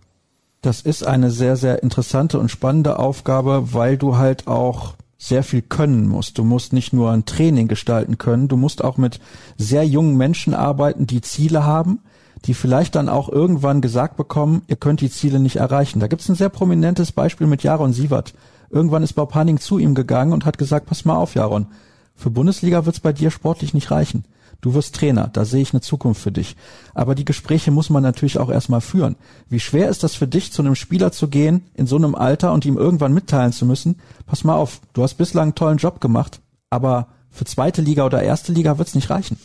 Das 0.65 0.81
ist 0.81 1.07
eine 1.07 1.31
sehr, 1.31 1.57
sehr 1.57 1.83
interessante 1.83 2.39
und 2.39 2.51
spannende 2.51 2.99
Aufgabe, 2.99 3.75
weil 3.75 3.99
du 3.99 4.17
halt 4.17 4.47
auch 4.47 4.95
sehr 5.19 5.43
viel 5.43 5.61
können 5.61 6.09
musst. 6.09 6.39
Du 6.39 6.43
musst 6.43 6.73
nicht 6.73 6.95
nur 6.95 7.11
ein 7.11 7.27
Training 7.27 7.69
gestalten 7.69 8.17
können, 8.17 8.49
du 8.49 8.57
musst 8.57 8.83
auch 8.83 8.97
mit 8.97 9.21
sehr 9.59 9.87
jungen 9.87 10.17
Menschen 10.17 10.55
arbeiten, 10.55 11.07
die 11.07 11.21
Ziele 11.21 11.67
haben, 11.67 12.01
die 12.47 12.55
vielleicht 12.55 12.95
dann 12.95 13.11
auch 13.11 13.29
irgendwann 13.29 13.83
gesagt 13.83 14.17
bekommen, 14.17 14.62
ihr 14.67 14.77
könnt 14.77 15.03
die 15.03 15.11
Ziele 15.11 15.39
nicht 15.39 15.57
erreichen. 15.57 16.01
Da 16.01 16.07
gibt's 16.07 16.31
ein 16.31 16.35
sehr 16.35 16.49
prominentes 16.49 17.12
Beispiel 17.12 17.47
mit 17.47 17.62
Jaron 17.62 17.93
Sievert. 17.93 18.33
Irgendwann 18.71 19.03
ist 19.03 19.12
Bob 19.12 19.35
Hanning 19.35 19.61
zu 19.61 19.79
ihm 19.79 19.95
gegangen 19.95 20.33
und 20.33 20.47
hat 20.47 20.57
gesagt, 20.57 20.87
pass 20.87 21.05
mal 21.05 21.17
auf, 21.17 21.35
Jaron, 21.35 21.67
für 22.15 22.31
Bundesliga 22.31 22.87
wird's 22.87 23.01
bei 23.01 23.12
dir 23.12 23.31
sportlich 23.31 23.75
nicht 23.75 23.91
reichen. 23.91 24.25
Du 24.65 24.73
wirst 24.73 24.95
Trainer, 24.95 25.29
da 25.31 25.45
sehe 25.45 25.61
ich 25.61 25.75
eine 25.75 25.83
Zukunft 25.83 26.23
für 26.23 26.33
dich. 26.33 26.57
Aber 26.95 27.15
die 27.15 27.27
Gespräche 27.27 27.71
muss 27.71 27.91
man 27.91 28.03
natürlich 28.03 28.39
auch 28.39 28.49
erstmal 28.49 28.81
führen. 28.81 29.17
Wie 29.51 29.61
schwer 29.61 29.91
ist 29.91 30.03
das 30.03 30.15
für 30.15 30.27
dich, 30.27 30.53
zu 30.53 30.62
einem 30.62 30.75
Spieler 30.75 31.12
zu 31.12 31.29
gehen 31.29 31.67
in 31.75 31.87
so 31.87 31.97
einem 31.97 32.15
Alter 32.15 32.51
und 32.51 32.65
ihm 32.65 32.79
irgendwann 32.79 33.12
mitteilen 33.12 33.53
zu 33.53 33.67
müssen, 33.67 34.01
pass 34.25 34.43
mal 34.43 34.55
auf, 34.55 34.81
du 34.95 35.03
hast 35.03 35.17
bislang 35.17 35.43
einen 35.43 35.55
tollen 35.55 35.77
Job 35.77 36.01
gemacht, 36.01 36.41
aber 36.71 37.09
für 37.29 37.45
zweite 37.45 37.83
Liga 37.83 38.07
oder 38.07 38.23
erste 38.23 38.53
Liga 38.53 38.79
wird's 38.79 38.95
nicht 38.95 39.11
reichen. 39.11 39.37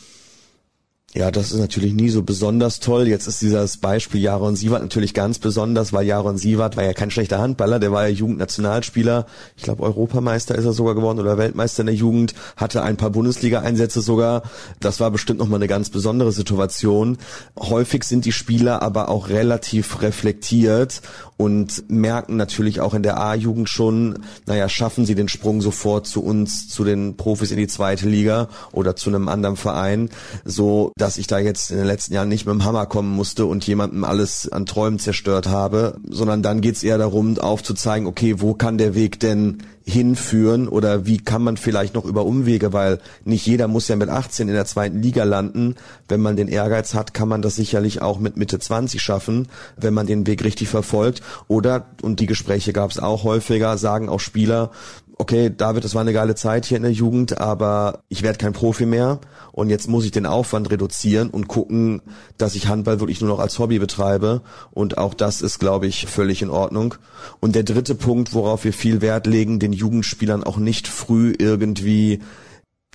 Ja, 1.15 1.31
das 1.31 1.51
ist 1.51 1.59
natürlich 1.59 1.93
nie 1.93 2.09
so 2.09 2.21
besonders 2.21 2.79
toll. 2.79 3.07
Jetzt 3.07 3.25
ist 3.25 3.41
dieses 3.41 3.77
Beispiel 3.77 4.21
Jaron 4.21 4.55
Sievert 4.55 4.83
natürlich 4.83 5.15
ganz 5.15 5.39
besonders, 5.39 5.91
weil 5.91 6.05
Jaron 6.05 6.37
Sievert 6.37 6.77
war 6.77 6.83
ja 6.83 6.93
kein 6.93 7.09
schlechter 7.09 7.39
Handballer, 7.39 7.79
der 7.79 7.91
war 7.91 8.07
ja 8.07 8.13
Jugendnationalspieler. 8.13 9.25
Ich 9.57 9.63
glaube, 9.63 9.81
Europameister 9.81 10.53
ist 10.53 10.65
er 10.65 10.73
sogar 10.73 10.93
geworden 10.93 11.19
oder 11.19 11.39
Weltmeister 11.39 11.81
in 11.81 11.87
der 11.87 11.95
Jugend, 11.95 12.35
hatte 12.57 12.83
ein 12.83 12.95
paar 12.95 13.09
Bundesliga-Einsätze 13.09 14.01
sogar. 14.01 14.43
Das 14.79 14.99
war 14.99 15.09
bestimmt 15.09 15.39
nochmal 15.39 15.57
eine 15.57 15.67
ganz 15.67 15.89
besondere 15.89 16.31
Situation. 16.31 17.17
Häufig 17.57 18.03
sind 18.03 18.25
die 18.25 18.31
Spieler 18.31 18.83
aber 18.83 19.09
auch 19.09 19.29
relativ 19.29 20.03
reflektiert 20.03 21.01
und 21.39 21.89
merken 21.89 22.35
natürlich 22.35 22.81
auch 22.81 22.93
in 22.93 23.01
der 23.01 23.17
A-Jugend 23.17 23.69
schon, 23.69 24.19
naja, 24.45 24.67
schaffen 24.67 25.05
sie 25.05 25.15
den 25.15 25.29
Sprung 25.29 25.61
sofort 25.61 26.05
zu 26.05 26.21
uns, 26.21 26.67
zu 26.67 26.83
den 26.83 27.15
Profis 27.15 27.51
in 27.51 27.57
die 27.57 27.67
zweite 27.67 28.09
Liga 28.09 28.49
oder 28.73 28.97
zu 28.97 29.09
einem 29.09 29.29
anderen 29.29 29.55
Verein, 29.55 30.09
so 30.43 30.91
dass 30.97 31.17
ich 31.17 31.27
da 31.27 31.39
jetzt 31.39 31.71
in 31.71 31.77
den 31.77 31.87
letzten 31.87 32.13
Jahren 32.13 32.27
nicht 32.27 32.45
mit 32.45 32.53
dem 32.53 32.65
Hammer 32.65 32.85
kommen 32.87 33.15
musste 33.15 33.45
und 33.45 33.65
jemandem 33.65 34.03
alles 34.03 34.51
an 34.51 34.65
Träumen 34.65 34.99
zerstört 34.99 35.47
habe, 35.47 36.01
sondern 36.09 36.43
dann 36.43 36.59
geht's 36.59 36.83
eher 36.83 36.97
darum, 36.97 37.37
aufzuzeigen, 37.37 38.05
okay, 38.05 38.41
wo 38.41 38.53
kann 38.53 38.77
der 38.77 38.93
Weg 38.93 39.21
denn 39.21 39.59
hinführen 39.89 40.67
oder 40.67 41.05
wie 41.05 41.17
kann 41.17 41.43
man 41.43 41.57
vielleicht 41.57 41.95
noch 41.95 42.05
über 42.05 42.25
Umwege, 42.25 42.73
weil 42.73 42.99
nicht 43.25 43.45
jeder 43.45 43.67
muss 43.67 43.87
ja 43.87 43.95
mit 43.95 44.09
18 44.09 44.47
in 44.47 44.53
der 44.53 44.65
zweiten 44.65 45.01
Liga 45.01 45.23
landen. 45.23 45.75
Wenn 46.07 46.21
man 46.21 46.35
den 46.35 46.47
Ehrgeiz 46.47 46.93
hat, 46.93 47.13
kann 47.13 47.27
man 47.27 47.41
das 47.41 47.55
sicherlich 47.55 48.01
auch 48.01 48.19
mit 48.19 48.37
Mitte 48.37 48.59
20 48.59 49.01
schaffen, 49.01 49.47
wenn 49.77 49.93
man 49.93 50.07
den 50.07 50.27
Weg 50.27 50.43
richtig 50.43 50.69
verfolgt. 50.69 51.21
Oder, 51.47 51.87
und 52.01 52.19
die 52.19 52.27
Gespräche 52.27 52.73
gab 52.73 52.91
es 52.91 52.99
auch 52.99 53.23
häufiger, 53.23 53.77
sagen 53.77 54.09
auch 54.09 54.19
Spieler, 54.19 54.71
okay, 55.19 55.51
David, 55.55 55.83
das 55.83 55.93
war 55.93 56.01
eine 56.01 56.13
geile 56.13 56.33
Zeit 56.33 56.65
hier 56.65 56.77
in 56.77 56.83
der 56.83 56.93
Jugend, 56.93 57.39
aber 57.39 58.03
ich 58.07 58.23
werde 58.23 58.37
kein 58.37 58.53
Profi 58.53 58.85
mehr 58.85 59.19
und 59.51 59.69
jetzt 59.69 59.89
muss 59.89 60.05
ich 60.05 60.11
den 60.11 60.25
Aufwand 60.25 60.71
reduzieren 60.71 61.29
und 61.29 61.49
gucken, 61.49 62.01
dass 62.37 62.55
ich 62.55 62.67
Handball 62.67 63.01
wirklich 63.01 63.19
nur 63.19 63.29
noch 63.29 63.39
als 63.39 63.59
Hobby 63.59 63.79
betreibe 63.79 64.41
und 64.71 64.97
auch 64.97 65.13
das 65.13 65.41
ist, 65.41 65.59
glaube 65.59 65.87
ich, 65.87 66.07
völlig 66.07 66.41
in 66.41 66.49
Ordnung. 66.49 66.95
Und 67.41 67.55
der 67.55 67.63
dritte 67.63 67.95
Punkt, 67.95 68.33
worauf 68.33 68.63
wir 68.63 68.71
viel 68.71 69.01
Wert 69.01 69.27
legen, 69.27 69.59
den 69.59 69.73
Jugendspielern 69.73 70.43
auch 70.43 70.57
nicht 70.57 70.87
früh 70.87 71.33
irgendwie 71.37 72.21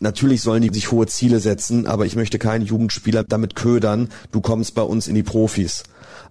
Natürlich 0.01 0.43
sollen 0.43 0.63
die 0.63 0.75
sich 0.75 0.91
hohe 0.91 1.07
Ziele 1.07 1.39
setzen, 1.39 1.87
aber 1.87 2.05
ich 2.05 2.17
möchte 2.17 2.41
keinen 2.41 2.67
Jugendspieler 2.67 3.23
damit 3.23 3.55
ködern, 3.55 4.09
du 4.33 4.41
kommst 4.41 4.75
bei 4.75 4.83
uns 4.83 5.07
in 5.07 5.15
die 5.15 5.23
Profis. 5.23 5.85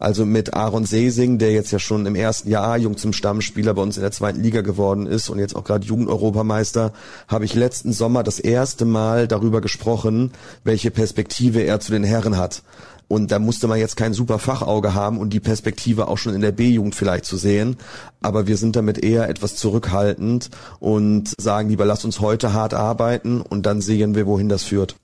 Also 0.04 0.26
mit 0.26 0.54
Aaron 0.54 0.84
Sesing, 0.84 1.38
der 1.38 1.54
jetzt 1.54 1.72
ja 1.72 1.80
schon 1.80 2.06
im 2.06 2.16
ersten 2.16 2.50
Jahr 2.50 2.78
jung 2.78 2.98
zum 2.98 3.14
Stammspieler 3.14 3.74
bei 3.74 3.82
uns 3.82 3.96
in 3.96 4.02
der 4.02 4.12
zweiten 4.12 4.44
Liga 4.44 4.60
geworden 4.60 5.08
ist 5.08 5.30
und 5.30 5.40
jetzt 5.40 5.56
auch 5.56 5.64
gerade 5.64 5.86
Jugendeuropameister, 5.86 6.92
habe 7.30 7.46
ich 7.46 7.54
letzten 7.54 7.94
Sommer 7.94 8.22
das 8.22 8.38
erste 8.38 8.84
Mal 8.84 9.30
darüber 9.30 9.62
gesprochen, 9.62 10.34
welche 10.66 10.92
Perspektive 10.92 11.62
er 11.62 11.80
zu 11.80 11.94
den 11.94 12.04
Herren 12.04 12.36
hat. 12.36 12.64
Und 13.08 13.32
da 13.32 13.40
musste 13.40 13.70
man 13.70 13.80
jetzt 13.80 13.96
kein 13.96 14.14
super 14.14 14.40
Fachauge 14.40 14.94
haben 14.94 15.20
und 15.20 15.32
die 15.32 15.40
Perspektive 15.40 16.10
auch 16.10 16.18
schon 16.18 16.34
in 16.34 16.42
der 16.42 16.52
B-Jugend 16.52 16.96
vielleicht 16.96 17.24
zu 17.24 17.38
sehen. 17.38 17.78
Aber 18.22 18.46
wir 18.46 18.58
sind 18.58 18.76
damit 18.76 19.02
eher 19.02 19.30
etwas 19.30 19.56
zurückhaltend 19.56 20.50
und 20.82 21.34
sagen 21.40 21.70
lieber, 21.70 21.86
lass 21.86 22.04
uns 22.04 22.20
heute 22.20 22.52
hart 22.52 22.74
arbeiten 22.74 23.40
und 23.40 23.66
dann 23.66 23.80
sehen 23.80 24.16
wir, 24.16 24.28
wohin 24.28 24.50
das 24.50 24.64
führt. 24.64 24.98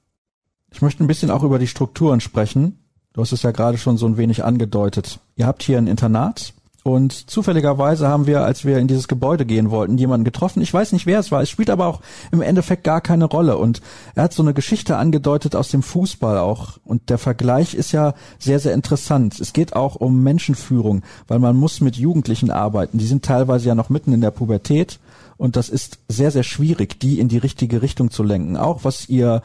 Ich 0.73 0.81
möchte 0.81 1.01
ein 1.01 1.07
bisschen 1.07 1.31
auch 1.31 1.43
über 1.43 1.57
die 1.57 1.67
Strukturen 1.67 2.19
sprechen. 2.19 2.78
Du 3.13 3.21
hast 3.21 3.31
es 3.31 3.43
ja 3.43 3.51
gerade 3.51 3.77
schon 3.77 3.97
so 3.97 4.05
ein 4.05 4.17
wenig 4.17 4.43
angedeutet. 4.43 5.19
Ihr 5.35 5.47
habt 5.47 5.63
hier 5.63 5.77
ein 5.77 5.87
Internat 5.87 6.53
und 6.83 7.29
zufälligerweise 7.29 8.07
haben 8.07 8.25
wir, 8.25 8.43
als 8.43 8.63
wir 8.63 8.77
in 8.77 8.87
dieses 8.87 9.07
Gebäude 9.07 9.45
gehen 9.45 9.69
wollten, 9.69 9.97
jemanden 9.97 10.23
getroffen. 10.23 10.61
Ich 10.61 10.73
weiß 10.73 10.93
nicht, 10.93 11.05
wer 11.05 11.19
es 11.19 11.31
war. 11.31 11.41
Es 11.41 11.49
spielt 11.49 11.69
aber 11.69 11.87
auch 11.87 11.99
im 12.31 12.41
Endeffekt 12.41 12.83
gar 12.83 13.01
keine 13.01 13.25
Rolle. 13.25 13.57
Und 13.57 13.81
er 14.15 14.23
hat 14.23 14.33
so 14.33 14.41
eine 14.41 14.53
Geschichte 14.53 14.95
angedeutet 14.95 15.55
aus 15.55 15.69
dem 15.69 15.83
Fußball 15.83 16.37
auch. 16.37 16.77
Und 16.85 17.09
der 17.09 17.17
Vergleich 17.17 17.73
ist 17.73 17.91
ja 17.91 18.13
sehr, 18.37 18.59
sehr 18.59 18.73
interessant. 18.73 19.39
Es 19.39 19.51
geht 19.51 19.75
auch 19.75 19.95
um 19.95 20.23
Menschenführung, 20.23 21.03
weil 21.27 21.39
man 21.39 21.57
muss 21.57 21.81
mit 21.81 21.97
Jugendlichen 21.97 22.49
arbeiten. 22.49 22.97
Die 22.97 23.07
sind 23.07 23.25
teilweise 23.25 23.67
ja 23.67 23.75
noch 23.75 23.89
mitten 23.89 24.13
in 24.13 24.21
der 24.21 24.31
Pubertät 24.31 24.99
und 25.39 25.55
das 25.55 25.69
ist 25.69 25.99
sehr, 26.09 26.31
sehr 26.31 26.43
schwierig, 26.43 26.99
die 26.99 27.17
in 27.17 27.29
die 27.29 27.37
richtige 27.37 27.81
Richtung 27.81 28.11
zu 28.11 28.23
lenken. 28.23 28.57
Auch 28.57 28.83
was 28.83 29.07
ihr, 29.07 29.41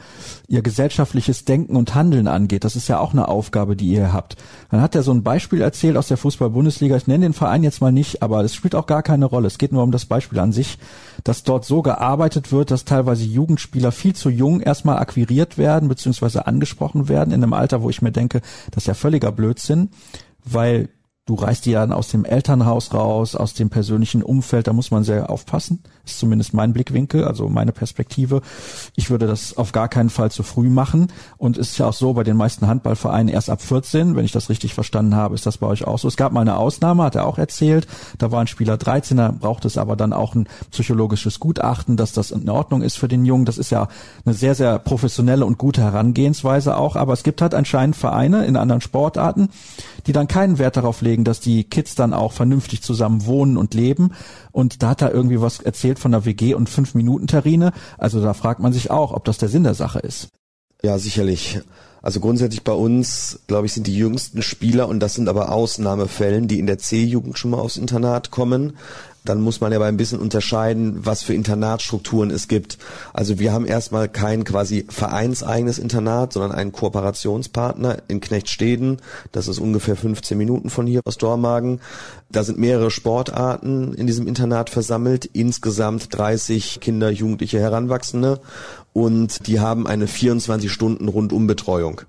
ihr 0.49 0.61
gesellschaftliches 0.61 1.45
Denken 1.45 1.77
und 1.77 1.95
Handeln 1.95 2.27
angeht. 2.27 2.65
Das 2.65 2.75
ist 2.75 2.89
ja 2.89 2.99
auch 2.99 3.13
eine 3.13 3.29
Aufgabe, 3.29 3.77
die 3.77 3.87
ihr 3.87 4.11
habt. 4.11 4.35
Dann 4.71 4.81
hat 4.81 4.93
er 4.93 5.03
so 5.03 5.13
ein 5.13 5.23
Beispiel 5.23 5.61
erzählt 5.61 5.95
aus 5.95 6.09
der 6.09 6.17
Fußball-Bundesliga. 6.17 6.97
Ich 6.97 7.07
nenne 7.07 7.25
den 7.25 7.31
Verein 7.33 7.63
jetzt 7.63 7.79
mal 7.79 7.93
nicht, 7.93 8.21
aber 8.21 8.43
es 8.43 8.53
spielt 8.53 8.75
auch 8.75 8.87
gar 8.87 9.03
keine 9.03 9.23
Rolle. 9.23 9.47
Es 9.47 9.57
geht 9.57 9.71
nur 9.71 9.83
um 9.83 9.91
das 9.93 10.05
Beispiel 10.05 10.39
an 10.39 10.51
sich, 10.51 10.79
dass 11.23 11.43
dort 11.43 11.63
so 11.63 11.81
gearbeitet 11.81 12.51
wird, 12.51 12.71
dass 12.71 12.83
teilweise 12.83 13.23
Jugendspieler 13.23 13.93
viel 13.93 14.15
zu 14.15 14.29
jung 14.29 14.59
erstmal 14.59 14.97
akquiriert 14.97 15.57
werden, 15.57 15.87
beziehungsweise 15.87 16.45
angesprochen 16.45 17.07
werden 17.07 17.33
in 17.33 17.41
einem 17.41 17.53
Alter, 17.53 17.81
wo 17.81 17.89
ich 17.89 18.01
mir 18.01 18.11
denke, 18.11 18.41
das 18.71 18.83
ist 18.83 18.87
ja 18.87 18.95
völliger 18.95 19.31
Blödsinn, 19.31 19.91
weil 20.43 20.89
du 21.25 21.35
reißt 21.35 21.65
die 21.65 21.73
dann 21.73 21.91
aus 21.91 22.09
dem 22.09 22.25
Elternhaus 22.25 22.93
raus, 22.93 23.35
aus 23.35 23.53
dem 23.53 23.69
persönlichen 23.69 24.23
Umfeld, 24.23 24.67
da 24.67 24.73
muss 24.73 24.91
man 24.91 25.03
sehr 25.03 25.29
aufpassen. 25.29 25.81
Ist 26.05 26.19
zumindest 26.19 26.53
mein 26.53 26.73
Blickwinkel, 26.73 27.23
also 27.25 27.49
meine 27.49 27.71
Perspektive. 27.71 28.41
Ich 28.95 29.09
würde 29.09 29.27
das 29.27 29.57
auf 29.57 29.71
gar 29.71 29.87
keinen 29.87 30.09
Fall 30.09 30.31
zu 30.31 30.43
früh 30.43 30.69
machen. 30.69 31.07
Und 31.37 31.57
ist 31.57 31.77
ja 31.77 31.87
auch 31.87 31.93
so, 31.93 32.13
bei 32.13 32.23
den 32.23 32.37
meisten 32.37 32.67
Handballvereinen 32.67 33.33
erst 33.33 33.49
ab 33.49 33.61
14, 33.61 34.15
wenn 34.15 34.25
ich 34.25 34.31
das 34.31 34.49
richtig 34.49 34.73
verstanden 34.73 35.15
habe, 35.15 35.35
ist 35.35 35.45
das 35.45 35.57
bei 35.57 35.67
euch 35.67 35.85
auch 35.85 35.97
so. 35.97 36.07
Es 36.07 36.17
gab 36.17 36.31
mal 36.31 36.41
eine 36.41 36.57
Ausnahme, 36.57 37.03
hat 37.03 37.15
er 37.15 37.25
auch 37.25 37.37
erzählt. 37.37 37.87
Da 38.17 38.31
war 38.31 38.41
ein 38.41 38.47
Spieler 38.47 38.77
13, 38.77 39.17
da 39.17 39.31
braucht 39.31 39.65
es 39.65 39.77
aber 39.77 39.95
dann 39.95 40.13
auch 40.13 40.35
ein 40.35 40.47
psychologisches 40.71 41.39
Gutachten, 41.39 41.97
dass 41.97 42.13
das 42.13 42.31
in 42.31 42.49
Ordnung 42.49 42.81
ist 42.81 42.97
für 42.97 43.07
den 43.07 43.25
Jungen. 43.25 43.45
Das 43.45 43.57
ist 43.57 43.71
ja 43.71 43.87
eine 44.25 44.35
sehr, 44.35 44.55
sehr 44.55 44.79
professionelle 44.79 45.45
und 45.45 45.57
gute 45.57 45.81
Herangehensweise 45.81 46.77
auch. 46.77 46.95
Aber 46.95 47.13
es 47.13 47.23
gibt 47.23 47.41
halt 47.41 47.53
anscheinend 47.53 47.95
Vereine 47.95 48.45
in 48.45 48.57
anderen 48.57 48.81
Sportarten, 48.81 49.49
die 50.07 50.13
dann 50.13 50.27
keinen 50.27 50.59
Wert 50.59 50.77
darauf 50.77 51.01
legen, 51.01 51.23
dass 51.23 51.39
die 51.39 51.63
Kids 51.63 51.95
dann 51.95 52.13
auch 52.13 52.31
vernünftig 52.31 52.81
zusammen 52.81 53.25
wohnen 53.25 53.57
und 53.57 53.73
leben. 53.73 54.11
Und 54.51 54.83
da 54.83 54.89
hat 54.89 55.01
er 55.01 55.11
irgendwie 55.11 55.41
was 55.41 55.59
erzählt 55.59 55.94
von 55.99 56.11
der 56.11 56.25
WG 56.25 56.53
und 56.53 56.69
fünf 56.69 56.95
Minuten 56.95 57.27
Terrine. 57.27 57.71
Also 57.97 58.21
da 58.21 58.33
fragt 58.33 58.59
man 58.59 58.73
sich 58.73 58.91
auch, 58.91 59.11
ob 59.11 59.25
das 59.25 59.37
der 59.37 59.49
Sinn 59.49 59.63
der 59.63 59.73
Sache 59.73 59.99
ist. 59.99 60.29
Ja, 60.81 60.97
sicherlich. 60.99 61.59
Also 62.05 62.19
grundsätzlich 62.19 62.63
bei 62.63 62.71
uns, 62.71 63.39
glaube 63.47 63.65
ich, 63.65 63.73
sind 63.73 63.87
die 63.87 63.97
jüngsten 63.97 64.43
Spieler, 64.43 64.87
und 64.87 64.99
das 64.99 65.15
sind 65.15 65.27
aber 65.27 65.51
Ausnahmefällen, 65.51 66.47
die 66.47 66.59
in 66.59 66.67
der 66.67 66.77
C-Jugend 66.77 67.39
schon 67.39 67.49
mal 67.49 67.57
aufs 67.57 67.77
Internat 67.77 68.29
kommen. 68.29 68.73
dann 69.23 69.41
muss 69.41 69.59
man 69.59 69.71
ja 69.71 69.79
aber 69.79 69.87
ein 69.87 69.97
bisschen 69.97 70.19
unterscheiden, 70.19 71.03
was 71.03 71.23
für 71.23 71.33
Internatsstrukturen 71.33 72.29
es 72.29 72.47
gibt. 72.47 72.77
Also 73.11 73.39
wir 73.39 73.53
haben 73.53 73.65
erstmal 73.65 74.07
kein 74.07 74.43
quasi 74.43 74.85
vereinseigenes 74.87 75.79
Internat, 75.79 76.31
sondern 76.31 76.51
einen 76.51 76.71
Kooperationspartner 76.71 78.03
in 78.07 78.21
Knechtsteden. 78.21 79.01
Das 79.31 79.47
ist 79.47 79.57
ungefähr 79.57 79.95
15 79.95 80.37
Minuten 80.37 80.69
von 80.69 80.85
hier 80.85 81.01
aus 81.05 81.17
Dormagen. 81.17 81.81
Da 82.29 82.43
sind 82.43 82.57
mehrere 82.57 82.91
Sportarten 82.91 83.93
in 83.93 84.07
diesem 84.07 84.27
Internat 84.27 84.69
versammelt, 84.69 85.25
insgesamt 85.25 86.07
30 86.17 86.79
Kinder, 86.81 87.09
Jugendliche, 87.09 87.59
Heranwachsende 87.59 88.41
und 88.95 89.47
die 89.47 89.59
haben 89.59 89.87
eine 89.87 90.07
24 90.07 90.71
Stunden 90.71 91.09
Rundumbetreuung. 91.09 92.03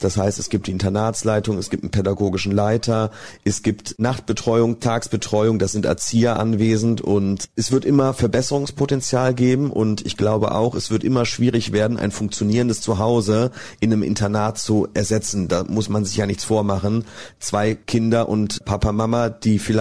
Das 0.00 0.16
heißt, 0.16 0.40
es 0.40 0.50
gibt 0.50 0.66
die 0.66 0.72
Internatsleitung, 0.72 1.56
es 1.58 1.70
gibt 1.70 1.84
einen 1.84 1.92
pädagogischen 1.92 2.50
Leiter, 2.50 3.12
es 3.44 3.62
gibt 3.62 3.94
Nachtbetreuung, 3.98 4.80
Tagsbetreuung, 4.80 5.60
das 5.60 5.70
sind 5.70 5.84
Erzieher 5.84 6.40
anwesend 6.40 7.00
und 7.00 7.48
es 7.54 7.70
wird 7.70 7.84
immer 7.84 8.12
Verbesserungspotenzial 8.12 9.34
geben 9.34 9.70
und 9.70 10.04
ich 10.04 10.16
glaube 10.16 10.52
auch, 10.52 10.74
es 10.74 10.90
wird 10.90 11.04
immer 11.04 11.24
schwierig 11.24 11.70
werden, 11.70 11.96
ein 11.96 12.10
funktionierendes 12.10 12.80
Zuhause 12.80 13.52
in 13.78 13.92
einem 13.92 14.02
Internat 14.02 14.58
zu 14.58 14.88
ersetzen. 14.94 15.46
Da 15.46 15.62
muss 15.62 15.88
man 15.88 16.04
sich 16.04 16.16
ja 16.16 16.26
nichts 16.26 16.42
vormachen. 16.42 17.04
Zwei 17.38 17.76
Kinder 17.76 18.28
und 18.28 18.64
Papa, 18.64 18.90
Mama, 18.90 19.28
die 19.30 19.60
vielleicht 19.60 19.71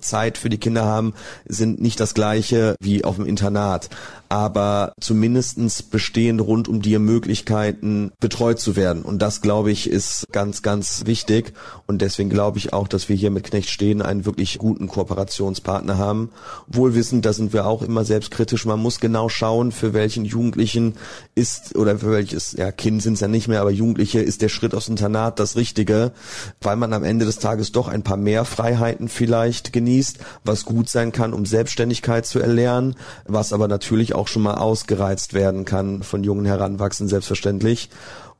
Zeit 0.00 0.38
für 0.38 0.48
die 0.48 0.58
Kinder 0.58 0.84
haben, 0.84 1.14
sind 1.46 1.80
nicht 1.80 2.00
das 2.00 2.14
gleiche 2.14 2.76
wie 2.80 3.04
auf 3.04 3.16
dem 3.16 3.26
Internat 3.26 3.90
aber 4.30 4.92
zumindestens 5.00 5.82
bestehen 5.82 6.38
rund 6.38 6.68
um 6.68 6.80
die 6.80 6.96
Möglichkeiten, 7.00 8.12
betreut 8.20 8.60
zu 8.60 8.76
werden. 8.76 9.02
Und 9.02 9.20
das, 9.20 9.40
glaube 9.40 9.72
ich, 9.72 9.90
ist 9.90 10.28
ganz, 10.30 10.62
ganz 10.62 11.02
wichtig. 11.04 11.52
Und 11.88 12.00
deswegen 12.00 12.30
glaube 12.30 12.58
ich 12.58 12.72
auch, 12.72 12.86
dass 12.86 13.08
wir 13.08 13.16
hier 13.16 13.32
mit 13.32 13.42
Knecht 13.42 13.68
stehen 13.68 14.02
einen 14.02 14.24
wirklich 14.26 14.58
guten 14.58 14.86
Kooperationspartner 14.86 15.98
haben. 15.98 16.30
Wohl 16.68 16.94
wissend, 16.94 17.26
da 17.26 17.32
sind 17.32 17.52
wir 17.52 17.66
auch 17.66 17.82
immer 17.82 18.04
selbstkritisch. 18.04 18.66
Man 18.66 18.78
muss 18.78 19.00
genau 19.00 19.28
schauen, 19.28 19.72
für 19.72 19.94
welchen 19.94 20.24
Jugendlichen 20.24 20.94
ist, 21.34 21.74
oder 21.74 21.98
für 21.98 22.12
welches, 22.12 22.52
ja, 22.52 22.70
Kind 22.70 23.02
sind 23.02 23.14
es 23.14 23.20
ja 23.20 23.28
nicht 23.28 23.48
mehr, 23.48 23.60
aber 23.60 23.72
Jugendliche 23.72 24.20
ist 24.20 24.42
der 24.42 24.48
Schritt 24.48 24.76
aufs 24.76 24.88
Internat 24.88 25.40
das 25.40 25.56
Richtige, 25.56 26.12
weil 26.60 26.76
man 26.76 26.92
am 26.92 27.02
Ende 27.02 27.24
des 27.24 27.40
Tages 27.40 27.72
doch 27.72 27.88
ein 27.88 28.04
paar 28.04 28.16
mehr 28.16 28.44
Freiheiten 28.44 29.08
vielleicht 29.08 29.72
genießt, 29.72 30.18
was 30.44 30.64
gut 30.64 30.88
sein 30.88 31.10
kann, 31.10 31.34
um 31.34 31.46
Selbstständigkeit 31.46 32.26
zu 32.26 32.38
erlernen, 32.38 32.94
was 33.26 33.52
aber 33.52 33.66
natürlich 33.66 34.14
auch 34.14 34.19
auch 34.20 34.28
schon 34.28 34.42
mal 34.42 34.54
ausgereizt 34.54 35.32
werden 35.32 35.64
kann 35.64 36.02
von 36.02 36.22
jungen 36.22 36.44
Heranwachsenden 36.44 37.08
selbstverständlich. 37.08 37.88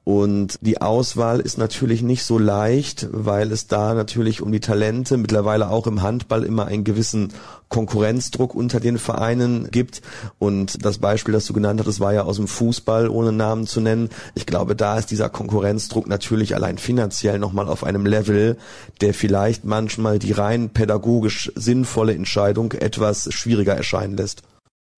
Und 0.05 0.59
die 0.63 0.81
Auswahl 0.81 1.41
ist 1.41 1.59
natürlich 1.59 2.03
nicht 2.03 2.25
so 2.25 2.39
leicht, 2.39 3.07
weil 3.13 3.53
es 3.53 3.67
da 3.67 3.95
natürlich 3.95 4.41
um 4.41 4.51
die 4.51 4.61
Talente 4.61 5.17
mittlerweile 5.19 5.69
auch 5.69 5.87
im 5.87 6.03
Handball 6.03 6.43
immer 6.43 6.67
einen 6.67 6.85
gewissen 6.85 7.33
Konkurrenzdruck 7.69 8.55
unter 8.55 8.81
den 8.81 8.99
Vereinen 8.99 9.71
gibt. 9.71 10.01
Und 10.39 10.85
das 10.85 10.99
Beispiel, 10.99 11.33
das 11.33 11.47
du 11.47 11.53
genannt 11.53 11.81
hattest, 11.81 12.01
war 12.01 12.15
ja 12.15 12.23
aus 12.23 12.37
dem 12.37 12.49
Fußball, 12.49 13.09
ohne 13.09 13.31
Namen 13.31 13.67
zu 13.67 13.81
nennen. 13.81 14.09
Ich 14.35 14.47
glaube, 14.47 14.75
da 14.75 14.99
ist 14.99 15.11
dieser 15.11 15.29
Konkurrenzdruck 15.29 16.09
natürlich 16.09 16.55
allein 16.55 16.79
finanziell 16.79 17.39
nochmal 17.39 17.69
auf 17.69 17.85
einem 17.85 18.07
Level, 18.07 18.57
der 19.03 19.13
vielleicht 19.13 19.65
manchmal 19.65 20.19
die 20.19 20.33
rein 20.33 20.71
pädagogisch 20.71 21.53
sinnvolle 21.55 22.15
Entscheidung 22.15 22.73
etwas 22.73 23.33
schwieriger 23.33 23.77
erscheinen 23.77 24.17
lässt. 24.17 24.43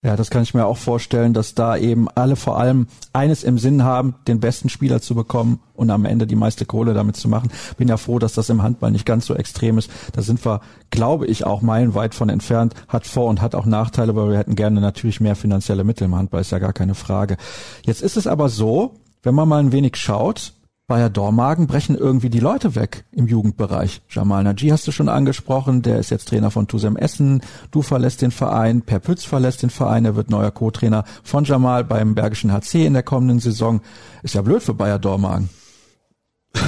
Ja, 0.05 0.17
das 0.17 0.31
kann 0.31 0.43
ich 0.43 0.53
mir 0.53 0.67
auch 0.67 0.79
vorstellen, 0.79 1.33
dass 1.33 1.55
da 1.55 1.77
eben 1.77 2.09
alle 2.09 2.35
vor 2.35 2.59
allem 2.59 2.89
eines 3.13 3.45
im 3.45 3.57
Sinn 3.57 3.85
haben, 3.85 4.17
den 4.27 4.41
besten 4.41 4.69
Spieler 4.69 5.01
zu 5.01 5.15
bekommen 5.15 5.61
und 5.75 5.91
am 5.91 6.05
Ende 6.05 6.27
die 6.27 6.35
meiste 6.35 6.67
Kohle 6.67 6.93
damit 6.93 7.15
zu 7.15 7.29
machen. 7.29 7.53
Bin 7.77 7.87
ja 7.87 7.97
froh, 7.97 8.19
dass 8.19 8.33
das 8.33 8.51
im 8.51 8.65
Handball 8.65 8.91
nicht 8.91 9.07
ganz 9.07 9.27
so 9.27 9.35
extrem 9.37 9.79
ist. 9.79 9.89
Da 10.13 10.23
sind 10.23 10.45
wir, 10.45 10.61
glaube 10.91 11.27
ich, 11.27 11.47
auch 11.47 11.63
meilenweit 11.63 12.17
von 12.17 12.31
entfernt. 12.31 12.75
Hat 12.89 13.07
Vor- 13.07 13.29
und 13.29 13.41
hat 13.41 13.55
auch 13.55 13.65
Nachteile, 13.65 14.17
weil 14.17 14.31
wir 14.31 14.39
hätten 14.39 14.57
gerne 14.57 14.81
natürlich 14.81 15.21
mehr 15.21 15.37
finanzielle 15.37 15.85
Mittel 15.85 16.07
im 16.07 16.17
Handball, 16.17 16.41
ist 16.41 16.51
ja 16.51 16.59
gar 16.59 16.73
keine 16.73 16.97
Frage. 16.97 17.37
Jetzt 17.85 18.03
ist 18.03 18.17
es 18.17 18.27
aber 18.27 18.49
so, 18.49 18.95
wenn 19.23 19.37
man 19.37 19.49
mal 19.49 19.61
ein 19.61 19.71
wenig 19.71 19.95
schaut, 19.97 20.53
Bayer 20.89 21.11
Dormagen 21.11 21.67
brechen 21.67 21.97
irgendwie 21.97 22.29
die 22.29 22.41
Leute 22.41 22.75
weg 22.75 23.05
im 23.13 23.27
Jugendbereich. 23.27 24.03
Jamal 24.09 24.43
Naji 24.43 24.69
hast 24.69 24.87
du 24.87 24.93
schon 24.93 25.09
angesprochen, 25.09 25.83
der 25.83 25.99
ist 25.99 26.11
jetzt 26.11 26.29
Trainer 26.29 26.51
von 26.51 26.67
Tusem 26.67 26.97
Essen. 26.97 27.41
Du 27.71 27.83
verlässt 27.83 28.21
den 28.21 28.33
Verein, 28.33 28.83
Per 28.83 28.99
Pütz 28.99 29.25
verlässt 29.25 29.63
den 29.63 29.71
Verein, 29.71 30.05
er 30.05 30.17
wird 30.17 30.31
neuer 30.31 30.51
Co-Trainer 30.51 31.05
von 31.23 31.45
Jamal 31.45 31.85
beim 31.85 32.15
Bergischen 32.15 32.53
HC 32.53 32.85
in 32.85 32.95
der 32.95 33.05
kommenden 33.05 33.39
Saison. 33.39 33.81
Ist 34.23 34.35
ja 34.35 34.43
blöd 34.43 34.63
für 34.63 34.75
Bayer 34.75 34.99
Dormagen. 34.99 35.49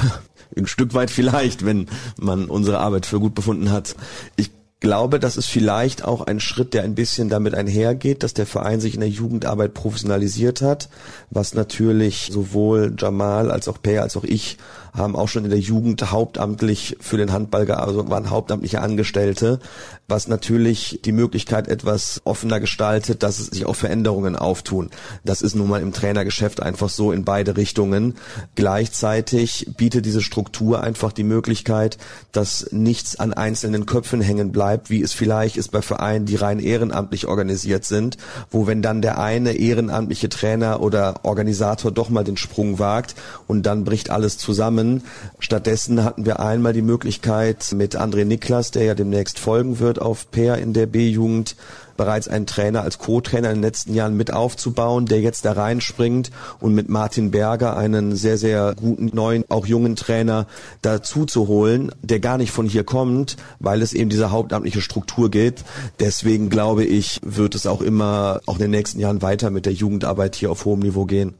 Ein 0.56 0.66
Stück 0.68 0.94
weit 0.94 1.10
vielleicht, 1.10 1.64
wenn 1.64 1.86
man 2.16 2.46
unsere 2.46 2.78
Arbeit 2.78 3.06
für 3.06 3.18
gut 3.18 3.34
befunden 3.34 3.72
hat. 3.72 3.96
Ich 4.36 4.52
glaube, 4.80 5.18
das 5.18 5.36
ist 5.36 5.46
vielleicht 5.46 6.04
auch 6.04 6.26
ein 6.26 6.40
Schritt, 6.40 6.74
der 6.74 6.82
ein 6.82 6.94
bisschen 6.94 7.28
damit 7.28 7.54
einhergeht, 7.54 8.22
dass 8.22 8.34
der 8.34 8.46
Verein 8.46 8.80
sich 8.80 8.94
in 8.94 9.00
der 9.00 9.08
Jugendarbeit 9.08 9.72
professionalisiert 9.74 10.60
hat, 10.60 10.88
was 11.30 11.54
natürlich 11.54 12.28
sowohl 12.30 12.94
Jamal 12.98 13.50
als 13.50 13.68
auch 13.68 13.80
Per 13.80 14.02
als 14.02 14.16
auch 14.16 14.24
ich 14.24 14.58
haben 14.94 15.16
auch 15.16 15.28
schon 15.28 15.44
in 15.44 15.50
der 15.50 15.58
Jugend 15.58 16.12
hauptamtlich 16.12 16.96
für 17.00 17.16
den 17.16 17.32
Handball 17.32 17.68
also 17.70 18.08
waren 18.08 18.30
hauptamtliche 18.30 18.80
Angestellte, 18.80 19.58
was 20.06 20.28
natürlich 20.28 21.00
die 21.04 21.12
Möglichkeit 21.12 21.66
etwas 21.66 22.20
offener 22.24 22.60
gestaltet, 22.60 23.22
dass 23.22 23.40
es 23.40 23.46
sich 23.46 23.66
auch 23.66 23.74
Veränderungen 23.74 24.36
auftun. 24.36 24.90
Das 25.24 25.42
ist 25.42 25.56
nun 25.56 25.68
mal 25.68 25.82
im 25.82 25.92
Trainergeschäft 25.92 26.62
einfach 26.62 26.88
so 26.88 27.10
in 27.10 27.24
beide 27.24 27.56
Richtungen. 27.56 28.14
Gleichzeitig 28.54 29.70
bietet 29.76 30.06
diese 30.06 30.22
Struktur 30.22 30.82
einfach 30.82 31.12
die 31.12 31.24
Möglichkeit, 31.24 31.98
dass 32.32 32.68
nichts 32.70 33.18
an 33.18 33.32
einzelnen 33.32 33.86
Köpfen 33.86 34.20
hängen 34.20 34.52
bleibt, 34.52 34.90
wie 34.90 35.02
es 35.02 35.12
vielleicht 35.12 35.56
ist 35.56 35.72
bei 35.72 35.82
Vereinen, 35.82 36.26
die 36.26 36.36
rein 36.36 36.60
ehrenamtlich 36.60 37.26
organisiert 37.26 37.84
sind, 37.84 38.18
wo 38.50 38.66
wenn 38.66 38.82
dann 38.82 39.02
der 39.02 39.18
eine 39.18 39.52
ehrenamtliche 39.52 40.28
Trainer 40.28 40.80
oder 40.80 41.24
Organisator 41.24 41.90
doch 41.90 42.10
mal 42.10 42.24
den 42.24 42.36
Sprung 42.36 42.78
wagt 42.78 43.14
und 43.46 43.64
dann 43.64 43.84
bricht 43.84 44.10
alles 44.10 44.38
zusammen, 44.38 44.83
können. 44.84 45.02
Stattdessen 45.38 46.04
hatten 46.04 46.26
wir 46.26 46.40
einmal 46.40 46.72
die 46.72 46.82
Möglichkeit 46.82 47.72
mit 47.74 47.96
André 47.96 48.24
Niklas, 48.24 48.70
der 48.70 48.84
ja 48.84 48.94
demnächst 48.94 49.38
folgen 49.38 49.78
wird 49.78 50.00
auf 50.00 50.30
Peer 50.30 50.58
in 50.58 50.72
der 50.72 50.86
B-Jugend, 50.86 51.56
bereits 51.96 52.26
einen 52.26 52.46
Trainer 52.46 52.82
als 52.82 52.98
Co-Trainer 52.98 53.50
in 53.50 53.56
den 53.56 53.62
letzten 53.62 53.94
Jahren 53.94 54.16
mit 54.16 54.32
aufzubauen, 54.32 55.06
der 55.06 55.20
jetzt 55.20 55.44
da 55.44 55.52
reinspringt 55.52 56.32
und 56.60 56.74
mit 56.74 56.88
Martin 56.88 57.30
Berger 57.30 57.76
einen 57.76 58.16
sehr, 58.16 58.36
sehr 58.36 58.74
guten 58.74 59.10
neuen, 59.14 59.44
auch 59.48 59.64
jungen 59.66 59.94
Trainer 59.94 60.46
dazu 60.82 61.24
zu 61.24 61.46
holen, 61.46 61.92
der 62.02 62.18
gar 62.18 62.36
nicht 62.36 62.50
von 62.50 62.66
hier 62.66 62.82
kommt, 62.82 63.36
weil 63.60 63.80
es 63.80 63.92
eben 63.92 64.10
diese 64.10 64.32
hauptamtliche 64.32 64.80
Struktur 64.80 65.30
gibt. 65.30 65.64
Deswegen 66.00 66.50
glaube 66.50 66.84
ich, 66.84 67.20
wird 67.22 67.54
es 67.54 67.66
auch 67.66 67.80
immer, 67.80 68.40
auch 68.46 68.56
in 68.56 68.62
den 68.62 68.72
nächsten 68.72 68.98
Jahren 68.98 69.22
weiter 69.22 69.50
mit 69.50 69.64
der 69.64 69.72
Jugendarbeit 69.72 70.34
hier 70.34 70.50
auf 70.50 70.64
hohem 70.64 70.80
Niveau 70.80 71.04
gehen. 71.04 71.34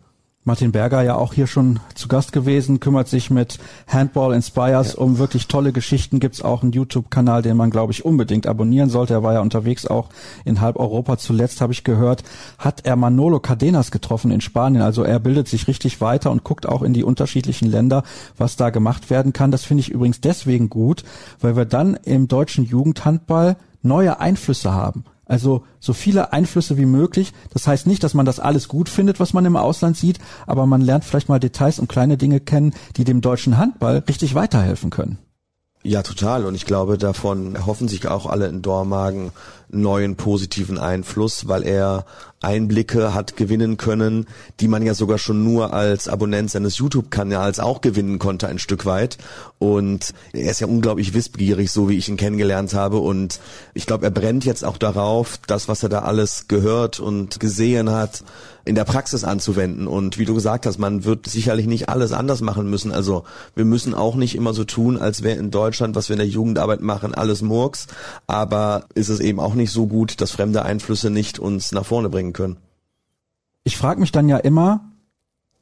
Martin 0.47 0.73
Berger 0.73 1.01
ja 1.01 1.17
auch 1.17 1.33
hier 1.33 1.47
schon 1.47 1.81
zu 1.95 2.07
Gast 2.07 2.33
gewesen, 2.33 2.79
kümmert 2.79 3.09
sich 3.09 3.31
mit 3.31 3.59
Handball 3.89 4.35
Inspires 4.35 4.93
ja. 4.93 4.99
um 4.99 5.17
wirklich 5.17 5.49
tolle 5.49 5.73
Geschichten. 5.73 6.21
Gibt's 6.21 6.43
auch 6.43 6.63
einen 6.63 6.73
YouTube-Kanal, 6.73 7.41
den 7.41 7.57
man, 7.57 7.71
glaube 7.71 7.93
ich, 7.93 8.05
unbedingt 8.05 8.47
abonnieren 8.47 8.91
sollte. 8.91 9.15
Er 9.15 9.23
war 9.23 9.33
ja 9.33 9.41
unterwegs 9.41 9.87
auch 9.87 10.11
in 10.45 10.61
halb 10.61 10.77
Europa. 10.77 11.17
Zuletzt 11.17 11.63
habe 11.63 11.73
ich 11.73 11.83
gehört, 11.83 12.25
hat 12.59 12.85
er 12.85 12.97
Manolo 12.97 13.41
Cadenas 13.41 13.91
getroffen 13.91 14.31
in 14.31 14.43
Spanien. 14.43 14.83
Also 14.83 15.03
er 15.03 15.19
bildet 15.19 15.49
sich 15.49 15.67
richtig 15.67 16.03
weiter 16.03 16.31
und 16.31 16.45
guckt 16.45 16.69
auch 16.69 16.83
in 16.83 16.93
die 16.93 17.05
unterschiedlichen 17.05 17.71
Länder, 17.71 18.03
was 18.37 18.57
da 18.57 18.69
gemacht 18.69 19.09
werden 19.09 19.33
kann. 19.33 19.51
Das 19.51 19.65
finde 19.65 19.81
ich 19.81 19.93
übrigens 19.93 20.21
deswegen 20.21 20.69
gut, 20.69 21.05
weil 21.41 21.57
wir 21.57 21.65
dann 21.65 21.95
im 21.95 22.29
deutschen 22.29 22.67
Jugendhandball 22.67 23.57
neue 23.81 24.21
Einflüsse 24.21 24.75
haben. 24.75 25.05
Also 25.35 25.65
so 25.81 25.95
viele 25.95 26.33
Einflüsse 26.33 26.77
wie 26.77 26.87
möglich. 26.87 27.33
Das 27.53 27.67
heißt 27.67 27.89
nicht, 27.89 28.05
dass 28.05 28.15
man 28.15 28.25
das 28.25 28.39
alles 28.39 28.69
gut 28.69 28.89
findet, 28.89 29.19
was 29.19 29.33
man 29.33 29.45
im 29.45 29.57
Ausland 29.57 29.97
sieht, 29.97 30.21
aber 30.47 30.65
man 30.65 30.81
lernt 30.81 31.05
vielleicht 31.05 31.29
mal 31.29 31.41
Details 31.41 31.81
und 31.81 31.89
kleine 31.89 32.17
Dinge 32.17 32.39
kennen, 32.39 32.73
die 32.97 33.03
dem 33.03 33.21
deutschen 33.21 33.59
Handball 33.59 34.05
richtig 34.07 34.37
weiterhelfen 34.37 34.91
können. 34.91 35.19
Ja, 35.83 36.05
total. 36.05 36.45
Und 36.45 36.55
ich 36.55 36.67
glaube, 36.67 36.99
davon 36.99 37.57
erhoffen 37.57 37.89
sich 37.89 38.07
auch 38.07 38.27
alle 38.27 38.47
in 38.47 38.63
Dormagen 38.63 39.33
neuen 39.69 40.17
positiven 40.17 40.79
Einfluss, 40.79 41.49
weil 41.49 41.63
er 41.65 42.05
Einblicke 42.45 43.15
hat 43.15 43.37
gewinnen 43.37 43.77
können, 43.77 44.27
die 44.61 44.69
man 44.69 44.83
ja 44.85 44.95
sogar 44.95 45.19
schon 45.19 45.43
nur 45.43 45.73
als 45.73 46.09
Abonnent 46.09 46.51
seines 46.51 46.79
YouTube-Kanals 46.79 47.59
auch 47.59 47.81
gewinnen 47.81 48.19
konnte, 48.19 48.47
ein 48.49 48.59
Stück 48.59 48.87
weit. 48.87 49.19
Und 49.59 50.13
er 50.33 50.51
ist 50.51 50.61
ja 50.61 50.67
unglaublich 50.67 51.15
wissbegierig, 51.15 51.73
so 51.73 51.89
wie 51.89 51.97
ich 51.97 52.09
ihn 52.09 52.17
kennengelernt 52.17 52.75
habe. 52.75 52.99
Und 52.99 53.41
ich 53.73 53.87
glaube, 53.87 54.05
er 54.05 54.11
brennt 54.11 54.45
jetzt 54.45 54.65
auch 54.65 54.77
darauf, 54.77 55.39
das, 55.47 55.69
was 55.69 55.83
er 55.83 55.89
da 55.89 56.01
alles 56.01 56.47
gehört 56.47 57.01
und 57.01 57.41
gesehen 57.41 57.91
hat, 57.91 58.23
in 58.67 58.75
der 58.75 58.85
Praxis 58.85 59.25
anzuwenden. 59.25 59.87
Und 59.87 60.19
wie 60.19 60.25
du 60.25 60.35
gesagt 60.35 60.67
hast, 60.67 60.79
man 60.79 61.05
wird 61.05 61.27
sicherlich 61.27 61.67
nicht 61.67 61.89
alles 61.89 62.13
anders 62.13 62.41
machen 62.41 62.69
müssen. 62.69 62.93
Also 62.93 63.25
wir 63.55 63.65
müssen 63.65 63.95
auch 63.95 64.17
nicht 64.17 64.35
immer 64.35 64.55
so 64.55 64.65
tun, 64.65 64.97
als 64.97 65.23
wäre 65.23 65.39
in 65.39 65.51
Deutschland, 65.51 65.95
was 65.97 66.09
wir 66.09 66.15
in 66.15 66.21
der 66.21 66.29
Jugendarbeit 66.29 66.81
machen, 66.81 67.15
alles 67.15 67.43
Murks. 67.43 67.87
Aber 68.27 68.85
ist 68.95 69.11
es 69.11 69.21
eben 69.21 69.39
auch 69.39 69.55
nicht 69.55 69.64
so 69.71 69.87
gut, 69.87 70.21
dass 70.21 70.31
fremde 70.31 70.65
Einflüsse 70.65 71.11
nicht 71.11 71.39
uns 71.39 71.73
nach 71.73 71.85
vorne 71.85 72.09
bringen 72.09 72.33
können. 72.33 72.57
Ich 73.65 73.77
frage 73.77 74.01
mich 74.01 74.13
dann 74.13 74.29
ja 74.29 74.37
immer, 74.37 74.91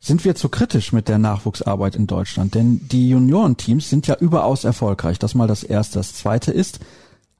sind 0.00 0.24
wir 0.24 0.34
zu 0.34 0.48
kritisch 0.48 0.92
mit 0.92 1.08
der 1.08 1.18
Nachwuchsarbeit 1.18 1.94
in 1.94 2.08
Deutschland? 2.08 2.56
Denn 2.56 2.88
die 2.88 3.08
Juniorenteams 3.10 3.88
sind 3.88 4.08
ja 4.08 4.16
überaus 4.16 4.64
erfolgreich. 4.64 5.20
Das 5.20 5.36
mal 5.36 5.46
das 5.46 5.62
Erste. 5.62 6.00
Das 6.00 6.14
Zweite 6.14 6.50
ist, 6.50 6.80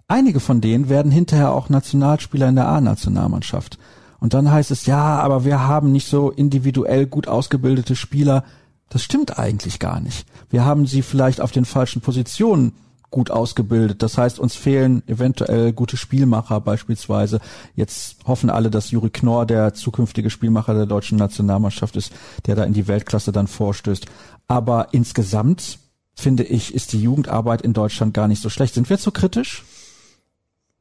einige 0.06 0.38
von 0.38 0.60
denen 0.60 0.88
werden 0.88 1.10
hinterher 1.10 1.52
auch 1.52 1.68
Nationalspieler 1.68 2.48
in 2.48 2.54
der 2.54 2.68
A-Nationalmannschaft. 2.68 3.78
Und 4.20 4.34
dann 4.34 4.52
heißt 4.52 4.70
es, 4.70 4.86
ja, 4.86 5.18
aber 5.18 5.44
wir 5.44 5.66
haben 5.66 5.90
nicht 5.90 6.06
so 6.06 6.30
individuell 6.30 7.06
gut 7.06 7.26
ausgebildete 7.26 7.96
Spieler. 7.96 8.44
Das 8.88 9.02
stimmt 9.02 9.40
eigentlich 9.40 9.80
gar 9.80 9.98
nicht. 9.98 10.24
Wir 10.48 10.64
haben 10.64 10.86
sie 10.86 11.02
vielleicht 11.02 11.40
auf 11.40 11.50
den 11.50 11.64
falschen 11.64 12.00
Positionen 12.00 12.74
gut 13.12 13.30
ausgebildet. 13.30 14.02
Das 14.02 14.18
heißt, 14.18 14.40
uns 14.40 14.56
fehlen 14.56 15.04
eventuell 15.06 15.72
gute 15.72 15.96
Spielmacher 15.96 16.60
beispielsweise. 16.60 17.38
Jetzt 17.76 18.16
hoffen 18.26 18.50
alle, 18.50 18.70
dass 18.70 18.90
Juri 18.90 19.10
Knorr 19.10 19.46
der 19.46 19.74
zukünftige 19.74 20.30
Spielmacher 20.30 20.74
der 20.74 20.86
deutschen 20.86 21.18
Nationalmannschaft 21.18 21.94
ist, 21.94 22.12
der 22.46 22.56
da 22.56 22.64
in 22.64 22.72
die 22.72 22.88
Weltklasse 22.88 23.30
dann 23.30 23.46
vorstößt. 23.46 24.06
Aber 24.48 24.88
insgesamt 24.90 25.78
finde 26.14 26.42
ich, 26.42 26.74
ist 26.74 26.92
die 26.92 27.00
Jugendarbeit 27.00 27.62
in 27.62 27.72
Deutschland 27.72 28.14
gar 28.14 28.26
nicht 28.26 28.42
so 28.42 28.48
schlecht. 28.48 28.74
Sind 28.74 28.90
wir 28.90 28.98
zu 28.98 29.12
kritisch? 29.12 29.64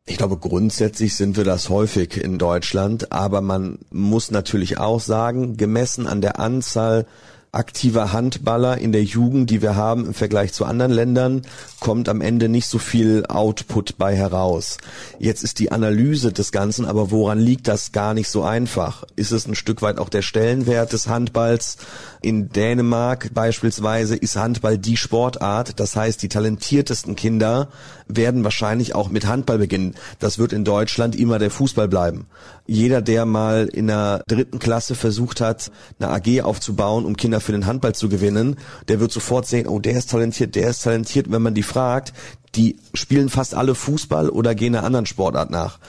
Ich 0.06 0.18
glaube, 0.18 0.38
grundsätzlich 0.38 1.16
sind 1.16 1.38
wir 1.38 1.44
das 1.44 1.70
häufig 1.70 2.18
in 2.18 2.40
Deutschland, 2.40 3.12
aber 3.12 3.42
man 3.42 3.78
muss 3.92 4.32
natürlich 4.32 4.80
auch 4.80 5.00
sagen, 5.00 5.58
gemessen 5.58 6.08
an 6.08 6.22
der 6.22 6.40
Anzahl 6.40 7.06
aktiver 7.54 8.14
Handballer 8.14 8.78
in 8.78 8.93
der 8.93 9.04
Jugend, 9.04 9.49
die 9.49 9.62
wir 9.62 9.76
haben 9.76 10.06
im 10.06 10.14
Vergleich 10.14 10.54
zu 10.54 10.64
anderen 10.64 10.91
Ländern, 10.91 11.41
kommt 11.82 12.08
am 12.08 12.22
Ende 12.22 12.47
nicht 12.47 12.68
so 12.68 12.78
viel 12.78 13.26
Output 13.28 13.97
bei 13.97 14.16
heraus. 14.16 14.78
Jetzt 15.20 15.43
ist 15.43 15.60
die 15.60 15.72
Analyse 15.72 16.32
des 16.32 16.54
Ganzen, 16.54 16.86
aber 16.86 17.12
woran 17.12 17.39
liegt 17.39 17.68
das 17.68 17.91
gar 17.91 18.14
nicht 18.14 18.30
so 18.30 18.43
einfach? 18.43 19.04
Ist 19.18 19.32
es 19.32 19.47
ein 19.47 19.56
Stück 19.56 19.82
weit 19.82 19.97
auch 19.97 20.10
der 20.10 20.22
Stellenwert 20.22 20.93
des 20.93 21.10
Handballs? 21.10 21.78
In 22.22 22.49
Dänemark 22.49 23.34
beispielsweise 23.34 24.16
ist 24.16 24.36
Handball 24.36 24.78
die 24.78 24.95
Sportart. 24.95 25.80
Das 25.80 25.95
heißt, 25.95 26.22
die 26.22 26.30
talentiertesten 26.30 27.16
Kinder 27.16 27.68
werden 28.08 28.43
wahrscheinlich 28.43 28.95
auch 28.95 29.10
mit 29.10 29.26
Handball 29.26 29.58
beginnen. 29.58 29.95
Das 30.20 30.38
wird 30.38 30.54
in 30.54 30.64
Deutschland 30.64 31.16
immer 31.16 31.39
der 31.39 31.52
Fußball 31.52 31.88
bleiben. 31.88 32.28
Jeder, 32.68 33.02
der 33.02 33.26
mal 33.26 33.68
in 33.68 33.88
der 33.88 34.24
dritten 34.28 34.60
Klasse 34.60 34.95
versucht 34.95 35.41
hat, 35.41 35.72
eine 35.99 36.12
AG 36.12 36.41
aufzubauen, 36.43 37.06
um 37.06 37.18
Kinder 37.18 37.41
für 37.42 37.52
den 37.52 37.66
Handball 37.66 37.94
zu 37.94 38.10
gewinnen, 38.10 38.58
der 38.88 39.00
wird 39.00 39.12
sofort 39.12 39.48
sehen, 39.48 39.68
oh, 39.68 39.80
der 39.80 39.98
ist 39.98 40.10
talentiert, 40.10 40.56
der 40.56 40.70
ist 40.70 40.84
talentiert. 40.84 41.32
Wenn 41.32 41.42
man 41.42 41.54
die 41.54 41.64
fragt, 41.64 42.14
die 42.56 42.78
spielen 42.94 43.30
fast 43.30 43.56
alle 43.56 43.76
Fußball 43.76 44.30
oder 44.30 44.56
gehen 44.56 44.76
einer 44.76 44.86
anderen 44.86 45.06
Sportart 45.06 45.50
nach. 45.50 45.80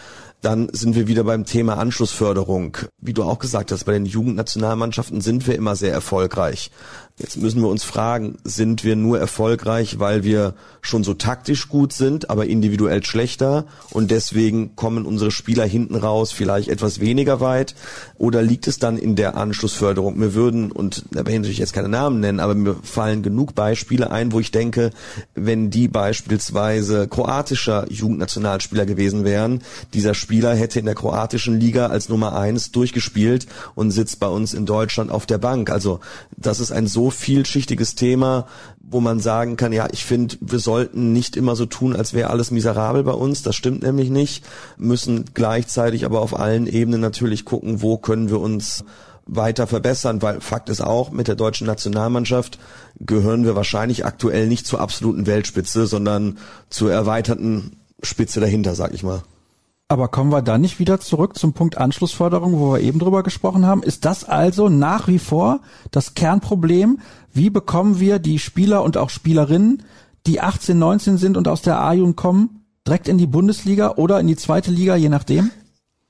Dann 0.41 0.69
sind 0.73 0.97
wir 0.97 1.07
wieder 1.07 1.23
beim 1.23 1.45
Thema 1.45 1.79
Anschlussförderung. 1.79 2.77
Wie 3.01 3.13
du 3.13 3.23
auch 3.23 3.39
gesagt 3.39 3.71
hast, 3.71 3.85
bei 3.85 3.93
den 3.93 4.07
Jugendnationalmannschaften 4.07 5.21
sind 5.21 5.47
wir 5.47 5.55
immer 5.55 5.77
sehr 5.77 5.93
erfolgreich. 5.93 6.73
Jetzt 7.23 7.37
müssen 7.37 7.61
wir 7.61 7.69
uns 7.69 7.85
fragen, 7.85 8.37
sind 8.43 8.83
wir 8.83 8.97
nur 8.97 9.17
erfolgreich, 9.17 10.01
weil 10.01 10.25
wir 10.25 10.55
schon 10.81 11.05
so 11.05 11.15
taktisch 11.15 11.69
gut 11.69 11.93
sind, 11.93 12.31
aber 12.31 12.47
individuell 12.47 13.05
schlechter 13.05 13.65
und 13.91 14.11
deswegen 14.11 14.75
kommen 14.75 15.07
unsere 15.07 15.31
Spieler 15.31 15.65
hinten 15.65 15.95
raus 15.95 16.33
vielleicht 16.33 16.69
etwas 16.69 16.99
weniger 16.99 17.41
weit? 17.41 17.77
Oder 18.19 18.43
liegt 18.43 18.67
es 18.67 18.81
dann 18.81 18.99
in 18.99 19.15
der 19.15 19.37
Anschlussförderung? 19.37 20.19
Mir 20.19 20.35
würden, 20.35 20.73
und 20.73 21.05
da 21.13 21.19
werde 21.19 21.31
ich 21.31 21.39
natürlich 21.39 21.59
jetzt 21.59 21.73
keine 21.73 21.89
Namen 21.89 22.19
nennen, 22.19 22.41
aber 22.41 22.57
mir 22.57 22.75
fallen 22.83 23.23
genug 23.23 23.55
Beispiele 23.55 24.11
ein, 24.11 24.33
wo 24.33 24.41
ich 24.41 24.51
denke, 24.51 24.91
wenn 25.37 25.71
die 25.71 25.87
beispielsweise 25.87 27.07
kroatischer 27.07 27.87
Jugendnationalspieler 27.89 28.85
gewesen 28.85 29.25
wären, 29.25 29.63
dieser 29.95 30.15
Spieler 30.15 30.57
hätte 30.57 30.81
in 30.81 30.87
der 30.87 30.97
kroatischen 30.97 31.61
Liga 31.61 31.87
als 31.87 32.09
Nummer 32.09 32.37
eins 32.37 32.73
durchgespielt 32.73 33.47
und 33.77 33.93
sitzt 33.93 34.19
bei 34.19 34.27
uns 34.27 34.55
in 34.55 34.67
Deutschland 34.67 35.13
auf 35.13 35.27
der 35.27 35.39
Bank. 35.39 35.71
Also 35.71 36.01
das 36.37 36.59
ist 36.59 36.73
ein 36.73 36.89
so 36.89 37.12
vielschichtiges 37.13 37.95
Thema, 37.95 38.47
wo 38.81 39.01
man 39.01 39.21
sagen 39.21 39.57
kann, 39.57 39.73
ja, 39.73 39.89
ich 39.91 40.05
finde, 40.05 40.37
wir 40.41 40.59
sollten 40.59 41.13
nicht 41.13 41.37
immer 41.37 41.57
so 41.57 41.67
tun, 41.67 41.97
als 41.97 42.13
wäre 42.13 42.31
alles 42.31 42.51
miserabel 42.51 43.03
bei 43.05 43.13
uns. 43.13 43.43
Das 43.43 43.57
stimmt 43.57 43.83
nämlich 43.83 44.11
nicht. 44.11 44.45
Müssen 44.77 45.25
gleichzeitig 45.35 46.05
aber 46.05 46.21
auf 46.21 46.39
allen 46.39 46.67
Ebenen 46.67 47.01
natürlich 47.01 47.45
gucken, 47.45 47.81
wo 47.83 47.97
können 47.97 48.29
wir 48.29 48.41
uns 48.41 48.85
weiter 49.27 49.67
verbessern, 49.67 50.21
weil 50.21 50.41
Fakt 50.41 50.69
ist 50.69 50.81
auch, 50.81 51.11
mit 51.11 51.29
der 51.29 51.37
deutschen 51.37 51.67
Nationalmannschaft 51.67 52.59
gehören 53.01 53.45
wir 53.45 53.57
wahrscheinlich 53.57 54.05
aktuell 54.05 54.47
nicht 54.47 54.67
zur 54.67 54.81
absoluten 54.81 55.27
Weltspitze, 55.27 55.87
sondern 55.87 56.39
zur 56.71 56.93
erweiterten 56.93 57.77
Spitze 58.03 58.41
dahinter, 58.41 58.75
sag 58.75 58.93
ich 58.93 59.03
mal. 59.03 59.23
Aber 59.93 60.09
kommen 60.09 60.33
wir 60.33 60.41
da 60.41 60.57
nicht 60.57 60.79
wieder 60.79 61.01
zurück 61.01 61.37
zum 61.37 61.53
Punkt 61.53 61.77
Anschlussförderung, 61.77 62.59
wo 62.59 62.73
wir 62.73 62.81
eben 62.81 62.99
drüber 62.99 63.23
gesprochen 63.23 63.67
haben? 63.67 63.83
Ist 63.83 64.07
das 64.07 64.25
also 64.25 64.71
nach 64.71 65.07
wie 65.07 65.19
vor 65.19 65.61
das 65.91 66.15
Kernproblem? 66.15 67.01
Wie 67.35 67.51
bekommen 67.51 68.01
wir 68.01 68.19
die 68.19 68.39
Spieler 68.39 68.85
und 68.85 68.97
auch 68.97 69.11
Spielerinnen, 69.11 69.83
die 70.27 70.41
18, 70.41 70.79
19 70.79 71.19
sind 71.19 71.37
und 71.37 71.47
aus 71.47 71.61
der 71.61 71.79
A-Jugend 71.79 72.17
kommen, 72.17 72.65
direkt 72.87 73.07
in 73.07 73.19
die 73.19 73.27
Bundesliga 73.27 73.97
oder 73.97 74.19
in 74.19 74.29
die 74.29 74.37
zweite 74.37 74.71
Liga, 74.71 74.97
je 74.97 75.11
nachdem? 75.11 75.51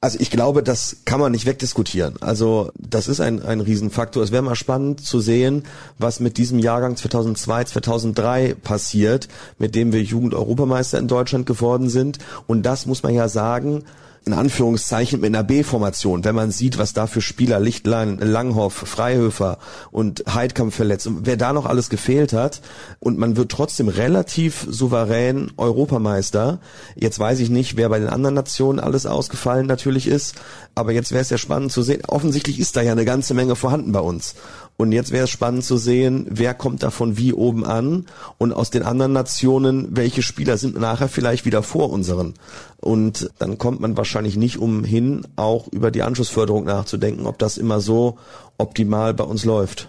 Also 0.02 0.18
ich 0.18 0.32
glaube, 0.32 0.64
das 0.64 0.96
kann 1.04 1.20
man 1.20 1.30
nicht 1.30 1.46
wegdiskutieren. 1.46 2.16
Also 2.20 2.72
das 2.76 3.06
ist 3.06 3.20
ein, 3.20 3.40
ein 3.40 3.60
Riesenfaktor. 3.60 4.20
Es 4.20 4.32
wäre 4.32 4.42
mal 4.42 4.56
spannend 4.56 5.00
zu 5.00 5.20
sehen, 5.20 5.62
was 5.96 6.18
mit 6.18 6.38
diesem 6.38 6.58
Jahrgang 6.58 6.96
2002, 6.96 7.64
2003 7.64 8.54
passiert, 8.54 9.28
mit 9.58 9.76
dem 9.76 9.92
wir 9.92 10.02
Jugend-Europameister 10.02 10.98
in 10.98 11.06
Deutschland 11.06 11.46
geworden 11.46 11.88
sind. 11.88 12.18
Und 12.48 12.64
das 12.64 12.84
muss 12.86 13.04
man 13.04 13.14
ja 13.14 13.28
sagen, 13.28 13.84
in 14.24 14.32
Anführungszeichen 14.32 15.20
mit 15.20 15.28
einer 15.28 15.42
B-Formation, 15.42 16.24
wenn 16.24 16.34
man 16.34 16.50
sieht, 16.50 16.78
was 16.78 16.92
da 16.92 17.06
für 17.06 17.20
Spieler 17.20 17.58
Lichtlein, 17.58 18.18
Langhoff, 18.18 18.74
Freihöfer 18.74 19.58
und 19.90 20.24
Heidkamp 20.32 20.72
verletzt 20.72 21.06
und 21.06 21.26
wer 21.26 21.36
da 21.36 21.52
noch 21.52 21.66
alles 21.66 21.90
gefehlt 21.90 22.32
hat 22.32 22.60
und 23.00 23.18
man 23.18 23.36
wird 23.36 23.50
trotzdem 23.50 23.88
relativ 23.88 24.66
souverän 24.68 25.50
Europameister. 25.56 26.60
Jetzt 26.94 27.18
weiß 27.18 27.40
ich 27.40 27.50
nicht, 27.50 27.76
wer 27.76 27.88
bei 27.88 27.98
den 27.98 28.08
anderen 28.08 28.34
Nationen 28.34 28.78
alles 28.78 29.06
ausgefallen 29.06 29.66
natürlich 29.66 30.06
ist, 30.06 30.36
aber 30.74 30.92
jetzt 30.92 31.10
wäre 31.10 31.22
es 31.22 31.30
ja 31.30 31.38
spannend 31.38 31.72
zu 31.72 31.82
sehen. 31.82 32.02
Offensichtlich 32.06 32.60
ist 32.60 32.76
da 32.76 32.82
ja 32.82 32.92
eine 32.92 33.04
ganze 33.04 33.34
Menge 33.34 33.56
vorhanden 33.56 33.92
bei 33.92 34.00
uns. 34.00 34.34
Und 34.82 34.90
jetzt 34.90 35.12
wäre 35.12 35.24
es 35.24 35.30
spannend 35.30 35.62
zu 35.62 35.76
sehen, 35.76 36.26
wer 36.28 36.54
kommt 36.54 36.82
davon 36.82 37.16
wie 37.16 37.32
oben 37.32 37.64
an 37.64 38.06
und 38.36 38.52
aus 38.52 38.70
den 38.70 38.82
anderen 38.82 39.12
Nationen, 39.12 39.96
welche 39.96 40.22
Spieler 40.22 40.56
sind 40.56 40.76
nachher 40.76 41.08
vielleicht 41.08 41.44
wieder 41.44 41.62
vor 41.62 41.90
unseren. 41.90 42.34
Und 42.78 43.30
dann 43.38 43.58
kommt 43.58 43.78
man 43.78 43.96
wahrscheinlich 43.96 44.36
nicht 44.36 44.58
umhin, 44.58 45.24
auch 45.36 45.68
über 45.68 45.92
die 45.92 46.02
Anschlussförderung 46.02 46.64
nachzudenken, 46.64 47.26
ob 47.26 47.38
das 47.38 47.58
immer 47.58 47.80
so 47.80 48.18
optimal 48.58 49.14
bei 49.14 49.22
uns 49.22 49.44
läuft. 49.44 49.88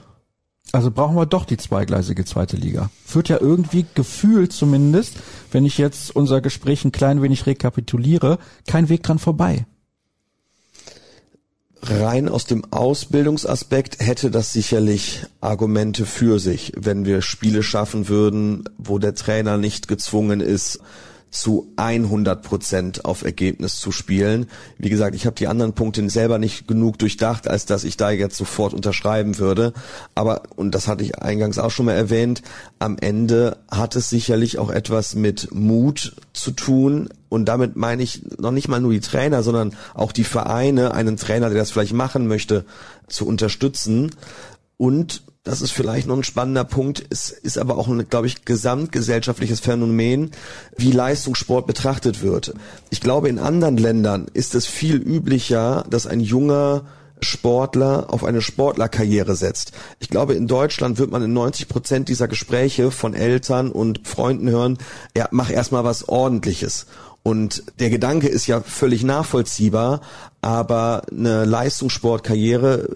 Also 0.71 0.91
brauchen 0.91 1.15
wir 1.15 1.25
doch 1.25 1.45
die 1.45 1.57
zweigleisige 1.57 2.23
zweite 2.23 2.55
Liga. 2.55 2.91
Führt 3.03 3.29
ja 3.29 3.41
irgendwie 3.41 3.87
gefühlt 3.95 4.53
zumindest, 4.53 5.15
wenn 5.51 5.65
ich 5.65 5.79
jetzt 5.79 6.15
unser 6.15 6.39
Gespräch 6.39 6.85
ein 6.85 6.91
klein 6.91 7.23
wenig 7.23 7.47
rekapituliere, 7.47 8.37
kein 8.67 8.89
Weg 8.89 9.01
dran 9.01 9.17
vorbei 9.17 9.65
rein 11.83 12.29
aus 12.29 12.45
dem 12.45 12.63
Ausbildungsaspekt 12.71 13.97
hätte 13.99 14.31
das 14.31 14.53
sicherlich 14.53 15.25
Argumente 15.41 16.05
für 16.05 16.39
sich, 16.39 16.73
wenn 16.75 17.05
wir 17.05 17.21
Spiele 17.21 17.63
schaffen 17.63 18.07
würden, 18.07 18.69
wo 18.77 18.99
der 18.99 19.15
Trainer 19.15 19.57
nicht 19.57 19.87
gezwungen 19.87 20.39
ist, 20.39 20.79
zu 21.33 21.73
100 21.77 22.43
Prozent 22.43 23.05
auf 23.05 23.23
Ergebnis 23.23 23.79
zu 23.79 23.91
spielen. 23.91 24.45
Wie 24.77 24.89
gesagt, 24.89 25.15
ich 25.15 25.25
habe 25.25 25.35
die 25.35 25.47
anderen 25.47 25.73
Punkte 25.73 26.07
selber 26.09 26.37
nicht 26.37 26.67
genug 26.67 26.99
durchdacht, 26.99 27.47
als 27.47 27.65
dass 27.65 27.83
ich 27.83 27.97
da 27.97 28.11
jetzt 28.11 28.37
sofort 28.37 28.73
unterschreiben 28.73 29.39
würde. 29.39 29.73
Aber, 30.13 30.43
und 30.55 30.75
das 30.75 30.87
hatte 30.87 31.03
ich 31.03 31.19
eingangs 31.19 31.57
auch 31.57 31.71
schon 31.71 31.87
mal 31.87 31.93
erwähnt, 31.93 32.43
am 32.77 32.97
Ende 32.99 33.57
hat 33.69 33.95
es 33.95 34.09
sicherlich 34.11 34.59
auch 34.59 34.69
etwas 34.69 35.15
mit 35.15 35.49
Mut 35.51 36.15
zu 36.33 36.51
tun. 36.51 37.09
Und 37.33 37.45
damit 37.45 37.75
meine 37.75 38.03
ich 38.03 38.21
noch 38.37 38.51
nicht 38.51 38.67
mal 38.67 38.79
nur 38.79 38.91
die 38.91 38.99
Trainer, 38.99 39.41
sondern 39.41 39.75
auch 39.95 40.11
die 40.11 40.23
Vereine, 40.23 40.93
einen 40.93 41.17
Trainer, 41.17 41.49
der 41.49 41.57
das 41.57 41.71
vielleicht 41.71 41.93
machen 41.93 42.27
möchte, 42.27 42.63
zu 43.07 43.25
unterstützen. 43.25 44.11
Und 44.77 45.23
das 45.43 45.63
ist 45.63 45.71
vielleicht 45.71 46.05
noch 46.05 46.15
ein 46.15 46.23
spannender 46.23 46.63
Punkt, 46.63 47.03
es 47.09 47.31
ist 47.31 47.57
aber 47.57 47.79
auch 47.79 47.87
ein, 47.87 48.07
glaube 48.07 48.27
ich, 48.27 48.45
gesamtgesellschaftliches 48.45 49.61
Phänomen, 49.61 50.29
wie 50.77 50.91
Leistungssport 50.91 51.65
betrachtet 51.65 52.21
wird. 52.21 52.53
Ich 52.91 53.01
glaube, 53.01 53.29
in 53.29 53.39
anderen 53.39 53.77
Ländern 53.77 54.27
ist 54.31 54.53
es 54.53 54.67
viel 54.67 54.97
üblicher, 54.97 55.85
dass 55.89 56.05
ein 56.05 56.19
junger 56.19 56.83
Sportler 57.23 58.05
auf 58.09 58.23
eine 58.23 58.41
Sportlerkarriere 58.41 59.35
setzt. 59.35 59.71
Ich 59.99 60.09
glaube, 60.09 60.33
in 60.33 60.47
Deutschland 60.47 60.99
wird 60.99 61.11
man 61.11 61.23
in 61.23 61.33
90 61.33 61.67
Prozent 61.67 62.09
dieser 62.09 62.27
Gespräche 62.27 62.91
von 62.91 63.13
Eltern 63.13 63.71
und 63.71 64.07
Freunden 64.07 64.49
hören, 64.49 64.77
ja, 65.17 65.27
mach 65.31 65.49
erstmal 65.49 65.83
was 65.83 66.07
ordentliches. 66.07 66.85
Und 67.23 67.63
der 67.79 67.89
Gedanke 67.89 68.27
ist 68.27 68.47
ja 68.47 68.61
völlig 68.61 69.03
nachvollziehbar, 69.03 70.01
aber 70.41 71.03
eine 71.09 71.45
Leistungssportkarriere, 71.45 72.89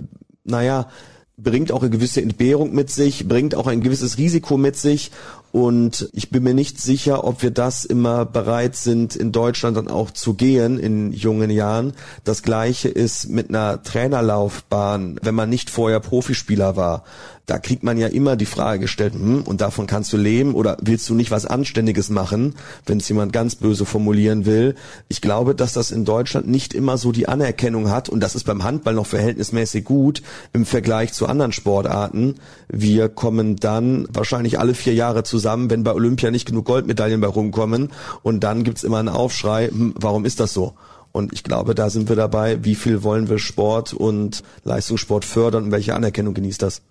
naja, 0.44 0.90
bringt 1.38 1.72
auch 1.72 1.82
eine 1.82 1.92
gewisse 1.92 2.22
Entbehrung 2.22 2.74
mit 2.74 2.90
sich, 2.90 3.28
bringt 3.28 3.56
auch 3.56 3.68
ein 3.68 3.82
gewisses 3.82 4.18
Risiko 4.18 4.58
mit 4.58 4.76
sich. 4.76 5.12
Und 5.52 6.10
ich 6.14 6.30
bin 6.30 6.44
mir 6.44 6.54
nicht 6.54 6.80
sicher, 6.80 7.24
ob 7.24 7.42
wir 7.42 7.52
das 7.52 7.86
immer 7.86 8.26
bereit 8.26 8.76
sind, 8.76 9.16
in 9.16 9.32
Deutschland 9.32 9.78
dann 9.78 9.88
auch 9.88 10.12
zu 10.12 10.34
gehen 10.34 10.78
in 10.78 11.14
jungen 11.14 11.50
Jahren. 11.50 11.94
Das 12.24 12.44
gleiche 12.44 12.90
ist 12.90 13.30
mit 13.30 13.50
einer 13.50 13.82
Trainerlaufbahn, 13.82 15.20
wenn 15.22 15.36
man 15.36 15.50
nicht 15.50 15.70
vorher 15.70 16.00
Profispieler 16.00 16.76
war. 16.76 17.04
da 17.48 17.60
kriegt 17.60 17.82
man 17.82 17.98
ja 17.98 18.08
immer 18.08 18.36
die 18.36 18.46
Frage 18.46 18.82
gestellt, 18.82 19.14
hm, 19.14 19.44
und 19.44 19.62
davon 19.62 19.88
kannst 19.88 20.12
du 20.12 20.18
leben 20.18 20.54
oder 20.54 20.78
willst 20.82 21.10
du 21.10 21.16
nicht 21.16 21.32
was 21.32 21.46
Anständiges 21.46 22.10
machen, 22.10 22.56
wenn 22.86 22.98
es 22.98 23.08
jemand 23.08 23.32
ganz 23.32 23.56
böse 23.56 23.86
formulieren 23.86 24.46
will. 24.46 24.76
Ich 25.08 25.22
glaube, 25.22 25.56
dass 25.56 25.72
das 25.72 25.92
in 25.92 26.04
Deutschland 26.04 26.50
nicht 26.50 26.74
immer 26.74 26.98
so 26.98 27.14
die 27.14 27.30
Anerkennung 27.30 27.90
hat 27.90 28.10
und 28.10 28.20
das 28.20 28.36
ist 28.36 28.44
beim 28.44 28.66
Handball 28.66 28.96
noch 28.96 29.06
verhältnismäßig 29.06 29.86
gut 29.86 30.22
im 30.52 30.66
Vergleich 30.66 31.14
zu 31.14 31.26
anderen 31.26 31.54
Sportarten. 31.54 32.36
Wir 32.68 33.08
kommen 33.08 33.56
dann 33.56 34.08
wahrscheinlich 34.12 34.60
alle 34.60 34.74
vier 34.74 34.94
Jahre 34.94 35.24
zusammen, 35.24 35.37
wenn 35.44 35.84
bei 35.84 35.94
Olympia 35.94 36.32
nicht 36.32 36.46
genug 36.46 36.66
Goldmedaillen 36.66 37.22
bei 37.22 37.28
rumkommen 37.28 37.90
und 38.24 38.44
dann 38.44 38.64
gibt's 38.64 38.84
immer 38.84 39.00
einen 39.00 39.10
Aufschrei, 39.10 39.68
hm, 39.68 39.94
warum 39.98 40.26
ist 40.26 40.40
das 40.40 40.54
so? 40.54 40.74
Und 41.12 41.34
ich 41.34 41.44
glaube, 41.44 41.74
da 41.74 41.90
sind 41.90 42.10
wir 42.10 42.16
dabei, 42.16 42.64
wie 42.64 42.76
viel 42.76 43.02
wollen 43.04 43.30
wir 43.30 43.40
Sport 43.40 43.94
und 43.94 44.44
Leistungssport 44.64 45.26
fördern 45.26 45.66
und 45.66 45.72
welche 45.72 45.96
Anerkennung 45.96 46.34
genießt 46.34 46.62
das? 46.62 46.82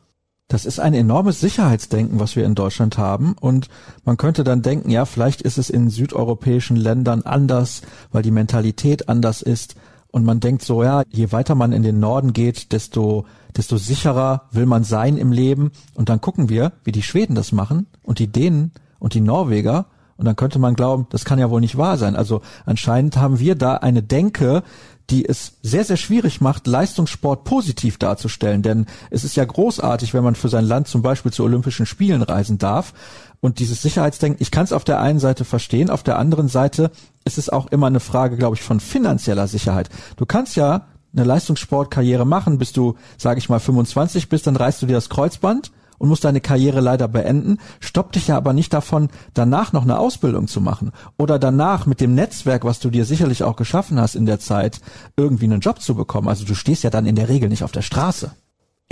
Das 0.48 0.64
ist 0.64 0.78
ein 0.78 0.94
enormes 0.94 1.40
Sicherheitsdenken, 1.40 2.20
was 2.20 2.36
wir 2.36 2.44
in 2.44 2.54
Deutschland 2.54 2.98
haben. 2.98 3.34
Und 3.40 3.68
man 4.04 4.16
könnte 4.16 4.44
dann 4.44 4.62
denken, 4.62 4.90
ja, 4.90 5.04
vielleicht 5.04 5.42
ist 5.42 5.58
es 5.58 5.70
in 5.70 5.90
südeuropäischen 5.90 6.76
Ländern 6.76 7.22
anders, 7.22 7.82
weil 8.12 8.22
die 8.22 8.30
Mentalität 8.30 9.08
anders 9.08 9.42
ist. 9.42 9.74
Und 10.12 10.24
man 10.24 10.38
denkt 10.38 10.62
so, 10.62 10.84
ja, 10.84 11.02
je 11.08 11.32
weiter 11.32 11.56
man 11.56 11.72
in 11.72 11.82
den 11.82 11.98
Norden 11.98 12.32
geht, 12.32 12.72
desto, 12.72 13.26
desto 13.56 13.76
sicherer 13.76 14.48
will 14.52 14.66
man 14.66 14.84
sein 14.84 15.16
im 15.16 15.32
Leben. 15.32 15.72
Und 15.94 16.08
dann 16.08 16.20
gucken 16.20 16.48
wir, 16.48 16.72
wie 16.84 16.92
die 16.92 17.02
Schweden 17.02 17.34
das 17.34 17.50
machen 17.50 17.86
und 18.06 18.18
die 18.18 18.28
Dänen 18.28 18.72
und 18.98 19.12
die 19.12 19.20
Norweger. 19.20 19.86
Und 20.16 20.24
dann 20.24 20.36
könnte 20.36 20.58
man 20.58 20.74
glauben, 20.74 21.06
das 21.10 21.26
kann 21.26 21.38
ja 21.38 21.50
wohl 21.50 21.60
nicht 21.60 21.76
wahr 21.76 21.98
sein. 21.98 22.16
Also 22.16 22.40
anscheinend 22.64 23.18
haben 23.18 23.38
wir 23.38 23.54
da 23.54 23.74
eine 23.74 24.02
Denke, 24.02 24.62
die 25.10 25.28
es 25.28 25.58
sehr, 25.62 25.84
sehr 25.84 25.96
schwierig 25.96 26.40
macht, 26.40 26.66
Leistungssport 26.66 27.44
positiv 27.44 27.98
darzustellen. 27.98 28.62
Denn 28.62 28.86
es 29.10 29.24
ist 29.24 29.36
ja 29.36 29.44
großartig, 29.44 30.14
wenn 30.14 30.24
man 30.24 30.34
für 30.34 30.48
sein 30.48 30.64
Land 30.64 30.88
zum 30.88 31.02
Beispiel 31.02 31.32
zu 31.32 31.44
Olympischen 31.44 31.86
Spielen 31.86 32.22
reisen 32.22 32.58
darf. 32.58 32.92
Und 33.40 33.58
dieses 33.58 33.82
Sicherheitsdenken, 33.82 34.42
ich 34.42 34.50
kann 34.50 34.64
es 34.64 34.72
auf 34.72 34.84
der 34.84 35.00
einen 35.00 35.20
Seite 35.20 35.44
verstehen, 35.44 35.90
auf 35.90 36.02
der 36.02 36.18
anderen 36.18 36.48
Seite 36.48 36.90
ist 37.24 37.38
es 37.38 37.50
auch 37.50 37.66
immer 37.66 37.86
eine 37.86 38.00
Frage, 38.00 38.36
glaube 38.36 38.56
ich, 38.56 38.62
von 38.62 38.80
finanzieller 38.80 39.46
Sicherheit. 39.46 39.90
Du 40.16 40.26
kannst 40.26 40.56
ja 40.56 40.86
eine 41.14 41.24
Leistungssportkarriere 41.24 42.24
machen, 42.24 42.58
bis 42.58 42.72
du, 42.72 42.96
sage 43.16 43.38
ich 43.38 43.48
mal, 43.48 43.60
25 43.60 44.28
bist, 44.28 44.46
dann 44.46 44.56
reißt 44.56 44.82
du 44.82 44.86
dir 44.86 44.94
das 44.94 45.08
Kreuzband 45.08 45.70
und 45.98 46.08
musst 46.08 46.24
deine 46.24 46.40
Karriere 46.40 46.80
leider 46.80 47.08
beenden, 47.08 47.58
stoppt 47.80 48.16
dich 48.16 48.28
ja 48.28 48.36
aber 48.36 48.52
nicht 48.52 48.72
davon, 48.72 49.08
danach 49.34 49.72
noch 49.72 49.82
eine 49.82 49.98
Ausbildung 49.98 50.48
zu 50.48 50.60
machen 50.60 50.92
oder 51.16 51.38
danach 51.38 51.86
mit 51.86 52.00
dem 52.00 52.14
Netzwerk, 52.14 52.64
was 52.64 52.80
du 52.80 52.90
dir 52.90 53.04
sicherlich 53.04 53.42
auch 53.42 53.56
geschaffen 53.56 54.00
hast 54.00 54.14
in 54.14 54.26
der 54.26 54.40
Zeit, 54.40 54.80
irgendwie 55.16 55.46
einen 55.46 55.60
Job 55.60 55.80
zu 55.80 55.94
bekommen. 55.94 56.28
Also 56.28 56.44
du 56.44 56.54
stehst 56.54 56.84
ja 56.84 56.90
dann 56.90 57.06
in 57.06 57.16
der 57.16 57.28
Regel 57.28 57.48
nicht 57.48 57.64
auf 57.64 57.72
der 57.72 57.82
Straße. 57.82 58.30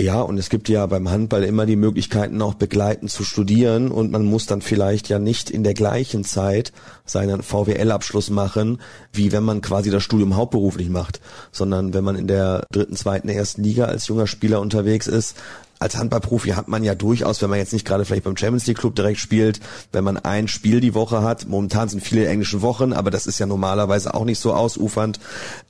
Ja, 0.01 0.21
und 0.21 0.37
es 0.37 0.49
gibt 0.49 0.67
ja 0.67 0.85
beim 0.87 1.09
Handball 1.09 1.45
immer 1.45 1.65
die 1.65 1.77
Möglichkeiten, 1.77 2.41
auch 2.41 2.55
begleitend 2.55 3.11
zu 3.11 3.23
studieren 3.23 3.91
und 3.91 4.11
man 4.11 4.25
muss 4.25 4.45
dann 4.45 4.61
vielleicht 4.61 5.07
ja 5.07 5.19
nicht 5.19 5.49
in 5.49 5.63
der 5.63 5.73
gleichen 5.73 6.25
Zeit 6.25 6.73
seinen 7.05 7.41
VWL-Abschluss 7.41 8.29
machen, 8.29 8.81
wie 9.13 9.31
wenn 9.31 9.43
man 9.43 9.61
quasi 9.61 9.91
das 9.91 10.03
Studium 10.03 10.35
hauptberuflich 10.35 10.89
macht, 10.89 11.21
sondern 11.53 11.93
wenn 11.93 12.03
man 12.03 12.17
in 12.17 12.27
der 12.27 12.65
dritten, 12.73 12.97
zweiten, 12.97 13.29
ersten 13.29 13.63
Liga 13.63 13.85
als 13.85 14.07
junger 14.07 14.27
Spieler 14.27 14.59
unterwegs 14.59 15.07
ist, 15.07 15.37
als 15.85 15.97
Handballprofi 15.97 16.49
hat 16.49 16.67
man 16.67 16.83
ja 16.83 16.95
durchaus, 16.95 17.43
wenn 17.43 17.51
man 17.51 17.59
jetzt 17.59 17.71
nicht 17.71 17.85
gerade 17.85 18.05
vielleicht 18.05 18.23
beim 18.23 18.35
Champions 18.35 18.65
League 18.65 18.79
Club 18.79 18.95
direkt 18.95 19.19
spielt, 19.19 19.59
wenn 19.91 20.03
man 20.03 20.17
ein 20.17 20.47
Spiel 20.47 20.81
die 20.81 20.95
Woche 20.95 21.21
hat, 21.21 21.47
momentan 21.47 21.89
sind 21.89 22.01
viele 22.01 22.27
englische 22.27 22.63
Wochen, 22.63 22.91
aber 22.91 23.11
das 23.11 23.27
ist 23.27 23.37
ja 23.37 23.45
normalerweise 23.45 24.15
auch 24.15 24.25
nicht 24.25 24.39
so 24.39 24.53
ausufernd, 24.53 25.19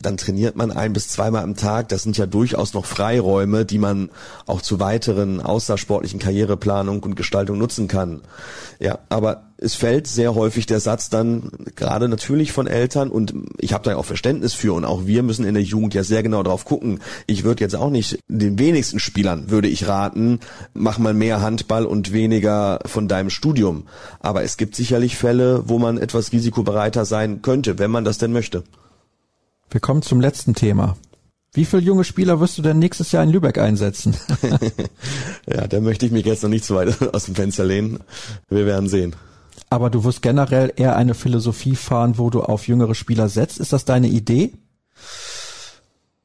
dann 0.02 0.16
trainiert 0.16 0.56
man 0.56 0.72
ein 0.72 0.94
bis 0.94 1.10
zweimal 1.10 1.44
am 1.44 1.58
Tag. 1.58 1.90
Das 1.90 2.04
sind 2.04 2.18
ja 2.18 2.28
durchaus 2.28 2.74
noch 2.74 2.86
Freiräume, 2.86 3.66
die 3.66 3.78
man 3.78 4.10
auch 4.46 4.62
zu 4.62 4.80
weiteren 4.80 5.42
außersportlichen 5.42 6.20
Karriereplanung 6.20 7.04
und 7.04 7.16
Gestaltung 7.16 7.58
nutzen 7.58 7.90
kann. 7.90 8.22
Ja, 8.80 9.00
aber 9.10 9.44
es 9.58 9.76
fällt 9.76 10.08
sehr 10.08 10.36
häufig 10.36 10.66
der 10.66 10.80
Satz 10.80 11.10
dann 11.10 11.50
gerade 11.76 12.10
natürlich 12.10 12.52
von 12.52 12.68
Eltern 12.68 13.10
und 13.10 13.34
ich 13.58 13.74
habe 13.74 13.86
da 13.86 13.96
auch 13.96 14.06
Verständnis 14.06 14.54
für 14.54 14.74
und 14.74 14.84
auch 14.84 15.06
wir 15.06 15.24
müssen 15.24 15.46
in 15.46 15.54
der 15.54 15.64
Jugend 15.64 15.94
ja 15.94 16.04
sehr 16.04 16.24
genau 16.24 16.44
drauf 16.44 16.66
gucken. 16.66 17.00
Ich 17.26 17.44
würde 17.44 17.64
jetzt 17.64 17.76
auch 17.76 17.90
nicht 17.90 18.20
den 18.28 18.60
wenigsten 18.60 19.00
Spielern 19.00 19.50
würde 19.50 19.70
ich 19.70 19.88
raten, 19.88 20.40
mach 20.74 20.98
mal 20.98 21.14
mehr 21.14 21.42
Handball 21.42 21.86
und 21.86 22.12
weniger 22.12 22.80
von 22.86 23.08
deinem 23.08 23.30
Studium. 23.30 23.88
Aber 24.20 24.44
es 24.44 24.58
gibt 24.58 24.76
sicherlich 24.76 25.16
Fälle, 25.16 25.64
wo 25.68 25.80
man 25.80 25.98
etwas 25.98 26.34
risikobereiter 26.34 27.06
sein 27.06 27.42
könnte, 27.42 27.80
wenn 27.80 27.92
man 27.92 28.04
das 28.04 28.18
denn 28.18 28.34
möchte. 28.34 28.64
Wir 29.70 29.80
kommen 29.80 30.02
zum 30.02 30.20
letzten 30.20 30.54
Thema. 30.54 30.98
Wie 31.54 31.64
viele 31.64 31.82
junge 31.82 32.04
Spieler 32.04 32.42
wirst 32.42 32.58
du 32.58 32.62
denn 32.62 32.80
nächstes 32.80 33.14
Jahr 33.14 33.24
in 33.24 33.30
Lübeck 33.30 33.58
einsetzen? 33.58 34.18
ja, 35.48 35.66
da 35.68 35.80
möchte 35.80 36.06
ich 36.06 36.12
mich 36.12 36.26
jetzt 36.26 36.44
noch 36.44 36.50
nicht 36.50 36.66
so 36.66 36.76
weit 36.76 37.14
aus 37.14 37.26
dem 37.26 37.36
Fenster 37.36 37.64
lehnen. 37.64 38.00
Wir 38.50 38.66
werden 38.66 38.90
sehen 38.90 39.16
aber 39.76 39.90
du 39.90 40.06
wirst 40.06 40.22
generell 40.22 40.72
eher 40.76 40.96
eine 40.96 41.14
Philosophie 41.14 41.76
fahren, 41.76 42.18
wo 42.18 42.30
du 42.30 42.42
auf 42.42 42.68
jüngere 42.68 42.96
Spieler 42.96 43.28
setzt. 43.28 43.60
Ist 43.60 43.74
das 43.74 43.84
deine 43.84 44.08
Idee? 44.08 44.54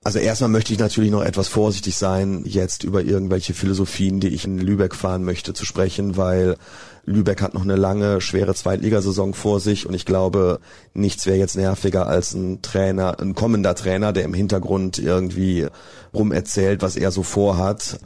Also 0.02 0.18
erstmal 0.18 0.48
möchte 0.48 0.72
ich 0.72 0.78
natürlich 0.78 1.10
noch 1.10 1.22
etwas 1.22 1.48
vorsichtig 1.48 1.94
sein, 1.94 2.44
jetzt 2.46 2.84
über 2.84 3.02
irgendwelche 3.02 3.52
Philosophien, 3.52 4.18
die 4.18 4.28
ich 4.28 4.46
in 4.46 4.58
Lübeck 4.58 4.94
fahren 4.94 5.24
möchte, 5.24 5.52
zu 5.52 5.66
sprechen, 5.66 6.16
weil 6.16 6.56
Lübeck 7.04 7.42
hat 7.42 7.52
noch 7.52 7.64
eine 7.64 7.76
lange, 7.76 8.22
schwere 8.22 8.54
Zweitligasaison 8.54 9.34
vor 9.34 9.60
sich 9.60 9.86
und 9.86 9.92
ich 9.92 10.06
glaube, 10.06 10.60
nichts 10.94 11.26
wäre 11.26 11.36
jetzt 11.36 11.54
nerviger 11.54 12.06
als 12.06 12.32
ein 12.32 12.62
Trainer, 12.62 13.20
ein 13.20 13.34
kommender 13.34 13.74
Trainer, 13.74 14.14
der 14.14 14.24
im 14.24 14.32
Hintergrund 14.32 14.98
irgendwie 14.98 15.66
rumerzählt, 16.14 16.80
was 16.80 16.96
er 16.96 17.10
so 17.10 17.22
vorhat. 17.22 18.00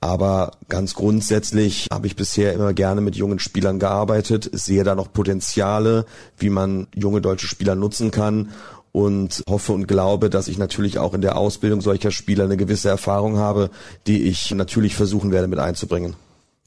Aber 0.00 0.52
ganz 0.68 0.94
grundsätzlich 0.94 1.88
habe 1.92 2.06
ich 2.06 2.14
bisher 2.14 2.52
immer 2.52 2.74
gerne 2.74 3.00
mit 3.00 3.16
jungen 3.16 3.40
Spielern 3.40 3.80
gearbeitet, 3.80 4.48
sehe 4.52 4.84
da 4.84 4.94
noch 4.94 5.12
Potenziale, 5.12 6.06
wie 6.38 6.48
man 6.48 6.86
junge 6.94 7.20
deutsche 7.20 7.48
Spieler 7.48 7.74
nutzen 7.74 8.12
kann 8.12 8.50
und 8.92 9.42
hoffe 9.48 9.72
und 9.72 9.86
glaube, 9.86 10.30
dass 10.30 10.48
ich 10.48 10.58
natürlich 10.58 10.98
auch 10.98 11.14
in 11.14 11.20
der 11.20 11.36
Ausbildung 11.36 11.80
solcher 11.80 12.10
Spieler 12.10 12.44
eine 12.44 12.56
gewisse 12.56 12.88
Erfahrung 12.88 13.36
habe, 13.36 13.70
die 14.06 14.22
ich 14.22 14.50
natürlich 14.52 14.96
versuchen 14.96 15.30
werde 15.30 15.48
mit 15.48 15.58
einzubringen. 15.58 16.14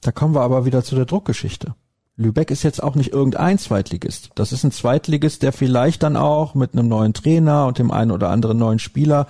Da 0.02 0.12
kommen 0.12 0.36
wir 0.36 0.42
aber 0.42 0.66
wieder 0.66 0.84
zu 0.84 0.96
der 0.96 1.06
Druckgeschichte. 1.06 1.76
Lübeck 2.16 2.52
ist 2.52 2.62
jetzt 2.64 2.84
auch 2.84 2.94
nicht 2.94 3.12
irgendein 3.12 3.58
Zweitligist. 3.58 4.30
Das 4.36 4.52
ist 4.52 4.64
ein 4.64 4.72
Zweitligist, 4.72 5.42
der 5.42 5.52
vielleicht 5.52 6.04
dann 6.04 6.16
auch 6.16 6.54
mit 6.54 6.74
einem 6.74 6.88
neuen 6.88 7.14
Trainer 7.14 7.66
und 7.66 7.80
dem 7.80 7.90
einen 7.90 8.12
oder 8.12 8.30
anderen 8.30 8.58
neuen 8.60 8.78
Spieler 8.80 9.28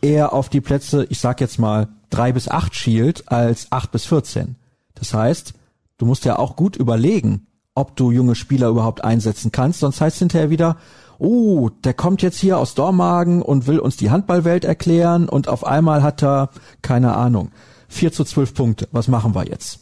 eher 0.00 0.32
auf 0.32 0.48
die 0.48 0.62
Plätze, 0.62 1.06
ich 1.10 1.20
sag 1.20 1.40
jetzt 1.42 1.58
mal, 1.58 1.88
drei 2.08 2.32
bis 2.32 2.48
acht 2.48 2.74
schielt 2.74 3.30
als 3.30 3.70
acht 3.70 3.92
bis 3.92 4.06
vierzehn. 4.06 4.56
Das 4.94 5.12
heißt, 5.12 5.52
du 5.98 6.06
musst 6.06 6.24
ja 6.24 6.38
auch 6.38 6.56
gut 6.56 6.76
überlegen, 6.76 7.46
ob 7.74 7.96
du 7.96 8.10
junge 8.10 8.34
Spieler 8.34 8.68
überhaupt 8.68 9.04
einsetzen 9.04 9.52
kannst, 9.52 9.80
sonst 9.80 10.00
heißt 10.00 10.18
hinterher 10.18 10.50
wieder, 10.50 10.76
oh, 11.18 11.70
der 11.84 11.94
kommt 11.94 12.22
jetzt 12.22 12.38
hier 12.38 12.58
aus 12.58 12.74
Dormagen 12.74 13.42
und 13.42 13.66
will 13.66 13.78
uns 13.78 13.96
die 13.96 14.10
Handballwelt 14.10 14.64
erklären 14.64 15.28
und 15.28 15.48
auf 15.48 15.64
einmal 15.64 16.02
hat 16.02 16.22
er, 16.22 16.50
keine 16.82 17.14
Ahnung, 17.14 17.50
vier 17.88 18.12
zu 18.12 18.24
zwölf 18.24 18.54
Punkte. 18.54 18.88
Was 18.92 19.08
machen 19.08 19.34
wir 19.34 19.46
jetzt? 19.46 19.80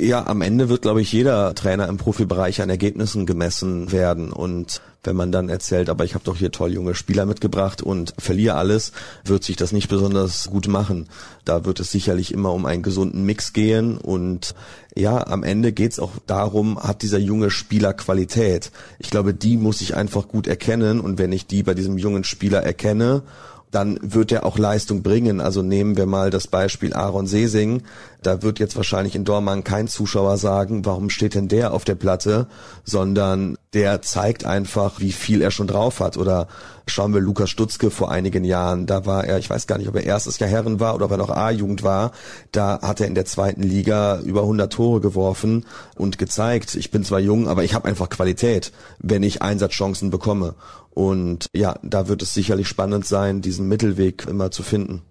Ja, 0.00 0.26
am 0.26 0.40
Ende 0.40 0.70
wird, 0.70 0.82
glaube 0.82 1.02
ich, 1.02 1.12
jeder 1.12 1.54
Trainer 1.54 1.86
im 1.86 1.98
Profibereich 1.98 2.62
an 2.62 2.70
Ergebnissen 2.70 3.26
gemessen 3.26 3.92
werden. 3.92 4.32
Und 4.32 4.80
wenn 5.02 5.16
man 5.16 5.32
dann 5.32 5.48
erzählt, 5.48 5.88
aber 5.88 6.04
ich 6.04 6.14
habe 6.14 6.24
doch 6.24 6.36
hier 6.36 6.52
toll 6.52 6.72
junge 6.72 6.94
Spieler 6.94 7.24
mitgebracht 7.24 7.82
und 7.82 8.14
verliere 8.18 8.56
alles, 8.56 8.92
wird 9.24 9.44
sich 9.44 9.56
das 9.56 9.72
nicht 9.72 9.88
besonders 9.88 10.50
gut 10.50 10.68
machen. 10.68 11.08
Da 11.44 11.64
wird 11.64 11.80
es 11.80 11.90
sicherlich 11.90 12.32
immer 12.32 12.52
um 12.52 12.66
einen 12.66 12.82
gesunden 12.82 13.24
Mix 13.24 13.52
gehen. 13.52 13.96
Und 13.96 14.54
ja, 14.94 15.26
am 15.26 15.42
Ende 15.42 15.72
geht 15.72 15.92
es 15.92 16.00
auch 16.00 16.12
darum, 16.26 16.82
hat 16.82 17.02
dieser 17.02 17.18
junge 17.18 17.50
Spieler 17.50 17.94
Qualität. 17.94 18.70
Ich 18.98 19.10
glaube, 19.10 19.32
die 19.32 19.56
muss 19.56 19.80
ich 19.80 19.96
einfach 19.96 20.28
gut 20.28 20.46
erkennen. 20.46 21.00
Und 21.00 21.18
wenn 21.18 21.32
ich 21.32 21.46
die 21.46 21.62
bei 21.62 21.74
diesem 21.74 21.96
jungen 21.96 22.24
Spieler 22.24 22.62
erkenne, 22.62 23.22
dann 23.70 23.98
wird 24.02 24.32
er 24.32 24.44
auch 24.44 24.58
Leistung 24.58 25.02
bringen. 25.02 25.40
Also 25.40 25.62
nehmen 25.62 25.96
wir 25.96 26.06
mal 26.06 26.30
das 26.30 26.46
Beispiel 26.46 26.92
Aaron 26.92 27.26
Sesing. 27.26 27.82
Da 28.22 28.42
wird 28.42 28.58
jetzt 28.58 28.76
wahrscheinlich 28.76 29.14
in 29.14 29.24
Dortmund 29.24 29.64
kein 29.64 29.88
Zuschauer 29.88 30.36
sagen, 30.36 30.84
warum 30.84 31.08
steht 31.08 31.34
denn 31.34 31.48
der 31.48 31.72
auf 31.72 31.84
der 31.84 31.94
Platte, 31.94 32.48
sondern 32.84 33.56
der 33.72 34.02
zeigt 34.02 34.44
einfach, 34.44 35.00
wie 35.00 35.12
viel 35.12 35.40
er 35.40 35.50
schon 35.50 35.68
drauf 35.68 36.00
hat. 36.00 36.16
Oder 36.16 36.48
schauen 36.90 37.14
wir 37.14 37.20
Lukas 37.20 37.50
Stutzke 37.50 37.90
vor 37.90 38.10
einigen 38.10 38.44
Jahren, 38.44 38.86
da 38.86 39.06
war 39.06 39.24
er, 39.24 39.38
ich 39.38 39.48
weiß 39.48 39.66
gar 39.66 39.78
nicht, 39.78 39.88
ob 39.88 39.94
er 39.94 40.04
erstes 40.04 40.38
Jahr 40.38 40.50
Herren 40.50 40.80
war 40.80 40.94
oder 40.94 41.06
ob 41.06 41.12
er 41.12 41.16
noch 41.16 41.30
A-Jugend 41.30 41.82
war, 41.82 42.10
da 42.52 42.80
hat 42.82 43.00
er 43.00 43.06
in 43.06 43.14
der 43.14 43.24
zweiten 43.24 43.62
Liga 43.62 44.20
über 44.20 44.42
100 44.42 44.72
Tore 44.72 45.00
geworfen 45.00 45.64
und 45.96 46.18
gezeigt, 46.18 46.74
ich 46.74 46.90
bin 46.90 47.04
zwar 47.04 47.20
jung, 47.20 47.48
aber 47.48 47.64
ich 47.64 47.74
habe 47.74 47.88
einfach 47.88 48.08
Qualität, 48.08 48.72
wenn 48.98 49.22
ich 49.22 49.40
Einsatzchancen 49.40 50.10
bekomme. 50.10 50.54
Und 50.90 51.46
ja, 51.54 51.78
da 51.82 52.08
wird 52.08 52.22
es 52.22 52.34
sicherlich 52.34 52.68
spannend 52.68 53.06
sein, 53.06 53.42
diesen 53.42 53.68
Mittelweg 53.68 54.26
immer 54.28 54.50
zu 54.50 54.62
finden. 54.62 55.02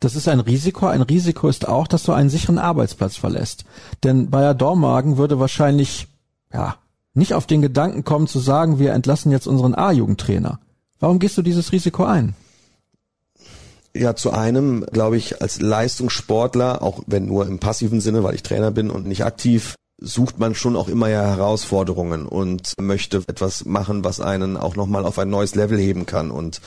Das 0.00 0.16
ist 0.16 0.28
ein 0.28 0.40
Risiko. 0.40 0.86
Ein 0.86 1.02
Risiko 1.02 1.48
ist 1.48 1.66
auch, 1.66 1.86
dass 1.86 2.02
du 2.02 2.12
einen 2.12 2.30
sicheren 2.30 2.58
Arbeitsplatz 2.58 3.16
verlässt. 3.16 3.64
Denn 4.02 4.30
Bayer 4.30 4.54
Dormagen 4.54 5.16
würde 5.16 5.40
wahrscheinlich, 5.40 6.08
ja, 6.52 6.76
nicht 7.14 7.32
auf 7.32 7.46
den 7.46 7.62
Gedanken 7.62 8.04
kommen 8.04 8.26
zu 8.26 8.40
sagen, 8.40 8.78
wir 8.78 8.92
entlassen 8.92 9.32
jetzt 9.32 9.46
unseren 9.46 9.74
A-Jugendtrainer. 9.74 10.58
Warum 11.00 11.20
gehst 11.20 11.38
du 11.38 11.42
dieses 11.42 11.72
Risiko 11.72 12.04
ein? 12.04 12.34
Ja, 13.96 14.16
zu 14.16 14.32
einem, 14.32 14.84
glaube 14.92 15.16
ich, 15.16 15.40
als 15.40 15.60
Leistungssportler, 15.60 16.82
auch 16.82 17.02
wenn 17.06 17.26
nur 17.26 17.46
im 17.46 17.60
passiven 17.60 18.00
Sinne, 18.00 18.24
weil 18.24 18.34
ich 18.34 18.42
Trainer 18.42 18.72
bin 18.72 18.90
und 18.90 19.06
nicht 19.06 19.24
aktiv, 19.24 19.76
sucht 19.98 20.38
man 20.38 20.54
schon 20.54 20.76
auch 20.76 20.88
immer 20.88 21.08
ja 21.08 21.22
Herausforderungen 21.22 22.26
und 22.26 22.74
möchte 22.80 23.18
etwas 23.28 23.64
machen, 23.64 24.04
was 24.04 24.20
einen 24.20 24.56
auch 24.56 24.74
nochmal 24.74 25.04
auf 25.04 25.18
ein 25.18 25.30
neues 25.30 25.54
Level 25.54 25.78
heben 25.78 26.04
kann. 26.04 26.30
Und 26.30 26.60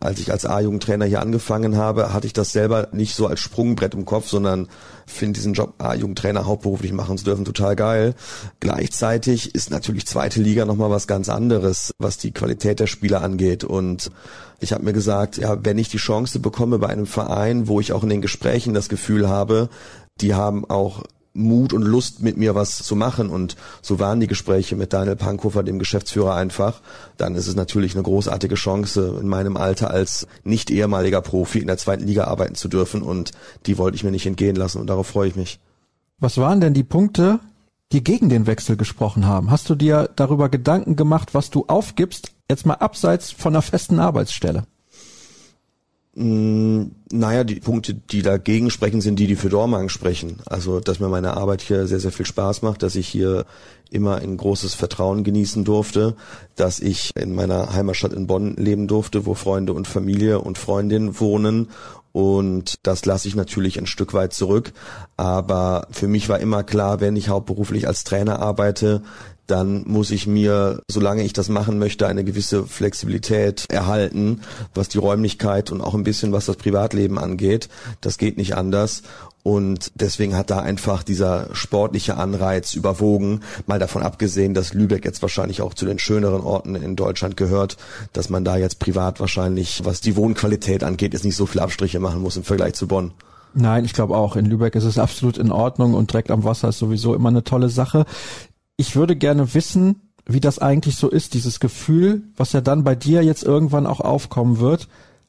als 0.00 0.18
ich 0.18 0.32
als 0.32 0.44
A-Jugendtrainer 0.44 1.04
hier 1.04 1.20
angefangen 1.20 1.76
habe, 1.76 2.12
hatte 2.12 2.26
ich 2.26 2.32
das 2.32 2.52
selber 2.52 2.88
nicht 2.92 3.14
so 3.14 3.28
als 3.28 3.40
Sprungbrett 3.40 3.94
im 3.94 4.04
Kopf, 4.04 4.28
sondern 4.28 4.68
finde 5.06 5.38
diesen 5.38 5.54
Job 5.54 5.74
A-Jugendtrainer 5.78 6.44
hauptberuflich 6.44 6.92
machen 6.92 7.18
zu 7.18 7.24
dürfen 7.24 7.44
total 7.44 7.76
geil. 7.76 8.14
Gleichzeitig 8.58 9.54
ist 9.54 9.70
natürlich 9.70 10.06
zweite 10.06 10.40
Liga 10.40 10.64
nochmal 10.64 10.90
was 10.90 11.06
ganz 11.06 11.28
anderes, 11.28 11.94
was 11.98 12.18
die 12.18 12.32
Qualität 12.32 12.80
der 12.80 12.88
Spieler 12.88 13.22
angeht. 13.22 13.62
Und 13.62 14.10
ich 14.58 14.72
habe 14.72 14.84
mir 14.84 14.92
gesagt, 14.92 15.38
ja, 15.38 15.64
wenn 15.64 15.78
ich 15.78 15.88
die 15.88 15.98
Chance 15.98 16.40
bekomme 16.40 16.78
bei 16.78 16.88
einem 16.88 17.06
Verein, 17.06 17.68
wo 17.68 17.78
ich 17.78 17.92
auch 17.92 18.02
in 18.02 18.10
den 18.10 18.22
Gesprächen 18.22 18.74
das 18.74 18.88
Gefühl 18.88 19.28
habe, 19.28 19.68
die 20.20 20.34
haben 20.34 20.68
auch 20.68 21.04
Mut 21.34 21.72
und 21.72 21.82
Lust, 21.82 22.22
mit 22.22 22.36
mir 22.36 22.54
was 22.54 22.78
zu 22.78 22.94
machen. 22.96 23.30
Und 23.30 23.56
so 23.80 23.98
waren 23.98 24.20
die 24.20 24.26
Gespräche 24.26 24.76
mit 24.76 24.92
Daniel 24.92 25.16
Pankhofer, 25.16 25.62
dem 25.62 25.78
Geschäftsführer, 25.78 26.34
einfach. 26.34 26.80
Dann 27.16 27.34
ist 27.34 27.46
es 27.46 27.56
natürlich 27.56 27.94
eine 27.94 28.02
großartige 28.02 28.54
Chance, 28.54 29.18
in 29.20 29.28
meinem 29.28 29.56
Alter 29.56 29.90
als 29.90 30.26
nicht 30.44 30.70
ehemaliger 30.70 31.20
Profi 31.20 31.58
in 31.58 31.66
der 31.66 31.78
zweiten 31.78 32.06
Liga 32.06 32.24
arbeiten 32.24 32.54
zu 32.54 32.68
dürfen. 32.68 33.02
Und 33.02 33.32
die 33.66 33.78
wollte 33.78 33.96
ich 33.96 34.04
mir 34.04 34.10
nicht 34.10 34.26
entgehen 34.26 34.56
lassen 34.56 34.80
und 34.80 34.88
darauf 34.88 35.06
freue 35.06 35.28
ich 35.28 35.36
mich. 35.36 35.60
Was 36.18 36.38
waren 36.38 36.60
denn 36.60 36.74
die 36.74 36.84
Punkte, 36.84 37.40
die 37.92 38.04
gegen 38.04 38.28
den 38.28 38.46
Wechsel 38.46 38.76
gesprochen 38.76 39.26
haben? 39.26 39.50
Hast 39.50 39.68
du 39.68 39.74
dir 39.74 40.10
darüber 40.14 40.48
Gedanken 40.48 40.96
gemacht, 40.96 41.34
was 41.34 41.50
du 41.50 41.64
aufgibst, 41.66 42.32
jetzt 42.48 42.66
mal 42.66 42.74
abseits 42.74 43.32
von 43.32 43.54
einer 43.54 43.62
festen 43.62 43.98
Arbeitsstelle? 43.98 44.64
Mm, 46.14 46.84
naja, 47.10 47.42
die 47.44 47.60
Punkte, 47.60 47.94
die 47.94 48.22
dagegen 48.22 48.70
sprechen, 48.70 49.00
sind 49.00 49.18
die, 49.18 49.26
die 49.26 49.36
für 49.36 49.48
Dormagen 49.48 49.88
sprechen. 49.88 50.40
Also, 50.46 50.80
dass 50.80 51.00
mir 51.00 51.08
meine 51.08 51.36
Arbeit 51.36 51.62
hier 51.62 51.86
sehr, 51.86 52.00
sehr 52.00 52.12
viel 52.12 52.26
Spaß 52.26 52.62
macht, 52.62 52.82
dass 52.82 52.96
ich 52.96 53.08
hier 53.08 53.46
immer 53.90 54.16
ein 54.16 54.36
großes 54.36 54.74
Vertrauen 54.74 55.24
genießen 55.24 55.64
durfte, 55.64 56.16
dass 56.56 56.80
ich 56.80 57.10
in 57.16 57.34
meiner 57.34 57.74
Heimatstadt 57.74 58.12
in 58.12 58.26
Bonn 58.26 58.56
leben 58.56 58.88
durfte, 58.88 59.26
wo 59.26 59.34
Freunde 59.34 59.74
und 59.74 59.86
Familie 59.86 60.40
und 60.40 60.58
Freundin 60.58 61.20
wohnen 61.20 61.68
und 62.12 62.74
das 62.82 63.06
lasse 63.06 63.26
ich 63.26 63.34
natürlich 63.34 63.78
ein 63.78 63.86
Stück 63.86 64.12
weit 64.12 64.34
zurück. 64.34 64.72
Aber 65.16 65.88
für 65.90 66.08
mich 66.08 66.28
war 66.28 66.40
immer 66.40 66.62
klar, 66.62 67.00
wenn 67.00 67.16
ich 67.16 67.28
hauptberuflich 67.28 67.88
als 67.88 68.04
Trainer 68.04 68.38
arbeite, 68.40 69.02
dann 69.52 69.84
muss 69.86 70.10
ich 70.10 70.26
mir, 70.26 70.80
solange 70.88 71.22
ich 71.22 71.34
das 71.34 71.50
machen 71.50 71.78
möchte, 71.78 72.06
eine 72.06 72.24
gewisse 72.24 72.64
Flexibilität 72.64 73.66
erhalten, 73.68 74.40
was 74.74 74.88
die 74.88 74.96
Räumlichkeit 74.96 75.70
und 75.70 75.82
auch 75.82 75.94
ein 75.94 76.04
bisschen 76.04 76.32
was 76.32 76.46
das 76.46 76.56
Privatleben 76.56 77.18
angeht. 77.18 77.68
Das 78.00 78.16
geht 78.16 78.38
nicht 78.38 78.56
anders. 78.56 79.02
Und 79.42 79.92
deswegen 79.94 80.36
hat 80.36 80.50
da 80.50 80.60
einfach 80.60 81.02
dieser 81.02 81.48
sportliche 81.52 82.16
Anreiz 82.16 82.74
überwogen, 82.74 83.40
mal 83.66 83.78
davon 83.78 84.02
abgesehen, 84.02 84.54
dass 84.54 84.72
Lübeck 84.72 85.04
jetzt 85.04 85.20
wahrscheinlich 85.20 85.60
auch 85.60 85.74
zu 85.74 85.84
den 85.84 85.98
schöneren 85.98 86.40
Orten 86.40 86.74
in 86.76 86.96
Deutschland 86.96 87.36
gehört, 87.36 87.76
dass 88.14 88.30
man 88.30 88.44
da 88.44 88.56
jetzt 88.56 88.78
privat 88.78 89.20
wahrscheinlich, 89.20 89.84
was 89.84 90.00
die 90.00 90.16
Wohnqualität 90.16 90.82
angeht, 90.82 91.12
jetzt 91.12 91.24
nicht 91.24 91.36
so 91.36 91.44
viel 91.44 91.60
Abstriche 91.60 92.00
machen 92.00 92.22
muss 92.22 92.36
im 92.36 92.44
Vergleich 92.44 92.74
zu 92.74 92.86
Bonn. 92.86 93.10
Nein, 93.54 93.84
ich 93.84 93.92
glaube 93.92 94.16
auch. 94.16 94.36
In 94.36 94.46
Lübeck 94.46 94.74
ist 94.76 94.84
es 94.84 94.98
absolut 94.98 95.36
in 95.36 95.52
Ordnung 95.52 95.94
und 95.94 96.10
direkt 96.10 96.30
am 96.30 96.44
Wasser 96.44 96.70
ist 96.70 96.78
sowieso 96.78 97.14
immer 97.14 97.28
eine 97.28 97.44
tolle 97.44 97.68
Sache. 97.68 98.06
Ich 98.82 98.96
würde 98.96 99.14
gerne 99.14 99.54
wissen, 99.54 100.10
wie 100.26 100.40
das 100.40 100.58
eigentlich 100.58 100.96
so 100.96 101.08
ist, 101.08 101.34
dieses 101.34 101.60
Gefühl, 101.60 102.24
was 102.36 102.52
ja 102.52 102.60
dann 102.60 102.82
bei 102.82 102.96
dir 102.96 103.22
jetzt 103.22 103.44
irgendwann 103.44 103.86
auch 103.86 104.00
aufkommen 104.00 104.58
wird, 104.58 104.88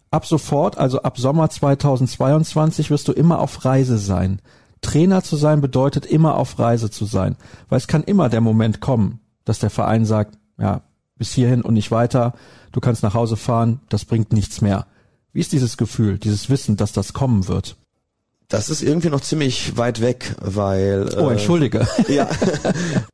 ab 0.10 0.26
sofort, 0.26 0.80
also 0.80 1.04
ab 1.04 1.20
Sommer 1.20 1.52
2022, 1.52 2.90
wirst 2.90 3.08
du 3.08 3.12
immer 3.12 3.38
auf 3.38 3.64
Reise 3.64 4.00
sein. 4.00 4.42
Trainer 4.82 5.22
zu 5.22 5.36
sein 5.36 5.62
bedeutet 5.62 6.08
immer 6.08 6.36
auf 6.36 6.58
Reise 6.58 6.90
zu 6.90 7.06
sein, 7.06 7.36
weil 7.70 7.78
es 7.78 7.86
kann 7.86 8.02
immer 8.02 8.28
der 8.28 8.42
Moment 8.42 8.82
kommen, 8.82 9.20
dass 9.46 9.60
der 9.60 9.70
Verein 9.70 10.06
sagt, 10.06 10.40
ja, 10.58 10.82
bis 11.16 11.32
hierhin 11.32 11.62
und 11.62 11.76
nicht 11.76 11.92
weiter, 11.92 12.34
du 12.72 12.80
kannst 12.80 13.04
nach 13.04 13.14
Hause 13.14 13.38
fahren, 13.38 13.82
das 13.88 14.04
bringt 14.04 14.34
nichts 14.34 14.62
mehr. 14.62 14.88
Wie 15.32 15.42
ist 15.42 15.52
dieses 15.52 15.78
Gefühl, 15.78 16.18
dieses 16.18 16.50
Wissen, 16.50 16.76
dass 16.76 16.92
das 16.92 17.14
kommen 17.14 17.48
wird? 17.48 17.78
Das 18.54 18.70
ist 18.70 18.84
irgendwie 18.84 19.10
noch 19.10 19.22
ziemlich 19.22 19.78
weit 19.78 20.00
weg, 20.00 20.36
weil. 20.40 21.10
Oh, 21.18 21.30
äh, 21.30 21.32
entschuldige. 21.32 21.88
Ja, 22.08 22.30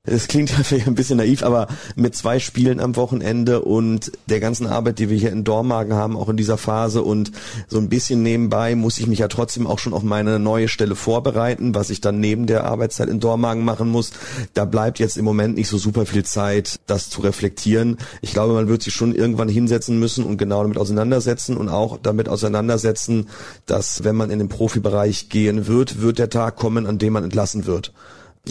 es 0.04 0.28
klingt 0.28 0.50
vielleicht 0.64 0.88
ein 0.88 0.96
bisschen 0.96 1.18
naiv, 1.18 1.44
aber 1.44 1.68
mit 1.96 2.14
zwei 2.14 2.40
Spielen 2.40 2.82
am 2.82 2.98
Wochenende 2.98 3.62
und 3.62 4.12
der 4.26 4.42
ganzen 4.42 4.68
Arbeit, 4.68 5.00
die 5.00 5.10
wir 5.10 5.18
hier 5.18 5.32
in 5.32 5.46
Dormagen 5.46 5.94
haben, 5.94 6.18
auch 6.18 6.28
in 6.28 6.36
dieser 6.36 6.58
Phase 6.58 7.04
und 7.04 7.32
so 7.68 7.78
ein 7.78 7.88
bisschen 7.88 8.22
nebenbei 8.22 8.76
muss 8.76 8.98
ich 8.98 9.08
mich 9.08 9.20
ja 9.20 9.30
trotzdem 9.30 9.66
auch 9.66 9.80
schon 9.80 9.94
auf 9.94 10.04
meine 10.04 10.40
neue 10.40 10.68
Stelle 10.68 10.96
vorbereiten, 10.96 11.74
was 11.74 11.90
ich 11.90 12.02
dann 12.02 12.20
neben 12.20 12.46
der 12.46 12.66
Arbeitszeit 12.66 13.08
in 13.08 13.22
Dormagen 13.22 13.64
machen 13.64 13.90
muss. 13.90 14.12
Da 14.56 14.66
bleibt 14.66 15.00
jetzt 15.00 15.18
im 15.18 15.24
Moment 15.24 15.56
nicht 15.56 15.70
so 15.70 15.78
super 15.78 16.06
viel 16.06 16.26
Zeit, 16.26 16.82
das 16.86 17.10
zu 17.10 17.22
reflektieren. 17.22 17.98
Ich 18.22 18.34
glaube, 18.34 18.54
man 18.56 18.68
wird 18.68 18.82
sich 18.82 18.94
schon 18.94 19.16
irgendwann 19.16 19.48
hinsetzen 19.48 20.00
müssen 20.00 20.26
und 20.26 20.38
genau 20.38 20.64
damit 20.64 20.78
auseinandersetzen 20.78 21.56
und 21.56 21.70
auch 21.70 21.98
damit 22.02 22.28
auseinandersetzen, 22.28 23.30
dass 23.68 24.04
wenn 24.04 24.18
man 24.18 24.32
in 24.32 24.40
den 24.40 24.50
Profibereich 24.50 25.29
gehen 25.30 25.68
wird, 25.68 26.02
wird 26.02 26.20
der 26.20 26.30
Tag 26.30 26.56
kommen, 26.56 26.86
an 26.86 26.98
dem 26.98 27.14
man 27.14 27.24
entlassen 27.24 27.66
wird. 27.66 27.94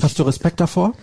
Hast 0.01 0.19
du 0.19 0.23
Respekt 0.23 0.61
davor? 0.61 0.95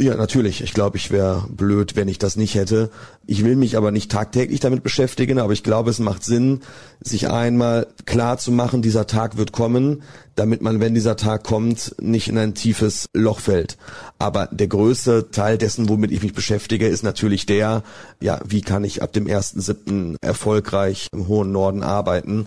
Ja, 0.00 0.14
natürlich. 0.14 0.62
Ich 0.62 0.74
glaube, 0.74 0.96
ich 0.96 1.10
wäre 1.10 1.44
blöd, 1.50 1.96
wenn 1.96 2.06
ich 2.06 2.18
das 2.18 2.36
nicht 2.36 2.54
hätte. 2.54 2.90
Ich 3.26 3.44
will 3.44 3.56
mich 3.56 3.76
aber 3.76 3.90
nicht 3.90 4.12
tagtäglich 4.12 4.60
damit 4.60 4.84
beschäftigen, 4.84 5.40
aber 5.40 5.52
ich 5.52 5.64
glaube, 5.64 5.90
es 5.90 5.98
macht 5.98 6.22
Sinn, 6.22 6.60
sich 7.00 7.28
einmal 7.28 7.88
klar 8.06 8.38
zu 8.38 8.52
machen, 8.52 8.80
dieser 8.80 9.08
Tag 9.08 9.38
wird 9.38 9.50
kommen, 9.50 10.04
damit 10.36 10.62
man, 10.62 10.78
wenn 10.78 10.94
dieser 10.94 11.16
Tag 11.16 11.42
kommt, 11.42 11.96
nicht 12.00 12.28
in 12.28 12.38
ein 12.38 12.54
tiefes 12.54 13.08
Loch 13.12 13.40
fällt. 13.40 13.76
Aber 14.20 14.48
der 14.52 14.68
größte 14.68 15.32
Teil 15.32 15.58
dessen, 15.58 15.88
womit 15.88 16.12
ich 16.12 16.22
mich 16.22 16.32
beschäftige, 16.32 16.86
ist 16.86 17.02
natürlich 17.02 17.46
der, 17.46 17.82
ja, 18.20 18.38
wie 18.46 18.60
kann 18.60 18.84
ich 18.84 19.02
ab 19.02 19.12
dem 19.12 19.26
1.7. 19.26 20.16
erfolgreich 20.20 21.08
im 21.12 21.26
hohen 21.26 21.50
Norden 21.50 21.82
arbeiten 21.82 22.46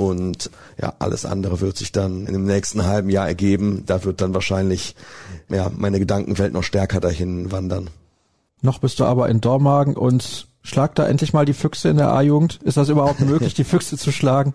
und 0.00 0.50
ja, 0.80 0.94
alles 0.98 1.26
andere 1.26 1.60
wird 1.60 1.76
sich 1.76 1.92
dann 1.92 2.26
in 2.26 2.32
dem 2.32 2.46
nächsten 2.46 2.86
halben 2.86 3.10
Jahr 3.10 3.28
ergeben. 3.28 3.82
Da 3.84 4.02
wird 4.02 4.22
dann 4.22 4.32
wahrscheinlich 4.32 4.96
ja, 5.50 5.70
meine 5.76 5.98
Gedankenwelt 5.98 6.54
noch 6.54 6.62
stärker 6.62 7.00
dahin 7.00 7.52
wandern. 7.52 7.90
Noch 8.62 8.78
bist 8.78 8.98
du 8.98 9.04
aber 9.04 9.28
in 9.28 9.42
Dormagen 9.42 9.96
und 9.96 10.46
schlag 10.62 10.94
da 10.94 11.06
endlich 11.06 11.34
mal 11.34 11.44
die 11.44 11.52
Füchse 11.52 11.90
in 11.90 11.98
der 11.98 12.12
A-Jugend. 12.12 12.60
Ist 12.62 12.78
das 12.78 12.88
überhaupt 12.88 13.20
möglich, 13.20 13.52
die 13.60 13.64
Füchse 13.64 13.98
zu 13.98 14.10
schlagen? 14.10 14.54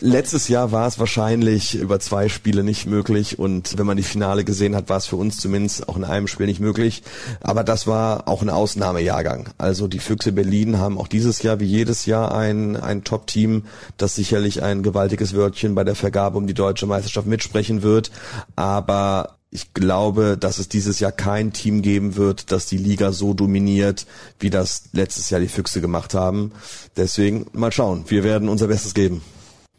Letztes 0.00 0.48
Jahr 0.48 0.72
war 0.72 0.86
es 0.86 0.98
wahrscheinlich 0.98 1.74
über 1.74 2.00
zwei 2.00 2.28
Spiele 2.28 2.62
nicht 2.64 2.86
möglich 2.86 3.38
und 3.38 3.78
wenn 3.78 3.86
man 3.86 3.96
die 3.96 4.02
Finale 4.02 4.44
gesehen 4.44 4.74
hat, 4.76 4.88
war 4.88 4.98
es 4.98 5.06
für 5.06 5.16
uns 5.16 5.38
zumindest 5.38 5.88
auch 5.88 5.96
in 5.96 6.04
einem 6.04 6.28
Spiel 6.28 6.46
nicht 6.46 6.60
möglich. 6.60 7.02
Aber 7.40 7.64
das 7.64 7.86
war 7.86 8.28
auch 8.28 8.42
ein 8.42 8.50
Ausnahmejahrgang. 8.50 9.50
Also 9.58 9.88
die 9.88 9.98
Füchse 9.98 10.32
Berlin 10.32 10.78
haben 10.78 10.98
auch 10.98 11.08
dieses 11.08 11.42
Jahr 11.42 11.60
wie 11.60 11.66
jedes 11.66 12.06
Jahr 12.06 12.34
ein, 12.34 12.76
ein 12.76 13.04
Top-Team, 13.04 13.64
das 13.96 14.14
sicherlich 14.14 14.62
ein 14.62 14.82
gewaltiges 14.82 15.34
Wörtchen 15.34 15.74
bei 15.74 15.84
der 15.84 15.94
Vergabe 15.94 16.38
um 16.38 16.46
die 16.46 16.54
deutsche 16.54 16.86
Meisterschaft 16.86 17.26
mitsprechen 17.26 17.82
wird. 17.82 18.10
Aber 18.54 19.36
ich 19.50 19.72
glaube, 19.72 20.36
dass 20.38 20.58
es 20.58 20.68
dieses 20.68 21.00
Jahr 21.00 21.12
kein 21.12 21.52
Team 21.52 21.80
geben 21.80 22.16
wird, 22.16 22.52
das 22.52 22.66
die 22.66 22.76
Liga 22.76 23.12
so 23.12 23.32
dominiert, 23.32 24.06
wie 24.38 24.50
das 24.50 24.90
letztes 24.92 25.30
Jahr 25.30 25.40
die 25.40 25.48
Füchse 25.48 25.80
gemacht 25.80 26.14
haben. 26.14 26.52
Deswegen 26.96 27.46
mal 27.52 27.72
schauen. 27.72 28.04
Wir 28.08 28.24
werden 28.24 28.48
unser 28.48 28.66
Bestes 28.66 28.92
geben. 28.92 29.22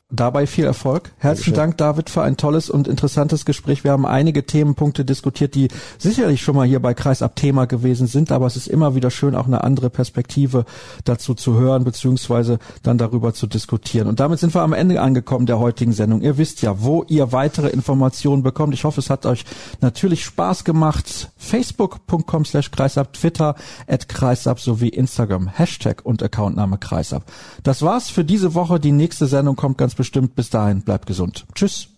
Dabei 0.09 0.47
viel 0.47 0.63
Erfolg. 0.63 1.11
Herzlichen 1.17 1.53
Dank, 1.53 1.75
David, 1.75 2.09
für 2.09 2.21
ein 2.21 2.37
tolles 2.37 2.69
und 2.69 2.87
interessantes 2.87 3.43
Gespräch. 3.43 3.83
Wir 3.83 3.91
haben 3.91 4.05
einige 4.05 4.45
Themenpunkte 4.45 5.03
diskutiert, 5.03 5.53
die 5.53 5.67
sicherlich 5.97 6.41
schon 6.41 6.55
mal 6.55 6.65
hier 6.65 6.79
bei 6.79 6.93
Kreisab 6.93 7.35
Thema 7.35 7.65
gewesen 7.65 8.07
sind, 8.07 8.31
aber 8.31 8.45
es 8.45 8.55
ist 8.55 8.67
immer 8.67 8.95
wieder 8.95 9.11
schön, 9.11 9.35
auch 9.35 9.47
eine 9.47 9.65
andere 9.65 9.89
Perspektive 9.89 10.63
dazu 11.03 11.33
zu 11.33 11.59
hören, 11.59 11.83
beziehungsweise 11.83 12.59
dann 12.83 12.97
darüber 12.97 13.33
zu 13.33 13.47
diskutieren. 13.47 14.07
Und 14.07 14.21
damit 14.21 14.39
sind 14.39 14.55
wir 14.55 14.61
am 14.61 14.71
Ende 14.71 15.01
angekommen 15.01 15.45
der 15.45 15.59
heutigen 15.59 15.91
Sendung. 15.91 16.21
Ihr 16.21 16.37
wisst 16.37 16.61
ja, 16.61 16.81
wo 16.81 17.03
ihr 17.09 17.33
weitere 17.33 17.67
Informationen 17.67 18.43
bekommt. 18.43 18.73
Ich 18.73 18.85
hoffe, 18.85 19.01
es 19.01 19.09
hat 19.09 19.25
euch 19.25 19.43
natürlich 19.81 20.23
Spaß 20.23 20.63
gemacht. 20.63 21.31
Facebook.com 21.35 22.45
slash 22.45 22.71
Kreisab, 22.71 23.11
Twitter 23.11 23.55
at 23.87 24.07
Kreisab 24.07 24.61
sowie 24.61 24.87
Instagram, 24.87 25.49
Hashtag 25.49 26.05
und 26.05 26.23
Accountname 26.23 26.77
Kreisab. 26.77 27.23
Das 27.63 27.81
war's 27.81 28.09
für 28.09 28.23
diese 28.23 28.53
Woche. 28.53 28.79
Die 28.79 28.93
nächste 28.93 29.27
Sendung 29.27 29.57
kommt 29.57 29.77
ganz 29.77 29.96
bestimmt. 29.97 30.35
Bis 30.35 30.49
dahin, 30.49 30.81
bleibt 30.81 31.05
gesund. 31.07 31.45
Tschüss. 31.53 31.89